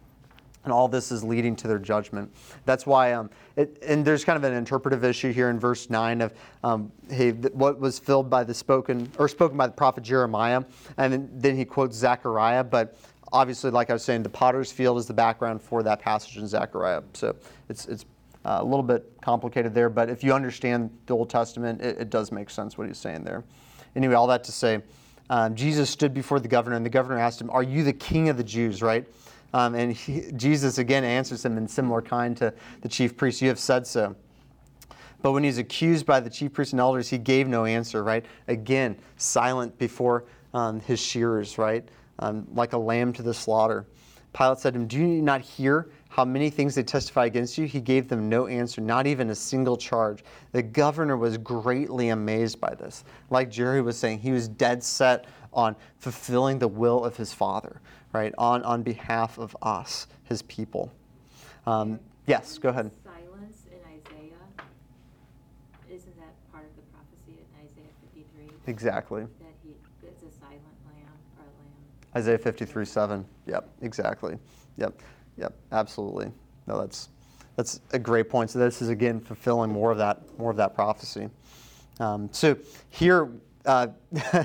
And 0.69 0.75
all 0.75 0.87
this 0.87 1.11
is 1.11 1.23
leading 1.23 1.55
to 1.55 1.67
their 1.67 1.79
judgment. 1.79 2.31
That's 2.63 2.85
why, 2.85 3.13
um, 3.13 3.31
it, 3.55 3.81
and 3.81 4.05
there's 4.05 4.23
kind 4.23 4.37
of 4.37 4.43
an 4.43 4.55
interpretive 4.55 5.03
issue 5.03 5.33
here 5.33 5.49
in 5.49 5.59
verse 5.59 5.89
9 5.89 6.21
of 6.21 6.33
um, 6.63 6.91
hey, 7.09 7.31
th- 7.31 7.51
what 7.55 7.79
was 7.79 7.97
filled 7.97 8.29
by 8.29 8.43
the 8.43 8.53
spoken, 8.53 9.11
or 9.17 9.27
spoken 9.27 9.57
by 9.57 9.65
the 9.65 9.73
prophet 9.73 10.03
Jeremiah. 10.03 10.63
And 10.97 11.11
then, 11.11 11.29
then 11.33 11.55
he 11.55 11.65
quotes 11.65 11.97
Zechariah. 11.97 12.63
But 12.63 12.99
obviously, 13.33 13.71
like 13.71 13.89
I 13.89 13.93
was 13.93 14.03
saying, 14.03 14.21
the 14.21 14.29
potter's 14.29 14.71
field 14.71 14.99
is 14.99 15.07
the 15.07 15.13
background 15.13 15.59
for 15.59 15.81
that 15.81 15.99
passage 16.01 16.37
in 16.37 16.45
Zechariah. 16.45 17.01
So 17.13 17.35
it's, 17.67 17.87
it's 17.87 18.05
uh, 18.45 18.59
a 18.61 18.63
little 18.63 18.83
bit 18.83 19.11
complicated 19.23 19.73
there. 19.73 19.89
But 19.89 20.07
if 20.11 20.23
you 20.23 20.35
understand 20.35 20.91
the 21.07 21.15
Old 21.15 21.31
Testament, 21.31 21.81
it, 21.81 21.97
it 21.97 22.09
does 22.11 22.31
make 22.31 22.51
sense 22.51 22.77
what 22.77 22.85
he's 22.85 22.99
saying 22.99 23.23
there. 23.23 23.43
Anyway, 23.95 24.13
all 24.13 24.27
that 24.27 24.43
to 24.43 24.51
say, 24.51 24.83
um, 25.31 25.55
Jesus 25.55 25.89
stood 25.89 26.13
before 26.13 26.39
the 26.39 26.47
governor, 26.47 26.75
and 26.75 26.85
the 26.85 26.91
governor 26.91 27.17
asked 27.17 27.41
him, 27.41 27.49
Are 27.49 27.63
you 27.63 27.83
the 27.83 27.93
king 27.93 28.29
of 28.29 28.37
the 28.37 28.43
Jews, 28.43 28.83
right? 28.83 29.07
Um, 29.53 29.75
and 29.75 29.93
he, 29.93 30.31
Jesus 30.35 30.77
again 30.77 31.03
answers 31.03 31.43
him 31.43 31.57
in 31.57 31.67
similar 31.67 32.01
kind 32.01 32.37
to 32.37 32.53
the 32.81 32.89
chief 32.89 33.17
priest, 33.17 33.41
You 33.41 33.47
have 33.49 33.59
said 33.59 33.87
so. 33.87 34.15
But 35.21 35.33
when 35.33 35.43
he's 35.43 35.57
accused 35.57 36.05
by 36.05 36.19
the 36.19 36.29
chief 36.29 36.53
priests 36.53 36.73
and 36.73 36.79
elders, 36.79 37.09
he 37.09 37.17
gave 37.17 37.47
no 37.47 37.65
answer, 37.65 38.03
right? 38.03 38.25
Again, 38.47 38.97
silent 39.17 39.77
before 39.77 40.25
um, 40.53 40.79
his 40.79 40.99
shearers, 40.99 41.57
right? 41.57 41.87
Um, 42.19 42.47
like 42.53 42.73
a 42.73 42.77
lamb 42.77 43.11
to 43.13 43.21
the 43.21 43.33
slaughter. 43.33 43.85
Pilate 44.33 44.59
said 44.59 44.73
to 44.73 44.79
him, 44.79 44.87
Do 44.87 44.97
you 44.97 45.21
not 45.21 45.41
hear 45.41 45.89
how 46.09 46.23
many 46.23 46.49
things 46.49 46.75
they 46.75 46.83
testify 46.83 47.25
against 47.25 47.57
you? 47.57 47.65
He 47.65 47.81
gave 47.81 48.07
them 48.07 48.29
no 48.29 48.47
answer, 48.47 48.81
not 48.81 49.07
even 49.07 49.29
a 49.31 49.35
single 49.35 49.75
charge. 49.75 50.23
The 50.51 50.61
governor 50.61 51.17
was 51.17 51.37
greatly 51.37 52.09
amazed 52.09 52.59
by 52.59 52.75
this. 52.75 53.03
Like 53.29 53.49
Jerry 53.49 53.81
was 53.81 53.97
saying, 53.97 54.19
he 54.19 54.31
was 54.31 54.47
dead 54.47 54.83
set 54.83 55.25
on 55.51 55.75
fulfilling 55.97 56.59
the 56.59 56.67
will 56.67 57.03
of 57.03 57.17
his 57.17 57.33
father, 57.33 57.81
right? 58.13 58.33
On, 58.37 58.63
on 58.63 58.83
behalf 58.83 59.37
of 59.37 59.55
us, 59.61 60.07
his 60.23 60.41
people. 60.43 60.91
Um, 61.65 61.99
yes, 62.25 62.57
go 62.57 62.69
ahead. 62.69 62.91
Silence 63.03 63.63
in 63.71 63.79
Isaiah, 63.85 64.35
isn't 65.89 66.17
that 66.17 66.51
part 66.51 66.65
of 66.65 66.75
the 66.75 66.81
prophecy 66.93 67.39
in 67.39 67.65
Isaiah 67.65 67.93
53? 68.13 68.49
Exactly. 68.67 69.21
That 69.21 69.53
he, 69.63 69.71
it's 70.03 70.23
a 70.23 70.39
silent 70.39 70.61
lamb 70.85 71.13
or 71.37 71.43
a 71.43 71.45
lamb? 71.45 72.15
Isaiah 72.15 72.37
53 72.37 72.85
7. 72.85 73.25
Yep, 73.47 73.69
exactly. 73.81 74.37
Yep, 74.77 75.01
yep, 75.37 75.53
absolutely. 75.71 76.31
No, 76.67 76.79
that's 76.79 77.09
that's 77.55 77.81
a 77.91 77.99
great 77.99 78.29
point. 78.29 78.49
So 78.49 78.59
this 78.59 78.81
is 78.81 78.87
again 78.87 79.19
fulfilling 79.19 79.69
more 79.69 79.91
of 79.91 79.97
that 79.97 80.21
more 80.39 80.49
of 80.49 80.57
that 80.57 80.73
prophecy. 80.75 81.29
Um, 81.99 82.29
so 82.31 82.55
here, 82.89 83.29
uh, 83.69 83.87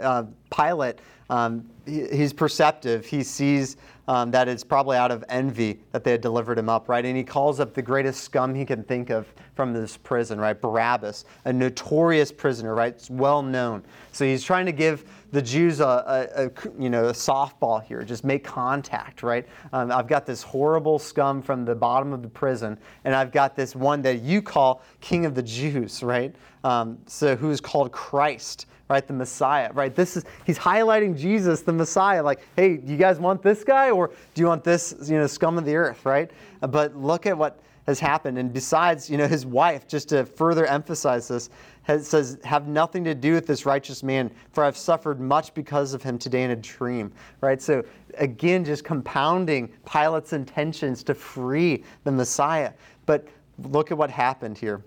uh, 0.00 0.24
Pilate, 0.54 0.98
um, 1.30 1.68
he- 1.86 2.06
he's 2.08 2.32
perceptive. 2.32 3.04
He 3.04 3.22
sees 3.22 3.76
um, 4.08 4.30
that 4.30 4.48
it's 4.48 4.64
probably 4.64 4.96
out 4.96 5.10
of 5.10 5.24
envy 5.28 5.80
that 5.92 6.04
they 6.04 6.12
had 6.12 6.20
delivered 6.20 6.58
him 6.58 6.68
up, 6.68 6.88
right? 6.88 7.04
And 7.04 7.16
he 7.16 7.24
calls 7.24 7.60
up 7.60 7.74
the 7.74 7.82
greatest 7.82 8.22
scum 8.22 8.54
he 8.54 8.64
can 8.64 8.84
think 8.84 9.10
of 9.10 9.26
from 9.54 9.72
this 9.72 9.96
prison, 9.96 10.40
right? 10.40 10.60
Barabbas, 10.60 11.24
a 11.44 11.52
notorious 11.52 12.30
prisoner, 12.32 12.74
right? 12.74 12.92
It's 12.94 13.10
well 13.10 13.42
known. 13.42 13.82
So 14.12 14.24
he's 14.24 14.44
trying 14.44 14.66
to 14.66 14.72
give 14.72 15.04
the 15.32 15.42
Jews 15.42 15.80
a, 15.80 15.84
a, 15.84 16.44
a 16.46 16.50
you 16.80 16.88
know 16.90 17.06
a 17.06 17.12
softball 17.12 17.82
here. 17.82 18.04
Just 18.04 18.24
make 18.24 18.44
contact, 18.44 19.22
right? 19.22 19.46
Um, 19.72 19.90
I've 19.90 20.06
got 20.06 20.26
this 20.26 20.42
horrible 20.42 20.98
scum 20.98 21.42
from 21.42 21.64
the 21.64 21.74
bottom 21.74 22.12
of 22.12 22.22
the 22.22 22.28
prison, 22.28 22.78
and 23.04 23.14
I've 23.14 23.32
got 23.32 23.56
this 23.56 23.74
one 23.74 24.00
that 24.02 24.20
you 24.20 24.40
call 24.40 24.82
King 25.00 25.26
of 25.26 25.34
the 25.34 25.42
Jews, 25.42 26.02
right? 26.02 26.34
Um, 26.62 26.98
so 27.06 27.36
who 27.36 27.50
is 27.50 27.60
called 27.60 27.90
Christ, 27.92 28.66
right? 28.88 29.06
The 29.06 29.14
Messiah, 29.14 29.72
right? 29.72 29.94
This 29.94 30.16
is 30.16 30.24
he's 30.44 30.58
highlighting 30.58 31.16
Jesus, 31.16 31.62
the 31.62 31.72
Messiah. 31.72 32.22
Like, 32.22 32.40
hey, 32.56 32.76
do 32.76 32.92
you 32.92 32.98
guys 32.98 33.18
want 33.18 33.42
this 33.42 33.64
guy, 33.64 33.90
or 33.90 34.10
do 34.34 34.42
you 34.42 34.46
want 34.46 34.64
this, 34.64 34.94
you 35.06 35.16
know, 35.16 35.26
scum 35.26 35.58
of 35.58 35.64
the 35.64 35.74
earth, 35.74 36.04
right? 36.04 36.30
Uh, 36.62 36.66
But 36.66 36.96
look 36.96 37.26
at 37.26 37.36
what 37.36 37.60
has 37.86 38.00
happened. 38.00 38.38
And 38.38 38.52
besides, 38.52 39.10
you 39.10 39.18
know, 39.18 39.26
his 39.26 39.44
wife, 39.44 39.86
just 39.86 40.08
to 40.08 40.24
further 40.24 40.66
emphasize 40.66 41.28
this, 41.28 41.50
has, 41.82 42.08
says, 42.08 42.38
Have 42.44 42.66
nothing 42.66 43.04
to 43.04 43.14
do 43.14 43.34
with 43.34 43.46
this 43.46 43.66
righteous 43.66 44.02
man, 44.02 44.30
for 44.52 44.64
I've 44.64 44.76
suffered 44.76 45.20
much 45.20 45.52
because 45.54 45.94
of 45.94 46.02
him 46.02 46.18
today 46.18 46.44
in 46.44 46.50
a 46.50 46.56
dream. 46.56 47.12
Right? 47.40 47.60
So, 47.60 47.84
again, 48.18 48.64
just 48.64 48.84
compounding 48.84 49.68
Pilate's 49.84 50.32
intentions 50.32 51.02
to 51.04 51.14
free 51.14 51.84
the 52.04 52.12
Messiah. 52.12 52.72
But 53.06 53.28
look 53.58 53.90
at 53.90 53.98
what 53.98 54.10
happened 54.10 54.56
here. 54.56 54.82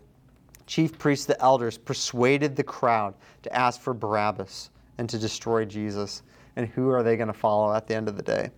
Chief 0.68 0.98
priests, 1.00 1.26
the 1.26 1.42
elders, 1.42 1.78
persuaded 1.78 2.56
the 2.56 2.64
crowd 2.64 3.16
to 3.44 3.54
ask 3.54 3.82
for 3.82 3.94
Barabbas 3.94 4.70
and 4.98 5.10
to 5.10 5.18
destroy 5.18 5.66
Jesus. 5.66 6.22
And 6.56 6.68
who 6.68 6.90
are 6.90 7.04
they 7.04 7.16
going 7.16 7.28
to 7.28 7.34
follow 7.34 7.74
at 7.74 7.88
the 7.88 7.96
end 7.96 8.08
of 8.08 8.18
the 8.18 8.24
day? 8.24 8.52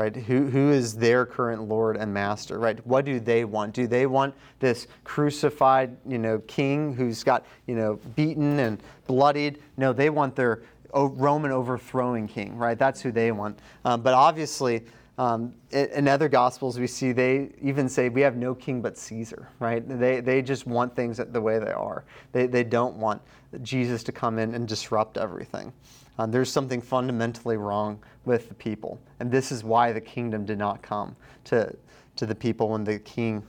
right? 0.00 0.16
Who, 0.16 0.46
who 0.46 0.70
is 0.70 0.94
their 0.94 1.26
current 1.26 1.68
Lord 1.68 1.98
and 1.98 2.12
Master, 2.12 2.58
right? 2.58 2.84
What 2.86 3.04
do 3.04 3.20
they 3.20 3.44
want? 3.44 3.74
Do 3.74 3.86
they 3.86 4.06
want 4.06 4.34
this 4.58 4.86
crucified, 5.04 5.94
you 6.06 6.16
know, 6.16 6.38
king 6.46 6.94
who's 6.94 7.22
got, 7.22 7.44
you 7.66 7.74
know, 7.74 8.00
beaten 8.16 8.60
and 8.60 8.82
bloodied? 9.06 9.60
No, 9.76 9.92
they 9.92 10.08
want 10.08 10.34
their 10.34 10.62
Roman 10.94 11.50
overthrowing 11.50 12.28
king, 12.28 12.56
right? 12.56 12.78
That's 12.78 13.02
who 13.02 13.12
they 13.12 13.30
want. 13.30 13.58
Um, 13.84 14.00
but 14.00 14.14
obviously, 14.14 14.86
um, 15.20 15.52
in 15.70 16.08
other 16.08 16.30
gospels, 16.30 16.80
we 16.80 16.86
see 16.86 17.12
they 17.12 17.50
even 17.60 17.90
say 17.90 18.08
we 18.08 18.22
have 18.22 18.36
no 18.36 18.54
king 18.54 18.80
but 18.80 18.96
Caesar, 18.96 19.50
right? 19.58 19.86
They, 19.86 20.20
they 20.20 20.40
just 20.40 20.66
want 20.66 20.96
things 20.96 21.18
the 21.18 21.40
way 21.42 21.58
they 21.58 21.72
are. 21.72 22.06
They, 22.32 22.46
they 22.46 22.64
don't 22.64 22.96
want 22.96 23.20
Jesus 23.60 24.02
to 24.04 24.12
come 24.12 24.38
in 24.38 24.54
and 24.54 24.66
disrupt 24.66 25.18
everything. 25.18 25.74
Um, 26.18 26.30
there's 26.30 26.50
something 26.50 26.80
fundamentally 26.80 27.58
wrong 27.58 28.02
with 28.24 28.48
the 28.48 28.54
people. 28.54 28.98
And 29.18 29.30
this 29.30 29.52
is 29.52 29.62
why 29.62 29.92
the 29.92 30.00
kingdom 30.00 30.46
did 30.46 30.56
not 30.56 30.80
come 30.80 31.14
to, 31.44 31.70
to 32.16 32.24
the 32.24 32.34
people 32.34 32.70
when 32.70 32.82
the 32.82 32.98
king 33.00 33.42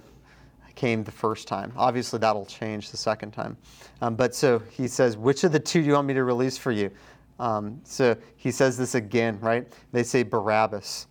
came 0.75 1.05
the 1.05 1.11
first 1.11 1.47
time. 1.47 1.71
Obviously, 1.77 2.19
that'll 2.19 2.45
change 2.45 2.91
the 2.91 2.97
second 2.97 3.31
time. 3.31 3.55
Um, 4.01 4.15
but 4.15 4.35
so 4.35 4.59
he 4.59 4.89
says, 4.89 5.15
Which 5.15 5.45
of 5.45 5.53
the 5.53 5.59
two 5.59 5.79
do 5.79 5.87
you 5.87 5.93
want 5.93 6.07
me 6.07 6.15
to 6.15 6.25
release 6.25 6.57
for 6.57 6.73
you? 6.73 6.91
Um, 7.39 7.79
so 7.85 8.17
he 8.35 8.51
says 8.51 8.77
this 8.77 8.93
again, 8.93 9.39
right? 9.39 9.65
They 9.93 10.03
say 10.03 10.23
Barabbas. 10.23 11.07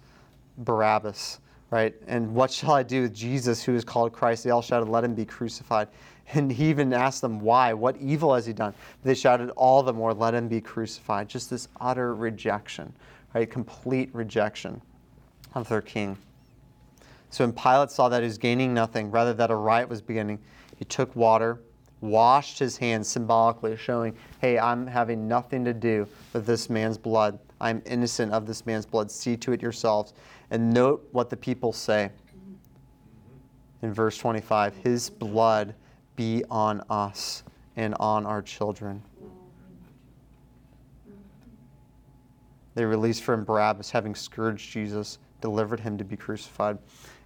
Barabbas, 0.60 1.40
right? 1.70 1.94
And 2.06 2.34
what 2.34 2.50
shall 2.50 2.72
I 2.72 2.82
do 2.82 3.02
with 3.02 3.14
Jesus, 3.14 3.62
who 3.62 3.74
is 3.74 3.84
called 3.84 4.12
Christ? 4.12 4.44
They 4.44 4.50
all 4.50 4.62
shouted, 4.62 4.88
Let 4.88 5.04
him 5.04 5.14
be 5.14 5.24
crucified. 5.24 5.88
And 6.32 6.52
he 6.52 6.70
even 6.70 6.92
asked 6.92 7.22
them, 7.22 7.40
Why? 7.40 7.72
What 7.72 7.96
evil 7.96 8.34
has 8.36 8.46
he 8.46 8.52
done? 8.52 8.72
They 9.02 9.16
shouted 9.16 9.50
all 9.56 9.82
the 9.82 9.92
more, 9.92 10.14
Let 10.14 10.32
him 10.32 10.46
be 10.46 10.60
crucified. 10.60 11.28
Just 11.28 11.50
this 11.50 11.66
utter 11.80 12.14
rejection, 12.14 12.92
right? 13.34 13.50
Complete 13.50 14.10
rejection 14.12 14.80
of 15.54 15.68
their 15.68 15.82
king. 15.82 16.16
So 17.30 17.44
when 17.44 17.52
Pilate 17.52 17.90
saw 17.90 18.08
that 18.08 18.22
he 18.22 18.26
was 18.26 18.38
gaining 18.38 18.72
nothing, 18.72 19.10
rather 19.10 19.34
that 19.34 19.50
a 19.50 19.56
riot 19.56 19.88
was 19.88 20.00
beginning, 20.00 20.38
he 20.76 20.84
took 20.84 21.14
water, 21.16 21.60
washed 22.00 22.58
his 22.58 22.76
hands 22.76 23.08
symbolically, 23.08 23.76
showing, 23.76 24.16
Hey, 24.40 24.58
I'm 24.58 24.86
having 24.86 25.28
nothing 25.28 25.64
to 25.64 25.72
do 25.72 26.06
with 26.32 26.46
this 26.46 26.70
man's 26.70 26.98
blood. 26.98 27.38
I'm 27.60 27.82
innocent 27.86 28.32
of 28.32 28.46
this 28.46 28.66
man's 28.66 28.86
blood. 28.86 29.10
See 29.10 29.36
to 29.38 29.52
it 29.52 29.60
yourselves. 29.60 30.14
And 30.50 30.72
note 30.72 31.08
what 31.12 31.30
the 31.30 31.36
people 31.36 31.72
say 31.72 32.10
in 33.82 33.92
verse 33.92 34.18
25 34.18 34.76
His 34.76 35.10
blood 35.10 35.74
be 36.16 36.44
on 36.50 36.82
us 36.90 37.42
and 37.76 37.94
on 38.00 38.26
our 38.26 38.42
children. 38.42 39.02
They 42.74 42.84
released 42.84 43.22
from 43.22 43.44
Barabbas, 43.44 43.90
having 43.90 44.14
scourged 44.14 44.70
Jesus, 44.70 45.18
delivered 45.40 45.80
him 45.80 45.98
to 45.98 46.04
be 46.04 46.16
crucified. 46.16 46.78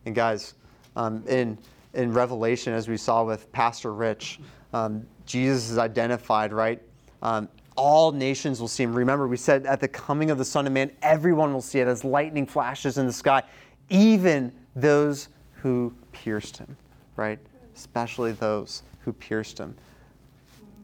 And 0.06 0.14
guys, 0.14 0.54
um, 0.96 1.24
in 1.26 1.58
in 1.94 2.12
Revelation, 2.12 2.72
as 2.72 2.88
we 2.88 2.96
saw 2.96 3.24
with 3.24 3.50
Pastor 3.52 3.94
Rich, 3.94 4.40
um, 4.72 5.06
Jesus 5.26 5.70
is 5.70 5.78
identified, 5.78 6.52
right? 6.52 6.82
Um, 7.22 7.48
all 7.76 8.12
nations 8.12 8.60
will 8.60 8.68
see 8.68 8.82
him. 8.82 8.94
Remember, 8.94 9.26
we 9.26 9.36
said 9.36 9.66
at 9.66 9.80
the 9.80 9.88
coming 9.88 10.30
of 10.30 10.38
the 10.38 10.44
Son 10.44 10.66
of 10.66 10.72
Man, 10.72 10.90
everyone 11.02 11.52
will 11.52 11.62
see 11.62 11.80
it 11.80 11.88
as 11.88 12.04
lightning 12.04 12.46
flashes 12.46 12.98
in 12.98 13.06
the 13.06 13.12
sky, 13.12 13.42
even 13.88 14.52
those 14.76 15.28
who 15.52 15.92
pierced 16.12 16.56
him, 16.56 16.76
right? 17.16 17.38
especially 17.74 18.32
those 18.32 18.82
who 19.00 19.12
pierced 19.12 19.58
him. 19.58 19.74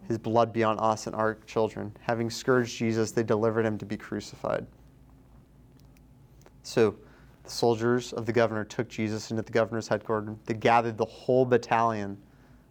His 0.09 0.19
blood 0.19 0.53
be 0.53 0.65
on 0.65 0.79
us 0.79 1.07
and 1.07 1.15
our 1.15 1.37
children. 1.47 1.95
Having 2.01 2.31
scourged 2.31 2.77
Jesus, 2.77 3.13
they 3.13 3.23
delivered 3.23 3.65
him 3.65 3.79
to 3.79 3.87
be 3.87 3.97
crucified. 3.97 4.67
So 6.63 6.97
the 7.45 7.51
soldiers 7.51 8.13
of 8.13 8.27
the 8.27 8.33
governor 8.33 8.65
took 8.65 8.89
Jesus 8.89 9.31
into 9.31 9.43
the 9.43 9.53
governor's 9.53 9.89
headquarters. 9.89 10.37
They 10.47 10.55
gathered 10.55 10.99
the 10.99 11.05
whole 11.05 11.45
battalion 11.45 12.19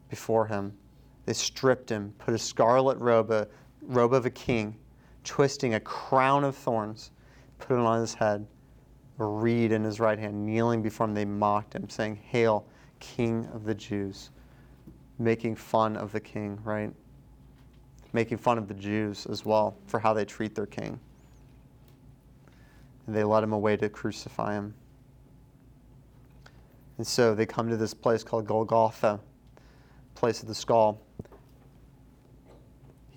before 0.09 0.45
him. 0.47 0.73
They 1.25 1.33
stripped 1.33 1.89
him, 1.89 2.13
put 2.17 2.33
a 2.33 2.37
scarlet 2.37 2.97
robe, 2.97 3.31
a 3.31 3.47
robe 3.89 4.13
of 4.13 4.25
a 4.25 4.29
king, 4.29 4.77
twisting 5.23 5.73
a 5.73 5.79
crown 5.79 6.45
of 6.45 6.55
thorns, 6.55 7.11
put 7.57 7.73
it 7.73 7.79
on 7.79 7.99
his 7.99 8.13
head, 8.13 8.47
a 9.17 9.25
reed 9.25 9.71
in 9.73 9.83
his 9.83 9.99
right 9.99 10.17
hand. 10.17 10.45
Kneeling 10.45 10.81
before 10.81 11.07
him, 11.07 11.13
they 11.13 11.25
mocked 11.25 11.75
him, 11.75 11.89
saying, 11.89 12.15
Hail! 12.15 12.65
King 12.99 13.47
of 13.53 13.63
the 13.63 13.75
Jews, 13.75 14.29
making 15.17 15.55
fun 15.55 15.95
of 15.95 16.11
the 16.11 16.19
king, 16.19 16.59
right? 16.63 16.91
Making 18.13 18.37
fun 18.37 18.57
of 18.57 18.67
the 18.67 18.73
Jews 18.73 19.25
as 19.27 19.45
well 19.45 19.77
for 19.87 19.99
how 19.99 20.13
they 20.13 20.25
treat 20.25 20.53
their 20.53 20.65
king. 20.65 20.99
And 23.07 23.15
they 23.15 23.23
led 23.23 23.43
him 23.43 23.53
away 23.53 23.77
to 23.77 23.89
crucify 23.89 24.53
him. 24.53 24.73
And 26.97 27.07
so 27.07 27.33
they 27.33 27.45
come 27.45 27.69
to 27.69 27.77
this 27.77 27.93
place 27.93 28.23
called 28.23 28.45
Golgotha, 28.45 29.19
place 30.15 30.41
of 30.41 30.49
the 30.49 30.55
skull. 30.55 31.01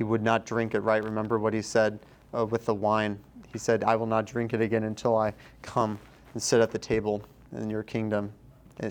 He 0.03 0.05
would 0.05 0.25
not 0.25 0.45
drink 0.45 0.75
it, 0.75 0.81
right? 0.81 1.01
Remember 1.01 1.39
what 1.39 1.55
he 1.55 1.63
said 1.63 2.01
uh, 2.37 2.45
with 2.45 2.65
the 2.65 2.75
wine. 2.75 3.21
He 3.53 3.59
said, 3.61 3.85
I 3.85 3.95
will 3.95 4.09
not 4.09 4.27
drink 4.27 4.53
it 4.53 4.61
again 4.61 4.83
until 4.83 5.17
I 5.17 5.33
come 5.63 5.97
and 6.35 6.43
sit 6.43 6.61
at 6.61 6.73
the 6.73 6.79
table 6.79 7.23
in 7.57 7.71
your 7.71 7.85
kingdom 7.85 8.33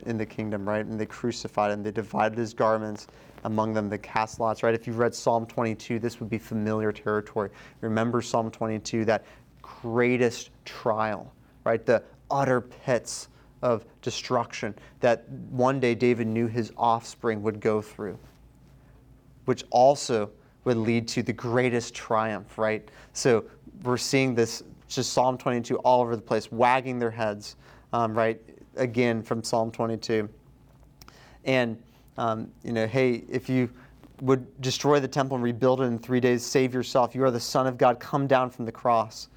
in 0.06 0.18
the 0.18 0.26
kingdom, 0.26 0.66
right? 0.66 0.86
And 0.86 0.98
they 0.98 1.06
crucified 1.06 1.70
him. 1.70 1.84
They 1.84 1.92
divided 1.92 2.38
his 2.38 2.54
garments 2.54 3.08
among 3.44 3.74
them. 3.74 3.90
They 3.90 3.98
cast 3.98 4.40
lots, 4.40 4.64
right? 4.64 4.74
If 4.74 4.88
you've 4.88 5.00
read 5.00 5.14
Psalm 5.14 5.46
22, 5.46 6.00
this 6.00 6.22
would 6.22 6.30
be 6.30 6.38
familiar 6.38 6.94
territory. 6.94 7.50
Remember 7.82 8.22
Psalm 8.22 8.50
22, 8.50 9.04
that 9.04 9.26
greatest 9.62 10.52
trial, 10.64 11.34
right? 11.66 11.86
The 11.86 12.04
utter 12.30 12.62
pits 12.62 13.28
of 13.62 13.84
destruction 14.02 14.74
that 15.02 15.28
one 15.28 15.82
day 15.82 15.94
David 15.94 16.28
knew 16.28 16.48
his 16.48 16.72
offspring 16.78 17.44
would 17.44 17.60
go 17.60 17.82
through, 17.82 18.18
which 19.44 19.66
also 19.72 20.32
would 20.64 20.78
lead 20.78 21.08
to 21.10 21.24
the 21.24 21.34
greatest 21.34 21.94
triumph, 21.94 22.58
right? 22.58 22.88
So 23.14 23.46
we're 23.84 23.98
seeing 23.98 24.36
this 24.36 24.64
just 24.88 25.14
Psalm 25.14 25.38
22 25.38 25.78
all 25.78 26.02
over 26.02 26.16
the 26.16 26.22
place, 26.22 26.52
wagging 26.52 27.00
their 27.00 27.12
heads, 27.12 27.56
um, 27.94 28.14
right? 28.14 28.40
again 28.76 29.22
from 29.22 29.44
Psalm 29.44 29.72
22. 29.72 30.30
And, 31.46 31.82
um, 32.18 32.52
you 32.64 32.72
know, 32.72 32.88
hey, 32.88 33.24
if 33.30 33.50
you 33.50 33.70
would 34.22 34.62
destroy 34.62 35.00
the 35.00 35.08
temple 35.08 35.36
and 35.36 35.44
rebuild 35.44 35.82
it 35.82 35.86
in 35.86 35.98
three 35.98 36.20
days, 36.20 36.46
save 36.46 36.74
yourself. 36.74 37.16
You 37.16 37.24
are 37.24 37.32
the 37.32 37.40
Son 37.40 37.68
of 37.68 37.78
God. 37.78 38.00
Come 38.00 38.28
down 38.28 38.50
from 38.50 38.66
the 38.66 38.72
cross. 38.72 39.30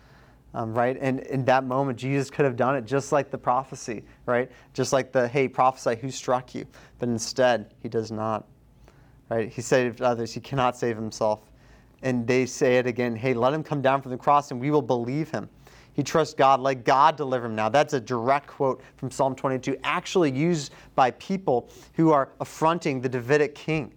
Um, 0.53 0.73
right? 0.73 0.97
And 1.01 1.21
in 1.21 1.45
that 1.47 1.65
moment, 1.65 1.99
Jesus 1.99 2.31
could 2.31 2.45
have 2.45 2.55
done 2.55 2.77
it 2.77 2.85
just 2.85 3.11
like 3.11 3.31
the 3.31 3.39
prophecy, 3.39 4.05
right? 4.27 4.49
Just 4.73 4.93
like 4.93 5.11
the, 5.11 5.27
hey, 5.27 5.49
prophesy 5.49 5.97
who 5.97 6.13
struck 6.13 6.55
you. 6.55 6.65
But 7.01 7.09
instead, 7.09 7.75
he 7.83 7.89
does 7.89 8.13
not, 8.13 8.47
right? 9.29 9.53
He 9.53 9.63
saved 9.63 10.03
others. 10.03 10.33
He 10.33 10.41
cannot 10.41 10.77
save 10.77 10.97
himself. 10.97 11.41
And 12.03 12.27
they 12.27 12.45
say 12.47 12.77
it 12.77 12.87
again, 12.87 13.17
hey, 13.17 13.33
let 13.35 13.55
him 13.55 13.63
come 13.63 13.81
down 13.81 14.03
from 14.03 14.11
the 14.11 14.19
cross 14.19 14.51
and 14.51 14.61
we 14.61 14.71
will 14.71 14.83
believe 14.83 15.31
him. 15.31 15.49
He 15.95 16.03
trusts 16.03 16.35
God. 16.35 16.61
Let 16.61 16.85
God 16.85 17.17
deliver 17.17 17.47
him 17.47 17.55
now. 17.55 17.69
That's 17.69 17.95
a 17.95 18.01
direct 18.01 18.49
quote 18.49 18.83
from 18.97 19.11
Psalm 19.11 19.35
22, 19.35 19.79
actually 19.85 20.31
used 20.31 20.73
by 20.95 21.13
people 21.13 21.71
who 21.95 22.11
are 22.11 22.31
affronting 22.41 23.01
the 23.01 23.09
Davidic 23.09 23.55
king, 23.55 23.93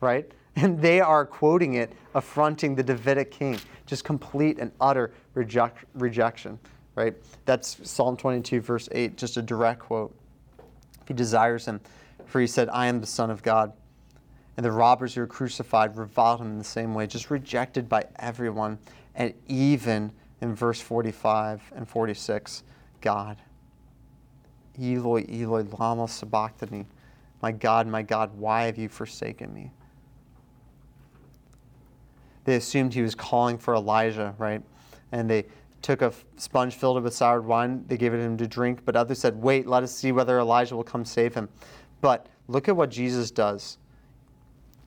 right? 0.00 0.30
And 0.56 0.80
they 0.82 1.00
are 1.00 1.24
quoting 1.24 1.74
it, 1.74 1.92
affronting 2.14 2.74
the 2.74 2.82
Davidic 2.82 3.30
king. 3.30 3.58
Just 3.86 4.04
complete 4.04 4.58
and 4.58 4.72
utter 4.80 5.12
reject, 5.34 5.84
rejection, 5.94 6.58
right? 6.96 7.14
That's 7.44 7.88
Psalm 7.88 8.16
22, 8.16 8.60
verse 8.60 8.88
8, 8.90 9.16
just 9.16 9.36
a 9.36 9.42
direct 9.42 9.78
quote. 9.80 10.14
He 11.06 11.14
desires 11.14 11.64
him, 11.64 11.80
for 12.26 12.40
he 12.40 12.46
said, 12.48 12.68
I 12.70 12.88
am 12.88 13.00
the 13.00 13.06
Son 13.06 13.30
of 13.30 13.42
God. 13.42 13.72
And 14.58 14.64
the 14.64 14.72
robbers 14.72 15.14
who 15.14 15.20
were 15.20 15.28
crucified 15.28 15.96
reviled 15.96 16.40
him 16.40 16.48
in 16.48 16.58
the 16.58 16.64
same 16.64 16.92
way, 16.92 17.06
just 17.06 17.30
rejected 17.30 17.88
by 17.88 18.04
everyone, 18.16 18.76
and 19.14 19.32
even 19.46 20.10
in 20.40 20.52
verse 20.52 20.80
45 20.80 21.62
and 21.76 21.88
46 21.88 22.64
God. 23.00 23.36
Eloi, 24.76 25.24
Eloi, 25.28 25.64
lama 25.78 26.08
sabachthani. 26.08 26.86
My 27.40 27.52
God, 27.52 27.86
my 27.86 28.02
God, 28.02 28.36
why 28.36 28.64
have 28.64 28.76
you 28.76 28.88
forsaken 28.88 29.54
me? 29.54 29.70
They 32.42 32.56
assumed 32.56 32.92
he 32.92 33.02
was 33.02 33.14
calling 33.14 33.58
for 33.58 33.76
Elijah, 33.76 34.34
right? 34.38 34.60
And 35.12 35.30
they 35.30 35.46
took 35.82 36.02
a 36.02 36.12
sponge 36.36 36.74
filled 36.74 37.00
with 37.00 37.14
sour 37.14 37.42
wine. 37.42 37.84
They 37.86 37.96
gave 37.96 38.12
it 38.12 38.16
to 38.16 38.24
him 38.24 38.36
to 38.38 38.48
drink. 38.48 38.84
But 38.84 38.96
others 38.96 39.20
said, 39.20 39.40
Wait, 39.40 39.68
let 39.68 39.84
us 39.84 39.94
see 39.94 40.10
whether 40.10 40.40
Elijah 40.40 40.74
will 40.74 40.82
come 40.82 41.04
save 41.04 41.32
him. 41.32 41.48
But 42.00 42.26
look 42.48 42.68
at 42.68 42.74
what 42.74 42.90
Jesus 42.90 43.30
does, 43.30 43.78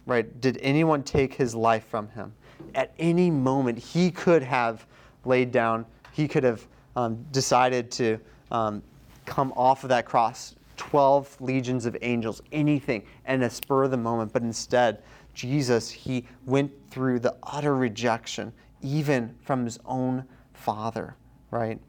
right? 0.05 0.39
Did 0.41 0.59
anyone 0.61 1.03
take 1.03 1.33
his 1.33 1.55
life 1.55 1.85
from 1.85 2.09
him? 2.09 2.33
At 2.75 2.93
any 2.99 3.29
moment, 3.29 3.77
he 3.77 4.11
could 4.11 4.43
have 4.43 4.85
laid 5.25 5.51
down, 5.51 5.85
he 6.11 6.27
could 6.27 6.43
have 6.43 6.65
um, 6.95 7.23
decided 7.31 7.91
to 7.91 8.19
um, 8.51 8.81
come 9.25 9.53
off 9.55 9.83
of 9.83 9.89
that 9.89 10.05
cross. 10.05 10.55
12 10.77 11.39
legions 11.41 11.85
of 11.85 11.95
angels, 12.01 12.41
anything, 12.51 13.03
and 13.25 13.43
a 13.43 13.49
spur 13.49 13.83
of 13.83 13.91
the 13.91 13.97
moment. 13.97 14.33
But 14.33 14.41
instead, 14.41 15.03
Jesus, 15.33 15.91
he 15.91 16.25
went 16.45 16.71
through 16.89 17.19
the 17.19 17.35
utter 17.43 17.75
rejection, 17.75 18.51
even 18.81 19.35
from 19.41 19.63
his 19.63 19.79
own 19.85 20.25
father, 20.53 21.15
right? 21.51 21.79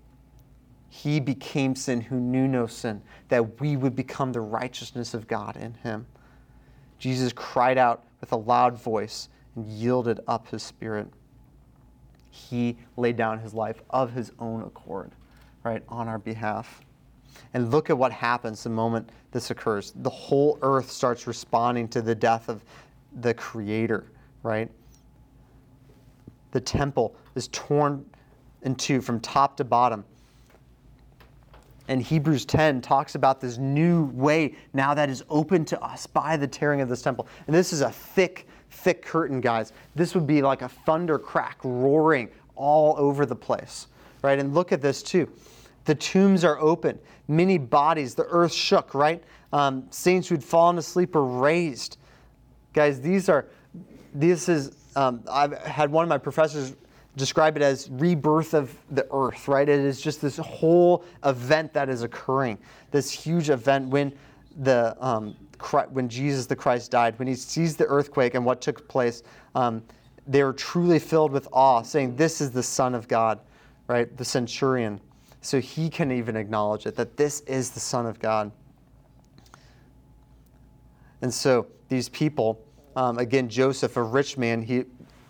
He 0.90 1.20
became 1.20 1.74
sin 1.74 2.02
who 2.02 2.20
knew 2.20 2.46
no 2.46 2.66
sin, 2.66 3.00
that 3.28 3.60
we 3.60 3.78
would 3.78 3.96
become 3.96 4.30
the 4.30 4.42
righteousness 4.42 5.14
of 5.14 5.26
God 5.26 5.56
in 5.56 5.72
him. 5.74 6.06
Jesus 7.02 7.32
cried 7.32 7.78
out 7.78 8.04
with 8.20 8.30
a 8.30 8.36
loud 8.36 8.80
voice 8.80 9.28
and 9.56 9.66
yielded 9.66 10.20
up 10.28 10.46
his 10.46 10.62
spirit. 10.62 11.08
He 12.30 12.76
laid 12.96 13.16
down 13.16 13.40
his 13.40 13.52
life 13.52 13.82
of 13.90 14.12
his 14.12 14.30
own 14.38 14.62
accord, 14.62 15.10
right, 15.64 15.82
on 15.88 16.06
our 16.06 16.20
behalf. 16.20 16.80
And 17.54 17.72
look 17.72 17.90
at 17.90 17.98
what 17.98 18.12
happens 18.12 18.62
the 18.62 18.70
moment 18.70 19.10
this 19.32 19.50
occurs. 19.50 19.92
The 19.96 20.10
whole 20.10 20.60
earth 20.62 20.92
starts 20.92 21.26
responding 21.26 21.88
to 21.88 22.02
the 22.02 22.14
death 22.14 22.48
of 22.48 22.62
the 23.20 23.34
Creator, 23.34 24.12
right? 24.44 24.70
The 26.52 26.60
temple 26.60 27.16
is 27.34 27.48
torn 27.48 28.08
in 28.62 28.76
two 28.76 29.00
from 29.00 29.18
top 29.18 29.56
to 29.56 29.64
bottom. 29.64 30.04
And 31.92 32.00
Hebrews 32.00 32.46
10 32.46 32.80
talks 32.80 33.16
about 33.16 33.38
this 33.38 33.58
new 33.58 34.06
way 34.14 34.54
now 34.72 34.94
that 34.94 35.10
is 35.10 35.22
open 35.28 35.62
to 35.66 35.80
us 35.82 36.06
by 36.06 36.38
the 36.38 36.46
tearing 36.46 36.80
of 36.80 36.88
this 36.88 37.02
temple. 37.02 37.28
And 37.46 37.54
this 37.54 37.70
is 37.70 37.82
a 37.82 37.90
thick, 37.90 38.48
thick 38.70 39.02
curtain, 39.04 39.42
guys. 39.42 39.74
This 39.94 40.14
would 40.14 40.26
be 40.26 40.40
like 40.40 40.62
a 40.62 40.70
thunder 40.70 41.18
crack 41.18 41.58
roaring 41.62 42.30
all 42.56 42.94
over 42.96 43.26
the 43.26 43.36
place, 43.36 43.88
right? 44.22 44.38
And 44.38 44.54
look 44.54 44.72
at 44.72 44.80
this 44.80 45.02
too. 45.02 45.30
The 45.84 45.94
tombs 45.94 46.44
are 46.44 46.58
open. 46.60 46.98
Many 47.28 47.58
bodies, 47.58 48.14
the 48.14 48.24
earth 48.24 48.54
shook, 48.54 48.94
right? 48.94 49.22
Um, 49.52 49.86
saints 49.90 50.28
who'd 50.28 50.42
fallen 50.42 50.78
asleep 50.78 51.14
are 51.14 51.22
raised. 51.22 51.98
Guys, 52.72 53.02
these 53.02 53.28
are, 53.28 53.48
this 54.14 54.48
is, 54.48 54.78
um, 54.96 55.22
I've 55.30 55.58
had 55.58 55.92
one 55.92 56.04
of 56.04 56.08
my 56.08 56.16
professors 56.16 56.74
describe 57.16 57.56
it 57.56 57.62
as 57.62 57.90
rebirth 57.90 58.54
of 58.54 58.74
the 58.90 59.06
earth, 59.12 59.48
right? 59.48 59.68
It 59.68 59.80
is 59.80 60.00
just 60.00 60.20
this 60.20 60.38
whole 60.38 61.04
event 61.24 61.72
that 61.74 61.88
is 61.88 62.02
occurring, 62.02 62.58
this 62.90 63.10
huge 63.10 63.50
event 63.50 63.88
when 63.88 64.12
the 64.60 64.96
um, 65.00 65.36
when 65.90 66.08
Jesus 66.08 66.46
the 66.46 66.56
Christ 66.56 66.90
died, 66.90 67.18
when 67.18 67.28
he 67.28 67.34
sees 67.34 67.76
the 67.76 67.86
earthquake 67.86 68.34
and 68.34 68.44
what 68.44 68.60
took 68.60 68.88
place, 68.88 69.22
um, 69.54 69.82
they 70.26 70.42
were 70.42 70.52
truly 70.52 70.98
filled 70.98 71.32
with 71.32 71.46
awe, 71.52 71.82
saying, 71.82 72.16
"This 72.16 72.40
is 72.40 72.50
the 72.50 72.62
Son 72.62 72.94
of 72.94 73.06
God," 73.08 73.40
right? 73.86 74.14
The 74.16 74.24
centurion, 74.24 75.00
so 75.40 75.60
he 75.60 75.88
can 75.88 76.10
even 76.10 76.36
acknowledge 76.36 76.86
it 76.86 76.96
that 76.96 77.16
this 77.16 77.40
is 77.42 77.70
the 77.70 77.80
Son 77.80 78.06
of 78.06 78.18
God. 78.18 78.50
And 81.20 81.32
so 81.32 81.66
these 81.88 82.08
people, 82.08 82.60
um, 82.96 83.18
again, 83.18 83.48
Joseph, 83.48 83.96
a 83.96 84.02
rich 84.02 84.36
man, 84.36 84.62
he 84.62 84.84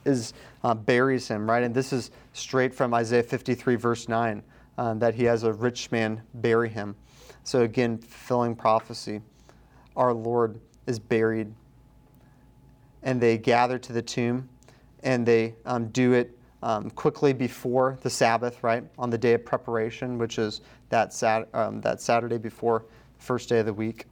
is 0.04 0.32
uh, 0.64 0.74
buries 0.74 1.28
him, 1.28 1.48
right? 1.48 1.62
And 1.62 1.74
this 1.74 1.92
is 1.92 2.10
straight 2.32 2.74
from 2.74 2.94
Isaiah 2.94 3.22
53, 3.22 3.76
verse 3.76 4.08
9, 4.08 4.42
uh, 4.78 4.94
that 4.94 5.14
he 5.14 5.24
has 5.24 5.42
a 5.42 5.52
rich 5.52 5.90
man 5.90 6.22
bury 6.34 6.68
him. 6.68 6.94
So 7.44 7.62
again, 7.62 7.98
fulfilling 7.98 8.54
prophecy. 8.54 9.20
Our 9.96 10.12
Lord 10.12 10.60
is 10.86 10.98
buried. 10.98 11.52
And 13.02 13.20
they 13.20 13.36
gather 13.36 13.78
to 13.78 13.92
the 13.92 14.02
tomb 14.02 14.48
and 15.02 15.26
they 15.26 15.56
um, 15.66 15.88
do 15.88 16.12
it 16.12 16.38
um, 16.62 16.90
quickly 16.90 17.32
before 17.32 17.98
the 18.02 18.10
Sabbath, 18.10 18.62
right? 18.62 18.84
On 18.98 19.10
the 19.10 19.18
day 19.18 19.34
of 19.34 19.44
preparation, 19.44 20.16
which 20.16 20.38
is 20.38 20.60
that, 20.90 21.12
sat- 21.12 21.48
um, 21.54 21.80
that 21.80 22.00
Saturday 22.00 22.38
before 22.38 22.84
the 23.18 23.24
first 23.24 23.48
day 23.48 23.58
of 23.58 23.66
the 23.66 23.74
week. 23.74 24.06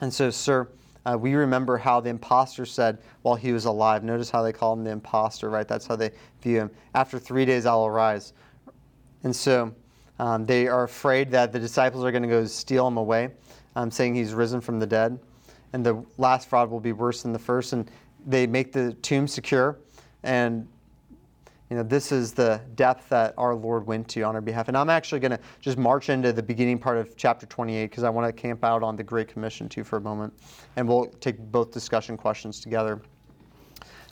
And 0.00 0.12
so, 0.12 0.30
sir, 0.30 0.66
uh, 1.06 1.16
we 1.18 1.34
remember 1.34 1.76
how 1.76 2.00
the 2.00 2.10
impostor 2.10 2.66
said 2.66 2.98
while 3.22 3.34
he 3.34 3.52
was 3.52 3.64
alive. 3.64 4.04
Notice 4.04 4.30
how 4.30 4.42
they 4.42 4.52
call 4.52 4.72
him 4.72 4.84
the 4.84 4.90
impostor, 4.90 5.48
right? 5.48 5.66
That's 5.66 5.86
how 5.86 5.96
they 5.96 6.10
view 6.42 6.58
him. 6.58 6.70
After 6.94 7.18
three 7.18 7.44
days, 7.44 7.66
I'll 7.66 7.86
arise. 7.86 8.32
And 9.24 9.34
so 9.34 9.74
um, 10.18 10.44
they 10.44 10.68
are 10.68 10.84
afraid 10.84 11.30
that 11.30 11.52
the 11.52 11.58
disciples 11.58 12.04
are 12.04 12.10
going 12.10 12.22
to 12.22 12.28
go 12.28 12.44
steal 12.44 12.86
him 12.86 12.96
away, 12.96 13.30
um, 13.76 13.90
saying 13.90 14.14
he's 14.14 14.34
risen 14.34 14.60
from 14.60 14.78
the 14.78 14.86
dead. 14.86 15.18
And 15.72 15.84
the 15.84 16.04
last 16.18 16.48
fraud 16.48 16.70
will 16.70 16.80
be 16.80 16.92
worse 16.92 17.22
than 17.22 17.32
the 17.32 17.38
first. 17.38 17.72
And 17.72 17.90
they 18.26 18.46
make 18.46 18.72
the 18.72 18.92
tomb 18.94 19.26
secure. 19.26 19.78
And 20.22 20.68
you 21.70 21.76
know, 21.76 21.84
this 21.84 22.10
is 22.10 22.32
the 22.32 22.60
depth 22.74 23.08
that 23.10 23.32
our 23.38 23.54
Lord 23.54 23.86
went 23.86 24.08
to 24.08 24.22
on 24.22 24.34
our 24.34 24.40
behalf. 24.40 24.66
And 24.66 24.76
I'm 24.76 24.90
actually 24.90 25.20
going 25.20 25.30
to 25.30 25.38
just 25.60 25.78
march 25.78 26.08
into 26.08 26.32
the 26.32 26.42
beginning 26.42 26.80
part 26.80 26.98
of 26.98 27.16
chapter 27.16 27.46
28 27.46 27.86
because 27.86 28.02
I 28.02 28.10
want 28.10 28.26
to 28.26 28.32
camp 28.32 28.64
out 28.64 28.82
on 28.82 28.96
the 28.96 29.04
Great 29.04 29.28
Commission 29.28 29.68
too 29.68 29.84
for 29.84 29.96
a 29.96 30.00
moment. 30.00 30.34
And 30.74 30.88
we'll 30.88 31.06
take 31.20 31.38
both 31.38 31.70
discussion 31.70 32.16
questions 32.16 32.58
together. 32.58 33.00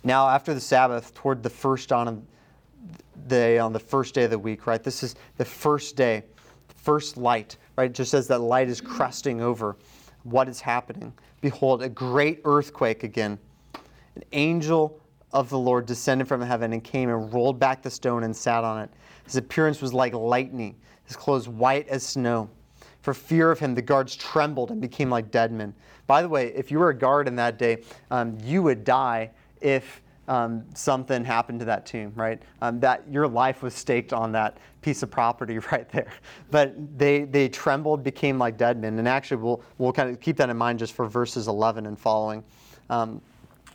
Now, 0.05 0.29
after 0.29 0.55
the 0.55 0.61
Sabbath, 0.61 1.13
toward 1.15 1.43
the 1.43 1.51
first 1.51 1.89
dawn 1.89 2.07
of 2.07 2.23
day, 3.27 3.59
on 3.59 3.73
the 3.73 3.81
first 3.81 4.15
day 4.15 4.25
of 4.25 4.31
the 4.31 4.39
week, 4.39 4.69
right? 4.69 4.83
This 4.83 5.03
is 5.03 5.17
the 5.37 5.45
first 5.45 5.97
day, 5.97 6.23
first 6.69 7.17
light, 7.17 7.57
right? 7.77 7.91
It 7.91 7.95
Just 7.95 8.15
as 8.15 8.29
that 8.29 8.39
light 8.39 8.69
is 8.69 8.81
cresting 8.81 9.41
over 9.41 9.77
what 10.23 10.49
is 10.49 10.61
happening. 10.61 11.13
Behold, 11.41 11.83
a 11.83 11.89
great 11.89 12.41
earthquake 12.45 13.03
again. 13.03 13.37
An 14.15 14.23
angel 14.31 15.01
of 15.33 15.51
the 15.51 15.59
Lord 15.59 15.87
descended 15.87 16.26
from 16.26 16.41
heaven 16.41 16.72
and 16.72 16.83
came 16.83 17.11
and 17.11 17.33
rolled 17.33 17.59
back 17.59 17.83
the 17.83 17.91
stone 17.91 18.24
and 18.24 18.35
sat 18.35 18.64
on 18.64 18.83
it. 18.83 18.91
His 19.24 19.37
appearance 19.37 19.83
was 19.83 19.93
like 19.93 20.14
lightning, 20.14 20.76
his 21.05 21.16
clothes 21.16 21.49
white 21.49 21.89
as 21.89 22.03
snow. 22.03 22.49
For 23.03 23.14
fear 23.14 23.51
of 23.51 23.59
him, 23.59 23.74
the 23.74 23.83
guards 23.83 24.16
trembled 24.16 24.70
and 24.70 24.81
became 24.81 25.11
like 25.11 25.31
dead 25.31 25.53
men. 25.53 25.74
By 26.07 26.22
the 26.22 26.29
way, 26.29 26.49
if 26.55 26.70
you 26.70 26.79
were 26.79 26.91
a 26.91 26.95
guard 26.97 27.29
in 27.29 27.37
that 27.37 27.59
day, 27.59 27.83
um, 28.11 28.39
you 28.43 28.62
would 28.62 28.85
die 28.85 29.31
if 29.61 30.03
um, 30.29 30.64
something 30.74 31.24
happened 31.24 31.59
to 31.61 31.64
that 31.66 31.87
tomb, 31.87 32.12
right? 32.14 32.41
Um, 32.61 32.81
that 32.81 33.03
your 33.11 33.26
life 33.26 33.62
was 33.62 33.74
staked 33.74 34.12
on 34.12 34.33
that 34.33 34.59
piece 34.83 35.03
of 35.03 35.11
property 35.11 35.59
right 35.72 35.89
there. 35.91 36.11
But 36.51 36.99
they 36.99 37.24
they 37.24 37.49
trembled, 37.49 38.03
became 38.03 38.39
like 38.39 38.57
dead 38.57 38.79
men. 38.79 38.99
And 38.99 39.09
actually, 39.09 39.43
we'll 39.43 39.62
we'll 39.79 39.93
kind 39.93 40.11
of 40.11 40.20
keep 40.20 40.37
that 40.37 40.51
in 40.51 40.57
mind 40.57 40.79
just 40.79 40.93
for 40.93 41.07
verses 41.07 41.49
11 41.49 41.87
and 41.87 41.99
following. 41.99 42.45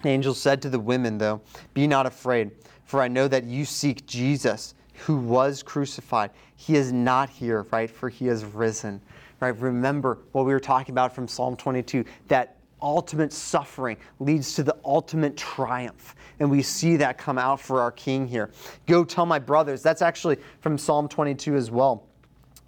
The 0.03 0.09
angel 0.09 0.33
said 0.33 0.61
to 0.61 0.69
the 0.69 0.79
women, 0.79 1.17
though, 1.17 1.41
Be 1.73 1.87
not 1.87 2.05
afraid, 2.05 2.51
for 2.85 3.01
I 3.01 3.07
know 3.07 3.27
that 3.29 3.45
you 3.45 3.65
seek 3.65 4.05
Jesus, 4.05 4.75
who 5.05 5.17
was 5.17 5.63
crucified. 5.63 6.31
He 6.57 6.75
is 6.75 6.91
not 6.91 7.29
here, 7.29 7.65
right? 7.71 7.89
For 7.89 8.09
he 8.09 8.27
has 8.27 8.45
risen. 8.45 9.01
Right? 9.39 9.57
Remember 9.59 10.19
what 10.33 10.45
we 10.45 10.53
were 10.53 10.59
talking 10.59 10.93
about 10.93 11.15
from 11.15 11.27
Psalm 11.27 11.55
22 11.55 12.05
that 12.27 12.57
ultimate 12.81 13.31
suffering 13.31 13.95
leads 14.19 14.55
to 14.55 14.63
the 14.63 14.75
ultimate 14.83 15.37
triumph. 15.37 16.15
And 16.39 16.51
we 16.51 16.61
see 16.61 16.97
that 16.97 17.17
come 17.17 17.37
out 17.37 17.61
for 17.61 17.79
our 17.79 17.91
King 17.91 18.27
here. 18.27 18.51
Go 18.85 19.05
tell 19.05 19.25
my 19.25 19.39
brothers. 19.39 19.81
That's 19.81 20.01
actually 20.01 20.37
from 20.59 20.77
Psalm 20.77 21.07
22 21.07 21.55
as 21.55 21.71
well, 21.71 22.03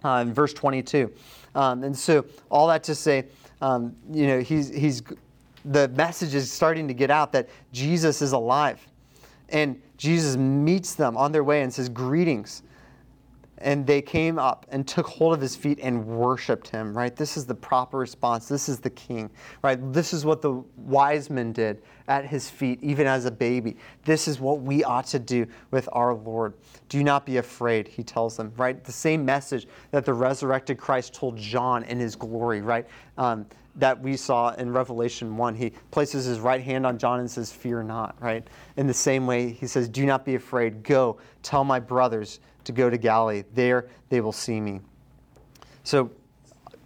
uh, 0.04 0.24
in 0.26 0.32
verse 0.32 0.54
22. 0.54 1.12
Um, 1.54 1.84
and 1.84 1.96
so, 1.96 2.24
all 2.50 2.66
that 2.68 2.82
to 2.84 2.94
say, 2.94 3.26
um, 3.60 3.94
you 4.10 4.26
know, 4.26 4.40
he's, 4.40 4.68
he's 4.70 5.02
the 5.66 5.88
message 5.88 6.34
is 6.34 6.50
starting 6.50 6.88
to 6.88 6.94
get 6.94 7.10
out 7.10 7.32
that 7.32 7.48
Jesus 7.72 8.22
is 8.22 8.32
alive. 8.32 8.80
And 9.48 9.80
Jesus 9.96 10.36
meets 10.36 10.94
them 10.94 11.16
on 11.16 11.32
their 11.32 11.44
way 11.44 11.62
and 11.62 11.72
says, 11.72 11.88
Greetings. 11.88 12.62
And 13.58 13.86
they 13.86 14.02
came 14.02 14.38
up 14.38 14.66
and 14.70 14.86
took 14.86 15.06
hold 15.06 15.34
of 15.34 15.40
his 15.40 15.56
feet 15.56 15.78
and 15.82 16.06
worshiped 16.06 16.68
him, 16.68 16.96
right? 16.96 17.14
This 17.14 17.36
is 17.36 17.46
the 17.46 17.54
proper 17.54 17.98
response. 17.98 18.48
This 18.48 18.68
is 18.68 18.80
the 18.80 18.90
king, 18.90 19.30
right? 19.62 19.78
This 19.92 20.12
is 20.12 20.24
what 20.24 20.42
the 20.42 20.62
wise 20.76 21.30
men 21.30 21.52
did 21.52 21.82
at 22.08 22.26
his 22.26 22.50
feet, 22.50 22.78
even 22.82 23.06
as 23.06 23.24
a 23.24 23.30
baby. 23.30 23.76
This 24.04 24.28
is 24.28 24.40
what 24.40 24.60
we 24.60 24.84
ought 24.84 25.06
to 25.06 25.18
do 25.18 25.46
with 25.70 25.88
our 25.92 26.14
Lord. 26.14 26.54
Do 26.88 27.02
not 27.02 27.24
be 27.24 27.38
afraid, 27.38 27.88
he 27.88 28.02
tells 28.02 28.36
them, 28.36 28.52
right? 28.56 28.82
The 28.84 28.92
same 28.92 29.24
message 29.24 29.66
that 29.90 30.04
the 30.04 30.14
resurrected 30.14 30.78
Christ 30.78 31.14
told 31.14 31.36
John 31.36 31.82
in 31.84 31.98
his 31.98 32.14
glory, 32.14 32.60
right? 32.60 32.86
Um, 33.16 33.46
that 33.76 34.00
we 34.00 34.16
saw 34.16 34.54
in 34.54 34.72
Revelation 34.72 35.36
1. 35.36 35.54
He 35.54 35.70
places 35.90 36.24
his 36.24 36.40
right 36.40 36.60
hand 36.60 36.86
on 36.86 36.98
John 36.98 37.20
and 37.20 37.30
says, 37.30 37.52
Fear 37.52 37.84
not, 37.84 38.16
right? 38.20 38.46
In 38.76 38.86
the 38.86 38.94
same 38.94 39.26
way, 39.26 39.50
he 39.50 39.66
says, 39.66 39.88
Do 39.88 40.06
not 40.06 40.24
be 40.24 40.34
afraid. 40.34 40.82
Go, 40.82 41.18
tell 41.42 41.62
my 41.62 41.78
brothers 41.78 42.40
to 42.66 42.72
go 42.72 42.90
to 42.90 42.98
Galilee. 42.98 43.44
There 43.54 43.88
they 44.08 44.20
will 44.20 44.32
see 44.32 44.60
me. 44.60 44.80
So, 45.84 46.10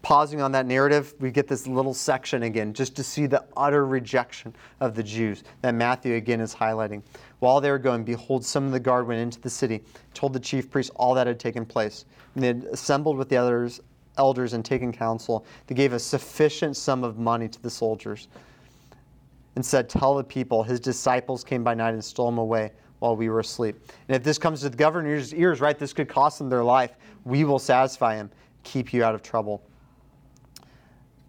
pausing 0.03 0.41
on 0.41 0.53
that 0.53 0.67
narrative, 0.67 1.15
we 1.21 1.31
get 1.31 1.47
this 1.47 1.67
little 1.67 1.93
section 1.93 2.45
again 2.45 2.73
just 2.73 2.97
to 2.97 3.03
see 3.03 3.27
the 3.27 3.45
utter 3.57 3.87
rejection 3.87 4.55
of 4.81 4.95
the 4.95 5.03
Jews 5.03 5.45
that 5.63 5.75
Matthew 5.75 6.15
again 6.15 6.41
is 6.41 6.55
highlighting. 6.55 7.03
While 7.41 7.61
they 7.61 7.71
were 7.71 7.79
going, 7.79 8.05
behold, 8.05 8.45
some 8.45 8.65
of 8.65 8.73
the 8.73 8.81
guard 8.81 9.07
went 9.07 9.21
into 9.21 9.41
the 9.41 9.51
city, 9.51 9.83
told 10.15 10.33
the 10.33 10.41
chief 10.41 10.71
priests 10.71 10.91
all 10.97 11.15
that 11.15 11.27
had 11.27 11.39
taken 11.39 11.67
place. 11.67 12.05
And 12.35 12.43
they 12.43 12.49
had 12.49 12.65
assembled 12.65 13.17
with 13.17 13.29
the 13.29 13.37
others 13.37 13.81
elders 14.21 14.53
and 14.53 14.65
taken 14.65 14.93
counsel, 14.93 15.45
they 15.67 15.75
gave 15.75 15.93
a 15.93 15.99
sufficient 15.99 16.77
sum 16.77 17.03
of 17.05 17.19
money 17.19 17.49
to 17.49 17.63
the 17.63 17.71
soldiers 17.71 18.29
and 19.57 19.65
said, 19.65 19.89
Tell 19.89 20.15
the 20.15 20.25
people, 20.25 20.63
his 20.63 20.79
disciples 20.79 21.43
came 21.43 21.65
by 21.65 21.75
night 21.75 21.95
and 21.95 22.05
stole 22.05 22.29
him 22.29 22.39
away 22.39 22.73
while 23.01 23.17
we 23.17 23.29
were 23.29 23.41
asleep. 23.41 23.77
And 24.09 24.17
if 24.17 24.23
this 24.23 24.39
comes 24.39 24.61
to 24.61 24.69
the 24.69 24.77
governor's 24.77 25.35
ears, 25.35 25.61
right, 25.61 25.77
this 25.79 25.93
could 25.93 26.09
cost 26.09 26.39
them 26.39 26.49
their 26.49 26.65
life. 26.65 26.93
We 27.25 27.45
will 27.45 27.59
satisfy 27.59 28.15
him, 28.17 28.31
keep 28.63 28.93
you 28.93 29.03
out 29.03 29.15
of 29.15 29.23
trouble. 29.23 29.63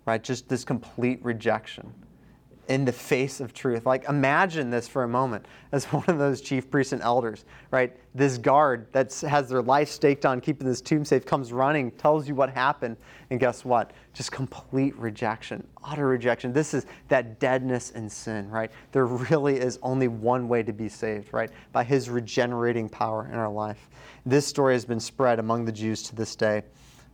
Right, 0.05 0.23
just 0.23 0.47
this 0.47 0.63
complete 0.63 1.19
rejection. 1.23 1.91
In 2.67 2.85
the 2.85 2.91
face 2.91 3.39
of 3.39 3.53
truth. 3.53 3.85
Like, 3.85 4.07
imagine 4.07 4.69
this 4.69 4.87
for 4.87 5.03
a 5.03 5.07
moment 5.07 5.45
as 5.71 5.85
one 5.91 6.05
of 6.07 6.17
those 6.17 6.41
chief 6.41 6.69
priests 6.69 6.93
and 6.93 7.01
elders, 7.01 7.45
right? 7.71 7.95
This 8.13 8.37
guard 8.37 8.87
that 8.91 9.13
has 9.21 9.49
their 9.49 9.61
life 9.61 9.89
staked 9.89 10.25
on 10.25 10.41
keeping 10.41 10.67
this 10.67 10.81
tomb 10.81 11.05
safe 11.05 11.25
comes 11.25 11.51
running, 11.51 11.91
tells 11.91 12.27
you 12.27 12.35
what 12.35 12.49
happened, 12.49 12.97
and 13.29 13.39
guess 13.39 13.65
what? 13.65 13.91
Just 14.13 14.31
complete 14.31 14.95
rejection, 14.97 15.65
utter 15.83 16.07
rejection. 16.07 16.53
This 16.53 16.73
is 16.73 16.85
that 17.07 17.39
deadness 17.39 17.91
in 17.91 18.09
sin, 18.09 18.49
right? 18.49 18.71
There 18.91 19.05
really 19.05 19.57
is 19.57 19.79
only 19.81 20.07
one 20.07 20.47
way 20.47 20.63
to 20.63 20.73
be 20.73 20.89
saved, 20.89 21.33
right? 21.33 21.49
By 21.71 21.83
his 21.83 22.09
regenerating 22.09 22.89
power 22.89 23.29
in 23.31 23.37
our 23.37 23.51
life. 23.51 23.89
This 24.25 24.45
story 24.45 24.73
has 24.73 24.85
been 24.85 24.99
spread 24.99 25.39
among 25.39 25.65
the 25.65 25.71
Jews 25.71 26.03
to 26.03 26.15
this 26.15 26.35
day, 26.35 26.63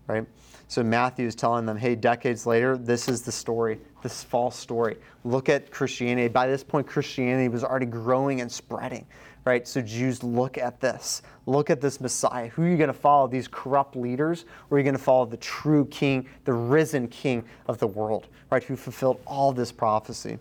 right? 0.08 0.26
So 0.70 0.84
Matthew 0.84 1.26
is 1.26 1.36
telling 1.36 1.66
them, 1.66 1.78
hey, 1.78 1.96
decades 1.96 2.46
later, 2.46 2.78
this 2.78 3.08
is 3.08 3.22
the 3.22 3.32
story, 3.32 3.80
this 4.04 4.24
false 4.24 4.56
story. 4.56 4.98
Look 5.24 5.48
at 5.48 5.72
Christianity. 5.72 6.28
By 6.28 6.48
this 6.48 6.64
point, 6.64 6.86
Christianity 6.86 7.48
was 7.48 7.64
already 7.64 7.86
growing 7.86 8.42
and 8.42 8.52
spreading, 8.52 9.06
right? 9.46 9.66
So 9.66 9.82
Jews, 9.82 10.24
look 10.24 10.58
at 10.58 10.82
this. 10.82 11.22
Look 11.46 11.70
at 11.70 11.80
this 11.80 12.02
Messiah. 12.02 12.50
Who 12.50 12.64
are 12.64 12.68
you 12.68 12.76
going 12.76 12.88
to 12.88 12.94
follow? 12.94 13.28
These 13.28 13.48
corrupt 13.48 13.96
leaders? 13.96 14.44
Or 14.70 14.76
are 14.76 14.80
you 14.80 14.84
going 14.84 14.98
to 14.98 15.02
follow 15.02 15.26
the 15.26 15.38
true 15.38 15.86
king, 15.86 16.28
the 16.44 16.54
risen 16.54 17.08
king 17.08 17.46
of 17.68 17.78
the 17.78 17.88
world, 17.88 18.28
right? 18.52 18.64
Who 18.64 18.76
fulfilled 18.76 19.22
all 19.26 19.54
this 19.54 19.72
prophecy. 19.72 20.38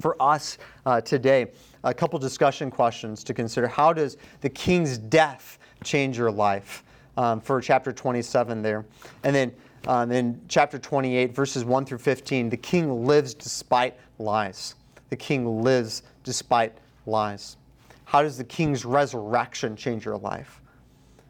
For 0.00 0.14
us 0.20 0.58
uh, 0.84 1.00
today, 1.00 1.46
a 1.84 1.94
couple 1.94 2.18
discussion 2.18 2.70
questions 2.70 3.24
to 3.24 3.32
consider. 3.32 3.66
How 3.66 3.94
does 3.94 4.18
the 4.42 4.50
king's 4.50 4.98
death 4.98 5.58
change 5.82 6.18
your 6.18 6.30
life? 6.30 6.84
Um, 7.18 7.40
for 7.40 7.60
chapter 7.60 7.92
27 7.92 8.62
there. 8.62 8.86
And 9.24 9.34
then 9.34 9.52
um, 9.86 10.10
in 10.12 10.40
chapter 10.48 10.78
28, 10.78 11.34
verses 11.34 11.64
1 11.64 11.84
through 11.84 11.98
15, 11.98 12.48
the 12.48 12.56
king 12.56 13.04
lives 13.04 13.34
despite 13.34 13.98
lies. 14.18 14.76
The 15.10 15.16
king 15.16 15.62
lives 15.62 16.04
despite 16.22 16.78
lies. 17.06 17.56
How 18.04 18.22
does 18.22 18.38
the 18.38 18.44
king's 18.44 18.84
resurrection 18.84 19.76
change 19.76 20.04
your 20.04 20.16
life? 20.16 20.60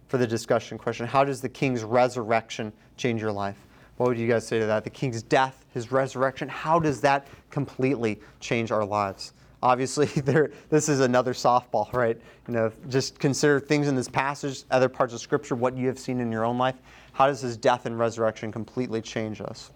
For 0.08 0.18
the 0.18 0.26
discussion 0.26 0.78
question, 0.78 1.06
how 1.06 1.24
does 1.24 1.40
the 1.40 1.48
king's 1.48 1.82
resurrection 1.82 2.72
change 2.96 3.20
your 3.20 3.32
life? 3.32 3.56
What 3.96 4.10
would 4.10 4.18
you 4.18 4.28
guys 4.28 4.46
say 4.46 4.60
to 4.60 4.66
that? 4.66 4.84
The 4.84 4.90
king's 4.90 5.22
death, 5.22 5.64
his 5.74 5.90
resurrection, 5.90 6.48
how 6.48 6.78
does 6.78 7.00
that 7.00 7.26
completely 7.50 8.20
change 8.40 8.70
our 8.70 8.84
lives? 8.84 9.32
Obviously 9.62 10.06
there, 10.22 10.50
this 10.70 10.88
is 10.88 11.00
another 11.00 11.32
softball 11.32 11.92
right? 11.92 12.20
You 12.46 12.54
know 12.54 12.72
just 12.88 13.18
consider 13.18 13.60
things 13.60 13.88
in 13.88 13.94
this 13.94 14.08
passage 14.08 14.64
other 14.70 14.88
parts 14.88 15.14
of 15.14 15.20
scripture 15.20 15.54
what 15.54 15.76
you 15.76 15.86
have 15.88 15.98
seen 15.98 16.20
in 16.20 16.30
your 16.32 16.44
own 16.44 16.58
life. 16.58 16.76
How 17.12 17.26
does 17.26 17.40
his 17.40 17.56
death 17.56 17.86
and 17.86 17.98
resurrection 17.98 18.52
completely 18.52 19.02
change 19.02 19.40
us? 19.40 19.70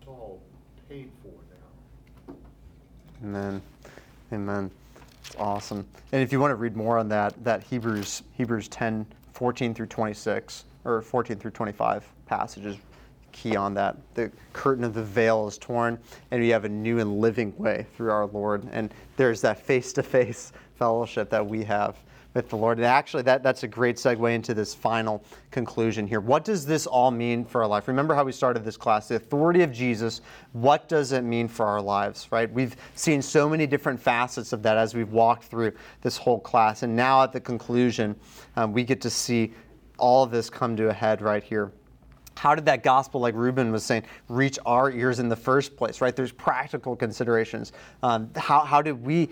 It's 0.00 0.08
all 0.08 0.40
paid 0.88 1.10
for 1.22 1.32
now. 2.28 2.34
amen. 3.24 3.62
Amen. 4.32 4.70
It's 5.26 5.36
awesome. 5.36 5.86
And 6.12 6.22
if 6.22 6.32
you 6.32 6.40
want 6.40 6.52
to 6.52 6.56
read 6.56 6.76
more 6.76 6.98
on 6.98 7.08
that 7.08 7.42
that 7.44 7.62
hebrews 7.64 8.22
hebrews 8.34 8.68
10 8.68 9.06
14 9.32 9.74
through 9.74 9.86
26 9.86 10.64
or 10.84 11.02
14 11.02 11.36
through 11.36 11.50
25 11.50 12.06
passages 12.26 12.76
key 13.32 13.56
on 13.56 13.74
that. 13.74 13.96
The 14.14 14.30
curtain 14.52 14.84
of 14.84 14.94
the 14.94 15.02
veil 15.02 15.48
is 15.48 15.58
torn, 15.58 15.98
and 16.30 16.40
we 16.40 16.48
have 16.50 16.64
a 16.64 16.68
new 16.68 16.98
and 16.98 17.18
living 17.18 17.56
way 17.56 17.86
through 17.96 18.10
our 18.10 18.26
Lord. 18.26 18.68
And 18.72 18.92
there's 19.16 19.40
that 19.40 19.60
face 19.60 19.92
to 19.94 20.02
face 20.02 20.52
fellowship 20.76 21.30
that 21.30 21.46
we 21.46 21.64
have 21.64 21.96
with 22.34 22.48
the 22.48 22.56
Lord. 22.56 22.78
And 22.78 22.86
actually, 22.86 23.22
that, 23.24 23.42
that's 23.42 23.62
a 23.62 23.68
great 23.68 23.96
segue 23.96 24.34
into 24.34 24.54
this 24.54 24.74
final 24.74 25.22
conclusion 25.50 26.06
here. 26.06 26.20
What 26.20 26.44
does 26.44 26.64
this 26.64 26.86
all 26.86 27.10
mean 27.10 27.44
for 27.44 27.62
our 27.62 27.68
life? 27.68 27.88
Remember 27.88 28.14
how 28.14 28.24
we 28.24 28.32
started 28.32 28.64
this 28.64 28.76
class 28.76 29.08
the 29.08 29.16
authority 29.16 29.62
of 29.62 29.72
Jesus. 29.72 30.22
What 30.52 30.88
does 30.88 31.12
it 31.12 31.22
mean 31.22 31.48
for 31.48 31.66
our 31.66 31.82
lives, 31.82 32.28
right? 32.30 32.50
We've 32.50 32.76
seen 32.94 33.20
so 33.20 33.48
many 33.48 33.66
different 33.66 34.00
facets 34.00 34.52
of 34.52 34.62
that 34.62 34.78
as 34.78 34.94
we've 34.94 35.12
walked 35.12 35.44
through 35.44 35.72
this 36.00 36.16
whole 36.16 36.40
class. 36.40 36.82
And 36.82 36.96
now 36.96 37.22
at 37.22 37.32
the 37.32 37.40
conclusion, 37.40 38.16
um, 38.56 38.72
we 38.72 38.84
get 38.84 39.00
to 39.02 39.10
see 39.10 39.52
all 39.98 40.22
of 40.22 40.30
this 40.30 40.48
come 40.48 40.76
to 40.76 40.88
a 40.88 40.92
head 40.92 41.20
right 41.20 41.44
here 41.44 41.70
how 42.36 42.54
did 42.54 42.64
that 42.66 42.82
gospel, 42.82 43.20
like 43.20 43.34
Ruben 43.34 43.72
was 43.72 43.84
saying, 43.84 44.04
reach 44.28 44.58
our 44.66 44.90
ears 44.90 45.18
in 45.18 45.28
the 45.28 45.36
first 45.36 45.76
place, 45.76 46.00
right? 46.00 46.14
There's 46.14 46.32
practical 46.32 46.96
considerations. 46.96 47.72
Um, 48.02 48.30
how, 48.36 48.60
how 48.60 48.82
did 48.82 49.04
we, 49.04 49.28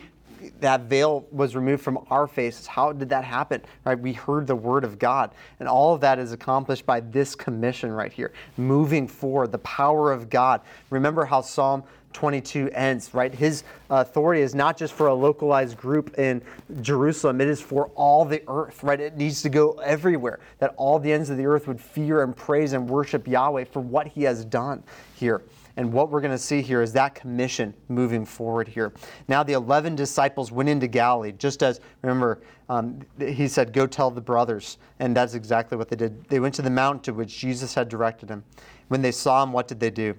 that 0.61 0.83
veil 0.83 1.27
was 1.31 1.55
removed 1.55 1.83
from 1.83 1.99
our 2.11 2.27
faces? 2.27 2.67
How 2.67 2.93
did 2.93 3.09
that 3.11 3.25
happen, 3.25 3.63
right? 3.85 3.99
We 3.99 4.13
heard 4.13 4.47
the 4.47 4.57
word 4.57 4.85
of 4.85 4.99
God. 4.99 5.33
And 5.59 5.69
all 5.69 5.95
of 5.95 6.01
that 6.03 6.19
is 6.19 6.33
accomplished 6.33 6.87
by 6.87 7.01
this 7.01 7.35
commission 7.35 7.91
right 7.91 8.13
here, 8.13 8.33
moving 8.57 9.07
forward, 9.09 9.53
the 9.53 9.59
power 9.59 10.13
of 10.13 10.31
God. 10.31 10.61
Remember 10.91 11.25
how 11.25 11.41
Psalm 11.41 11.83
22 12.13 12.71
ends, 12.73 13.15
right? 13.15 13.33
His 13.33 13.65
authority 13.89 14.43
is 14.43 14.55
not 14.55 14.77
just 14.77 14.93
for 14.93 15.09
a 15.09 15.15
localized 15.15 15.77
group 15.77 16.19
in 16.19 16.43
Jerusalem, 16.81 17.41
it 17.41 17.49
is 17.49 17.61
for 17.61 17.87
all 17.95 18.25
the 18.25 18.43
earth, 18.49 18.83
right? 18.83 19.01
It 19.01 19.17
needs 19.17 19.43
to 19.43 19.49
go 19.49 19.73
everywhere, 19.85 20.41
that 20.59 20.75
all 20.77 20.99
the 20.99 21.13
ends 21.13 21.31
of 21.31 21.37
the 21.37 21.47
earth 21.47 21.67
would 21.69 21.81
fear 21.81 22.23
and 22.23 22.37
praise 22.37 22.73
and 22.73 22.89
worship 22.89 23.27
Yahweh 23.27 23.65
for 23.65 23.81
what 23.81 24.07
he 24.07 24.23
has 24.25 24.45
done 24.45 24.83
here. 25.15 25.43
And 25.77 25.93
what 25.93 26.11
we're 26.11 26.21
going 26.21 26.33
to 26.33 26.39
see 26.39 26.63
here 26.63 26.83
is 26.83 26.93
that 26.93 27.15
commission 27.15 27.73
moving 27.89 28.27
forward 28.27 28.69
here. 28.69 28.93
Now, 29.29 29.43
the 29.43 29.53
11 29.53 29.95
disciples 29.95 30.51
went 30.51 30.69
into 30.69 30.89
Galilee, 30.89 31.33
just 31.33 31.63
as, 31.63 31.81
remember, 32.03 32.43
um, 32.69 33.01
he 33.19 33.49
said, 33.49 33.73
Go 33.73 33.87
tell 33.87 34.11
the 34.11 34.21
brothers. 34.21 34.79
And 34.99 35.17
that's 35.17 35.35
exactly 35.35 35.79
what 35.79 35.89
they 35.89 35.97
did. 35.97 36.25
They 36.25 36.41
went 36.41 36.55
to 36.57 36.63
the 36.63 36.71
mountain 36.71 37.03
to 37.05 37.15
which 37.15 37.39
Jesus 37.39 37.73
had 37.73 37.89
directed 37.89 38.29
them. 38.29 38.45
When 38.89 39.01
they 39.01 39.13
saw 39.13 39.43
him, 39.43 39.53
what 39.53 39.69
did 39.69 39.81
they 39.81 39.91
do? 39.91 40.17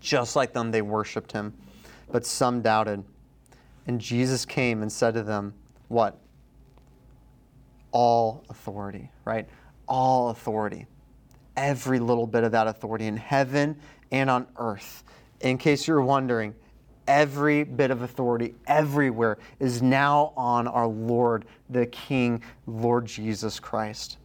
Just 0.00 0.36
like 0.36 0.52
them, 0.52 0.70
they 0.70 0.82
worshiped 0.82 1.32
him, 1.32 1.54
but 2.10 2.24
some 2.24 2.62
doubted. 2.62 3.04
And 3.86 4.00
Jesus 4.00 4.44
came 4.44 4.82
and 4.82 4.92
said 4.92 5.14
to 5.14 5.22
them, 5.22 5.54
What? 5.88 6.18
All 7.90 8.44
authority, 8.50 9.10
right? 9.24 9.48
All 9.86 10.28
authority. 10.30 10.86
Every 11.56 11.98
little 11.98 12.26
bit 12.26 12.44
of 12.44 12.52
that 12.52 12.68
authority 12.68 13.06
in 13.06 13.16
heaven 13.16 13.76
and 14.12 14.30
on 14.30 14.46
earth. 14.56 15.04
In 15.40 15.58
case 15.58 15.88
you're 15.88 16.02
wondering, 16.02 16.54
every 17.08 17.64
bit 17.64 17.90
of 17.90 18.02
authority 18.02 18.54
everywhere 18.66 19.38
is 19.58 19.82
now 19.82 20.32
on 20.36 20.68
our 20.68 20.86
Lord, 20.86 21.46
the 21.70 21.86
King, 21.86 22.42
Lord 22.66 23.06
Jesus 23.06 23.58
Christ. 23.58 24.18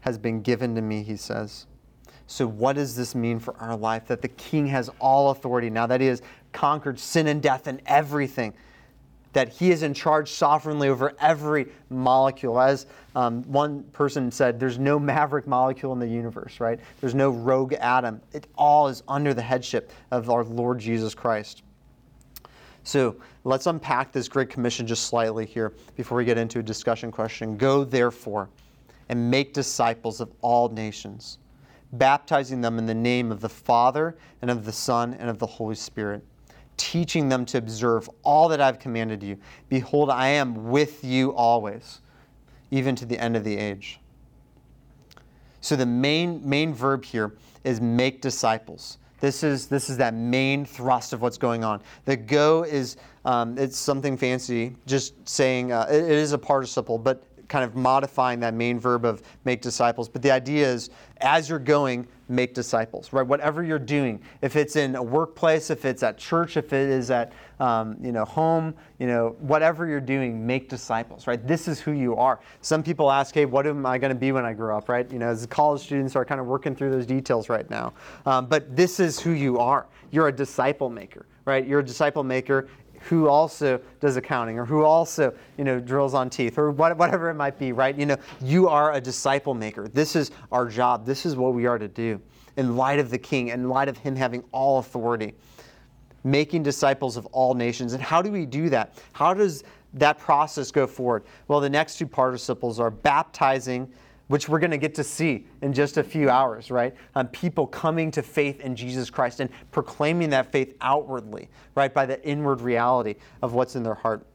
Has 0.00 0.18
been 0.18 0.40
given 0.40 0.74
to 0.74 0.80
me, 0.80 1.02
he 1.02 1.16
says. 1.16 1.66
So, 2.26 2.46
what 2.46 2.76
does 2.76 2.96
this 2.96 3.14
mean 3.14 3.38
for 3.38 3.54
our 3.58 3.76
life? 3.76 4.06
That 4.06 4.22
the 4.22 4.28
King 4.28 4.66
has 4.68 4.90
all 4.98 5.30
authority 5.30 5.70
now, 5.70 5.86
that 5.86 6.00
he 6.00 6.06
has 6.06 6.22
conquered 6.52 6.98
sin 6.98 7.26
and 7.26 7.42
death 7.42 7.66
and 7.66 7.80
everything, 7.86 8.54
that 9.32 9.48
he 9.48 9.70
is 9.70 9.82
in 9.82 9.94
charge 9.94 10.30
sovereignly 10.30 10.88
over 10.88 11.14
every 11.20 11.66
molecule. 11.90 12.60
As 12.60 12.86
um, 13.14 13.42
one 13.44 13.82
person 13.84 14.30
said, 14.30 14.60
there's 14.60 14.78
no 14.78 14.98
maverick 14.98 15.46
molecule 15.46 15.92
in 15.92 15.98
the 15.98 16.06
universe, 16.06 16.60
right? 16.60 16.78
There's 17.00 17.14
no 17.14 17.30
rogue 17.30 17.72
atom. 17.74 18.20
It 18.32 18.46
all 18.56 18.88
is 18.88 19.02
under 19.08 19.34
the 19.34 19.42
headship 19.42 19.90
of 20.10 20.30
our 20.30 20.44
Lord 20.44 20.78
Jesus 20.78 21.14
Christ. 21.14 21.62
So 22.84 23.16
let's 23.44 23.66
unpack 23.66 24.12
this 24.12 24.28
Great 24.28 24.50
Commission 24.50 24.86
just 24.86 25.04
slightly 25.04 25.46
here 25.46 25.72
before 25.96 26.18
we 26.18 26.24
get 26.24 26.36
into 26.36 26.58
a 26.58 26.62
discussion 26.62 27.10
question. 27.10 27.56
Go 27.56 27.84
therefore 27.84 28.48
and 29.08 29.30
make 29.30 29.52
disciples 29.52 30.20
of 30.20 30.32
all 30.40 30.68
nations 30.68 31.38
baptizing 31.92 32.60
them 32.60 32.78
in 32.78 32.86
the 32.86 32.94
name 32.94 33.30
of 33.30 33.40
the 33.40 33.48
Father 33.48 34.16
and 34.40 34.50
of 34.50 34.64
the 34.64 34.72
Son 34.72 35.14
and 35.14 35.28
of 35.28 35.38
the 35.38 35.46
Holy 35.46 35.74
Spirit, 35.74 36.24
teaching 36.76 37.28
them 37.28 37.44
to 37.46 37.58
observe 37.58 38.08
all 38.22 38.48
that 38.48 38.60
I've 38.60 38.78
commanded 38.78 39.22
you. 39.22 39.36
Behold, 39.68 40.10
I 40.10 40.28
am 40.28 40.70
with 40.70 41.04
you 41.04 41.34
always, 41.34 42.00
even 42.70 42.96
to 42.96 43.06
the 43.06 43.18
end 43.18 43.36
of 43.36 43.44
the 43.44 43.56
age. 43.56 44.00
So 45.60 45.76
the 45.76 45.86
main 45.86 46.46
main 46.48 46.74
verb 46.74 47.04
here 47.04 47.34
is 47.62 47.80
make 47.80 48.20
disciples. 48.20 48.98
This 49.20 49.44
is 49.44 49.68
this 49.68 49.88
is 49.88 49.96
that 49.98 50.14
main 50.14 50.64
thrust 50.64 51.12
of 51.12 51.22
what's 51.22 51.38
going 51.38 51.62
on. 51.62 51.80
The 52.04 52.16
go 52.16 52.64
is 52.64 52.96
um, 53.24 53.56
it's 53.56 53.78
something 53.78 54.16
fancy, 54.16 54.74
just 54.86 55.14
saying 55.28 55.70
uh, 55.70 55.86
it, 55.88 56.02
it 56.02 56.10
is 56.10 56.32
a 56.32 56.38
participle, 56.38 56.98
but 56.98 57.22
kind 57.52 57.66
of 57.66 57.76
modifying 57.76 58.40
that 58.40 58.54
main 58.54 58.80
verb 58.80 59.04
of 59.04 59.22
make 59.44 59.60
disciples. 59.60 60.08
But 60.08 60.22
the 60.22 60.30
idea 60.30 60.66
is 60.66 60.88
as 61.20 61.50
you're 61.50 61.58
going, 61.58 62.08
make 62.28 62.54
disciples, 62.54 63.12
right? 63.12 63.26
Whatever 63.26 63.62
you're 63.62 63.78
doing, 63.78 64.22
if 64.40 64.56
it's 64.56 64.74
in 64.74 64.96
a 64.96 65.02
workplace, 65.02 65.68
if 65.68 65.84
it's 65.84 66.02
at 66.02 66.16
church, 66.16 66.56
if 66.56 66.72
it 66.72 66.88
is 66.88 67.10
at 67.10 67.34
um, 67.60 67.98
you 68.02 68.10
know 68.10 68.24
home, 68.24 68.74
you 68.98 69.06
know 69.06 69.36
whatever 69.38 69.86
you're 69.86 70.00
doing, 70.00 70.46
make 70.46 70.70
disciples, 70.70 71.26
right? 71.26 71.46
This 71.46 71.68
is 71.68 71.78
who 71.78 71.92
you 71.92 72.16
are. 72.16 72.40
Some 72.62 72.82
people 72.82 73.12
ask, 73.12 73.34
hey, 73.34 73.44
what 73.44 73.66
am 73.66 73.84
I 73.84 73.98
going 73.98 74.14
to 74.14 74.18
be 74.18 74.32
when 74.32 74.46
I 74.46 74.54
grow 74.54 74.78
up, 74.78 74.88
right? 74.88 75.08
You 75.12 75.18
know, 75.18 75.28
as 75.28 75.44
college 75.46 75.82
students 75.82 76.16
are 76.16 76.24
kind 76.24 76.40
of 76.40 76.46
working 76.46 76.74
through 76.74 76.90
those 76.90 77.06
details 77.06 77.50
right 77.50 77.68
now. 77.68 77.92
Um, 78.24 78.46
but 78.46 78.74
this 78.74 78.98
is 78.98 79.20
who 79.20 79.32
you 79.32 79.58
are. 79.58 79.86
You're 80.10 80.28
a 80.28 80.32
disciple 80.32 80.88
maker, 80.88 81.26
right? 81.44 81.66
You're 81.66 81.80
a 81.80 81.84
disciple 81.84 82.24
maker 82.24 82.68
who 83.08 83.28
also 83.28 83.80
does 84.00 84.16
accounting 84.16 84.58
or 84.58 84.64
who 84.64 84.84
also, 84.84 85.32
you 85.58 85.64
know, 85.64 85.80
drills 85.80 86.14
on 86.14 86.30
teeth 86.30 86.58
or 86.58 86.70
what, 86.70 86.96
whatever 86.96 87.30
it 87.30 87.34
might 87.34 87.58
be, 87.58 87.72
right? 87.72 87.96
You 87.96 88.06
know, 88.06 88.16
you 88.40 88.68
are 88.68 88.94
a 88.94 89.00
disciple 89.00 89.54
maker. 89.54 89.88
This 89.88 90.16
is 90.16 90.30
our 90.50 90.68
job. 90.68 91.04
This 91.06 91.26
is 91.26 91.36
what 91.36 91.54
we 91.54 91.66
are 91.66 91.78
to 91.78 91.88
do 91.88 92.20
in 92.56 92.76
light 92.76 92.98
of 92.98 93.10
the 93.10 93.18
king, 93.18 93.48
in 93.48 93.68
light 93.68 93.88
of 93.88 93.96
him 93.96 94.14
having 94.14 94.44
all 94.52 94.78
authority, 94.78 95.34
making 96.24 96.62
disciples 96.62 97.16
of 97.16 97.26
all 97.26 97.54
nations. 97.54 97.92
And 97.92 98.02
how 98.02 98.22
do 98.22 98.30
we 98.30 98.46
do 98.46 98.68
that? 98.70 98.94
How 99.12 99.34
does 99.34 99.64
that 99.94 100.18
process 100.18 100.70
go 100.70 100.86
forward? 100.86 101.24
Well, 101.48 101.60
the 101.60 101.70
next 101.70 101.98
two 101.98 102.06
participles 102.06 102.78
are 102.80 102.90
baptizing, 102.90 103.90
which 104.32 104.48
we're 104.48 104.58
going 104.58 104.70
to 104.70 104.78
get 104.78 104.94
to 104.94 105.04
see 105.04 105.46
in 105.60 105.74
just 105.74 105.98
a 105.98 106.02
few 106.02 106.30
hours, 106.30 106.70
right? 106.70 106.94
Um, 107.16 107.28
people 107.28 107.66
coming 107.66 108.10
to 108.12 108.22
faith 108.22 108.60
in 108.60 108.74
Jesus 108.74 109.10
Christ 109.10 109.40
and 109.40 109.50
proclaiming 109.72 110.30
that 110.30 110.50
faith 110.50 110.74
outwardly, 110.80 111.50
right, 111.74 111.92
by 111.92 112.06
the 112.06 112.18
inward 112.26 112.62
reality 112.62 113.16
of 113.42 113.52
what's 113.52 113.76
in 113.76 113.82
their 113.82 113.92
heart. 113.92 114.26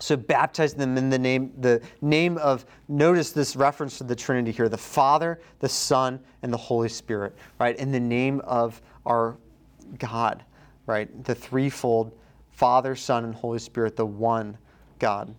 So 0.00 0.16
baptizing 0.16 0.80
them 0.80 0.98
in 0.98 1.08
the 1.08 1.20
name, 1.20 1.52
the 1.56 1.80
name 2.00 2.36
of, 2.38 2.66
notice 2.88 3.30
this 3.30 3.54
reference 3.54 3.98
to 3.98 4.04
the 4.04 4.16
Trinity 4.16 4.50
here, 4.50 4.68
the 4.68 4.76
Father, 4.76 5.40
the 5.60 5.68
Son, 5.68 6.18
and 6.42 6.52
the 6.52 6.56
Holy 6.56 6.88
Spirit, 6.88 7.36
right? 7.60 7.76
In 7.76 7.92
the 7.92 8.00
name 8.00 8.40
of 8.40 8.82
our 9.06 9.36
God, 10.00 10.42
right? 10.86 11.22
The 11.22 11.36
threefold 11.36 12.10
Father, 12.50 12.96
Son, 12.96 13.22
and 13.22 13.36
Holy 13.36 13.60
Spirit, 13.60 13.94
the 13.94 14.04
one 14.04 14.58
God. 14.98 15.32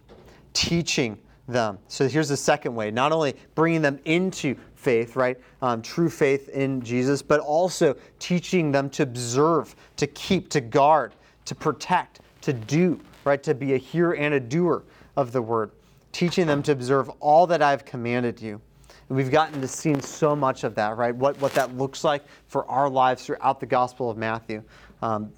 Teaching 0.54 1.18
them. 1.52 1.78
So 1.88 2.08
here's 2.08 2.30
the 2.30 2.38
second 2.38 2.76
way 2.76 2.92
not 2.92 3.12
only 3.12 3.36
bringing 3.56 3.82
them 3.82 4.00
into 4.06 4.56
faith, 4.76 5.16
right? 5.16 5.38
Um, 5.62 5.82
true 5.82 6.10
faith 6.10 6.50
in 6.50 6.82
Jesus, 6.82 7.22
but 7.22 7.40
also 7.40 7.96
teaching 8.20 8.72
them 8.72 8.90
to 8.92 9.04
observe, 9.04 9.76
to 9.98 10.08
keep, 10.08 10.50
to 10.50 10.62
guard, 10.62 11.14
to 11.46 11.56
protect, 11.56 12.22
to 12.42 12.54
do 12.54 13.00
right? 13.30 13.44
To 13.44 13.54
be 13.54 13.74
a 13.74 13.78
hearer 13.78 14.16
and 14.16 14.34
a 14.34 14.40
doer 14.40 14.84
of 15.16 15.32
the 15.32 15.42
word, 15.42 15.72
teaching 16.12 16.48
them 16.48 16.64
to 16.64 16.72
observe 16.72 17.10
all 17.20 17.48
that 17.48 17.62
I've 17.62 17.86
commanded 17.86 18.42
you. 18.42 18.62
And 19.08 19.18
we've 19.18 19.32
gotten 19.32 19.60
to 19.62 19.68
see 19.68 20.00
so 20.02 20.36
much 20.36 20.64
of 20.64 20.76
that, 20.76 20.98
right? 20.98 21.16
What, 21.16 21.40
what 21.40 21.54
that 21.54 21.78
looks 21.78 22.04
like 22.04 22.24
for 22.48 22.66
our 22.70 22.90
lives 22.90 23.26
throughout 23.26 23.60
the 23.60 23.66
Gospel 23.66 24.10
of 24.10 24.18
Matthew. 24.18 24.64
Um, 25.02 25.32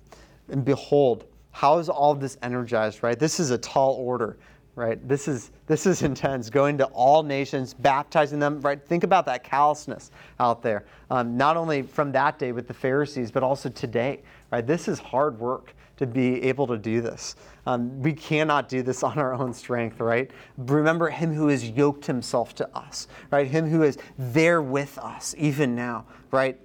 and 0.49 0.63
behold, 0.65 1.25
how 1.51 1.77
is 1.79 1.89
all 1.89 2.15
this 2.15 2.37
energized, 2.41 3.03
right? 3.03 3.17
This 3.17 3.39
is 3.39 3.51
a 3.51 3.57
tall 3.57 3.95
order, 3.95 4.37
right? 4.75 5.05
This 5.07 5.27
is 5.27 5.51
this 5.67 5.85
is 5.85 6.01
intense. 6.03 6.49
Going 6.49 6.77
to 6.77 6.85
all 6.85 7.23
nations, 7.23 7.73
baptizing 7.73 8.39
them, 8.39 8.61
right? 8.61 8.81
Think 8.81 9.03
about 9.03 9.25
that 9.25 9.43
callousness 9.43 10.11
out 10.39 10.61
there. 10.61 10.85
Um, 11.09 11.37
not 11.37 11.57
only 11.57 11.81
from 11.81 12.11
that 12.13 12.39
day 12.39 12.51
with 12.51 12.67
the 12.67 12.73
Pharisees, 12.73 13.31
but 13.31 13.43
also 13.43 13.69
today, 13.69 14.21
right? 14.51 14.65
This 14.65 14.87
is 14.87 14.99
hard 14.99 15.39
work 15.39 15.73
to 15.97 16.07
be 16.07 16.41
able 16.43 16.65
to 16.65 16.79
do 16.79 16.99
this. 16.99 17.35
Um, 17.67 18.01
we 18.01 18.13
cannot 18.13 18.69
do 18.69 18.81
this 18.81 19.03
on 19.03 19.17
our 19.17 19.33
own 19.33 19.53
strength, 19.53 19.99
right? 19.99 20.31
Remember 20.57 21.09
Him 21.09 21.33
who 21.33 21.47
has 21.47 21.69
yoked 21.69 22.05
Himself 22.05 22.55
to 22.55 22.77
us, 22.77 23.07
right? 23.29 23.47
Him 23.47 23.67
who 23.67 23.83
is 23.83 23.97
there 24.17 24.61
with 24.61 24.97
us 24.97 25.35
even 25.37 25.75
now, 25.75 26.05
right? 26.31 26.59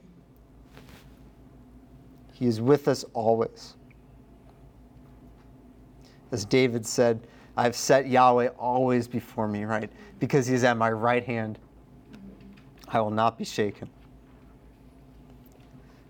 He 2.33 2.47
is 2.47 2.61
with 2.61 2.87
us 2.87 3.05
always. 3.15 3.75
As 6.33 6.45
David 6.45 6.85
said, 6.85 7.27
I've 7.57 7.77
set 7.77 8.07
Yahweh 8.07 8.49
always 8.59 9.09
before 9.09 9.49
me, 9.49 9.65
right? 9.65 9.91
Because 10.19 10.47
He's 10.47 10.65
at 10.65 10.77
my 10.77 10.91
right 10.91 11.25
hand. 11.25 11.59
I 12.89 13.01
will 13.01 13.11
not 13.11 13.39
be 13.39 13.45
shaken. 13.45 13.89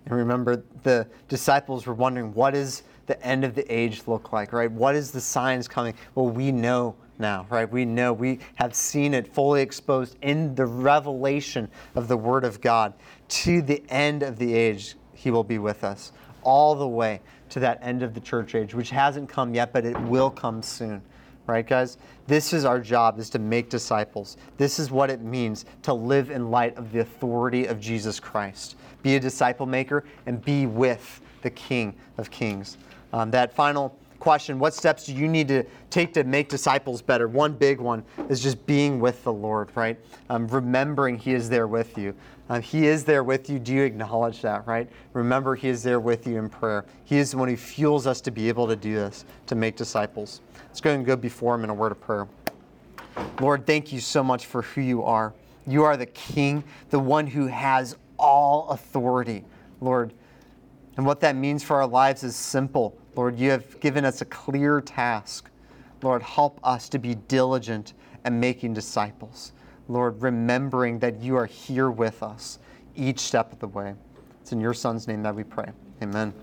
And 0.07 0.14
remember, 0.14 0.64
the 0.82 1.07
disciples 1.28 1.86
were 1.86 1.94
wondering, 1.94 2.32
what 2.32 2.55
is 2.55 2.84
the 3.07 3.20
end 3.24 3.44
of 3.44 3.55
the 3.55 3.64
age 3.72 4.03
look 4.07 4.32
like, 4.32 4.53
right? 4.53 4.70
What 4.70 4.94
is 4.94 5.11
the 5.11 5.20
signs 5.20 5.68
coming? 5.68 5.94
Well, 6.14 6.28
we 6.28 6.53
know 6.53 6.94
now, 7.18 7.47
right? 7.51 7.70
We 7.70 7.84
know 7.84 8.12
we 8.12 8.40
have 8.57 8.74
seen 8.74 9.14
it 9.14 9.32
fully 9.32 9.62
exposed 9.62 10.16
in 10.22 10.55
the 10.55 10.66
revelation 10.66 11.68
of 11.94 12.09
the 12.09 12.16
Word 12.16 12.44
of 12.44 12.61
God. 12.61 12.92
To 13.28 13.62
the 13.62 13.82
end 13.88 14.22
of 14.22 14.38
the 14.38 14.55
age, 14.55 14.97
He 15.12 15.30
will 15.30 15.44
be 15.44 15.59
with 15.59 15.82
us, 15.82 16.12
all 16.42 16.74
the 16.74 16.86
way 16.86 17.20
to 17.51 17.61
that 17.61 17.78
end 17.82 18.03
of 18.03 18.14
the 18.14 18.20
church 18.20 18.55
age, 18.55 18.74
which 18.74 18.90
hasn't 18.90 19.28
come 19.28 19.55
yet, 19.55 19.72
but 19.72 19.84
it 19.84 19.99
will 20.03 20.30
come 20.30 20.62
soon. 20.62 21.03
Right, 21.47 21.66
guys? 21.66 21.97
This 22.26 22.53
is 22.53 22.64
our 22.64 22.80
job, 22.80 23.20
is 23.20 23.30
to 23.30 23.38
make 23.38 23.70
disciples. 23.70 24.36
This 24.57 24.80
is 24.80 24.90
what 24.90 25.11
it 25.11 25.20
means 25.20 25.64
to 25.82 25.94
live 25.94 26.30
in 26.30 26.51
light 26.51 26.76
of 26.76 26.90
the 26.90 27.01
authority 27.01 27.66
of 27.66 27.78
Jesus 27.78 28.18
Christ. 28.18 28.74
Be 29.05 29.14
a 29.14 29.20
disciple 29.20 29.66
maker 29.66 30.05
and 30.26 30.44
be 30.44 30.66
with 30.66 31.20
the 31.42 31.51
King 31.51 31.94
of 32.18 32.32
Kings. 32.32 32.78
Um, 33.12 33.30
that 33.30 33.53
final 33.53 33.97
question 34.19 34.59
what 34.59 34.75
steps 34.75 35.07
do 35.07 35.14
you 35.14 35.29
need 35.29 35.49
to 35.49 35.64
take 35.91 36.12
to 36.14 36.25
make 36.25 36.49
disciples 36.49 37.03
better? 37.03 37.29
One 37.29 37.53
big 37.53 37.81
one 37.81 38.05
is 38.29 38.43
just 38.43 38.64
being 38.67 39.01
with 39.01 39.23
the 39.25 39.33
Lord, 39.33 39.71
right? 39.75 39.99
Um, 40.31 40.49
remembering 40.49 41.19
He 41.19 41.35
is 41.35 41.49
there 41.49 41.67
with 41.67 41.97
you. 41.99 42.14
Um, 42.49 42.62
he 42.62 42.87
is 42.87 43.05
there 43.05 43.25
with 43.25 43.51
you. 43.51 43.59
Do 43.59 43.73
you 43.73 43.83
acknowledge 43.83 44.41
that, 44.43 44.67
right? 44.67 44.89
Remember, 45.14 45.57
He 45.57 45.69
is 45.69 45.83
there 45.83 45.99
with 45.99 46.27
you 46.27 46.39
in 46.39 46.49
prayer. 46.49 46.85
He 47.05 47.17
is 47.17 47.33
the 47.33 47.39
one 47.39 47.49
who 47.49 47.57
fuels 47.57 48.07
us 48.07 48.21
to 48.23 48.31
be 48.31 48.49
able 48.49 48.69
to 48.69 48.77
do 48.77 48.95
this, 48.95 49.25
to 49.47 49.55
make 49.55 49.77
disciples. 49.77 50.41
Let's 50.69 50.81
go 50.81 50.93
and 50.93 51.05
go 51.05 51.17
before 51.17 51.55
Him 51.57 51.64
in 51.64 51.71
a 51.71 51.75
word 51.75 51.93
of 51.93 52.01
prayer. 52.01 52.29
Lord, 53.41 53.67
thank 53.67 53.93
you 53.93 54.01
so 54.01 54.23
much 54.23 54.47
for 54.47 54.62
who 54.62 54.81
you 54.81 55.03
are. 55.03 55.35
You 55.67 55.83
are 55.83 55.97
the 55.97 56.07
King, 56.07 56.62
the 56.91 57.01
one 57.01 57.27
who 57.27 57.47
has 57.47 57.97
all 58.19 58.69
authority, 58.69 59.45
Lord. 59.81 60.12
And 60.97 61.05
what 61.05 61.21
that 61.21 61.37
means 61.37 61.62
for 61.62 61.77
our 61.77 61.87
lives 61.87 62.23
is 62.23 62.37
simple. 62.37 62.97
Lord, 63.17 63.39
you 63.39 63.51
have 63.51 63.81
given 63.81 64.05
us 64.05 64.21
a 64.21 64.27
clear 64.27 64.81
task. 64.81 65.51
Lord, 66.03 66.23
help 66.23 66.61
us 66.62 66.89
to 66.91 66.99
be 66.99 67.14
diligent 67.14 67.95
and 68.25 68.39
making 68.39 68.75
disciples. 68.75 69.53
Lord, 69.89 70.21
remembering 70.21 70.99
that 70.99 71.21
you 71.21 71.37
are 71.37 71.47
here 71.47 71.91
with 71.91 72.23
us 72.23 72.59
each 72.95 73.21
step 73.21 73.53
of 73.53 73.59
the 73.59 73.69
way. 73.69 73.95
It's 74.43 74.53
in 74.53 74.61
your 74.61 74.75
Son's 74.75 75.09
name 75.09 75.23
that 75.23 75.35
we 75.35 75.45
pray. 75.45 75.71
Amen. 76.03 76.35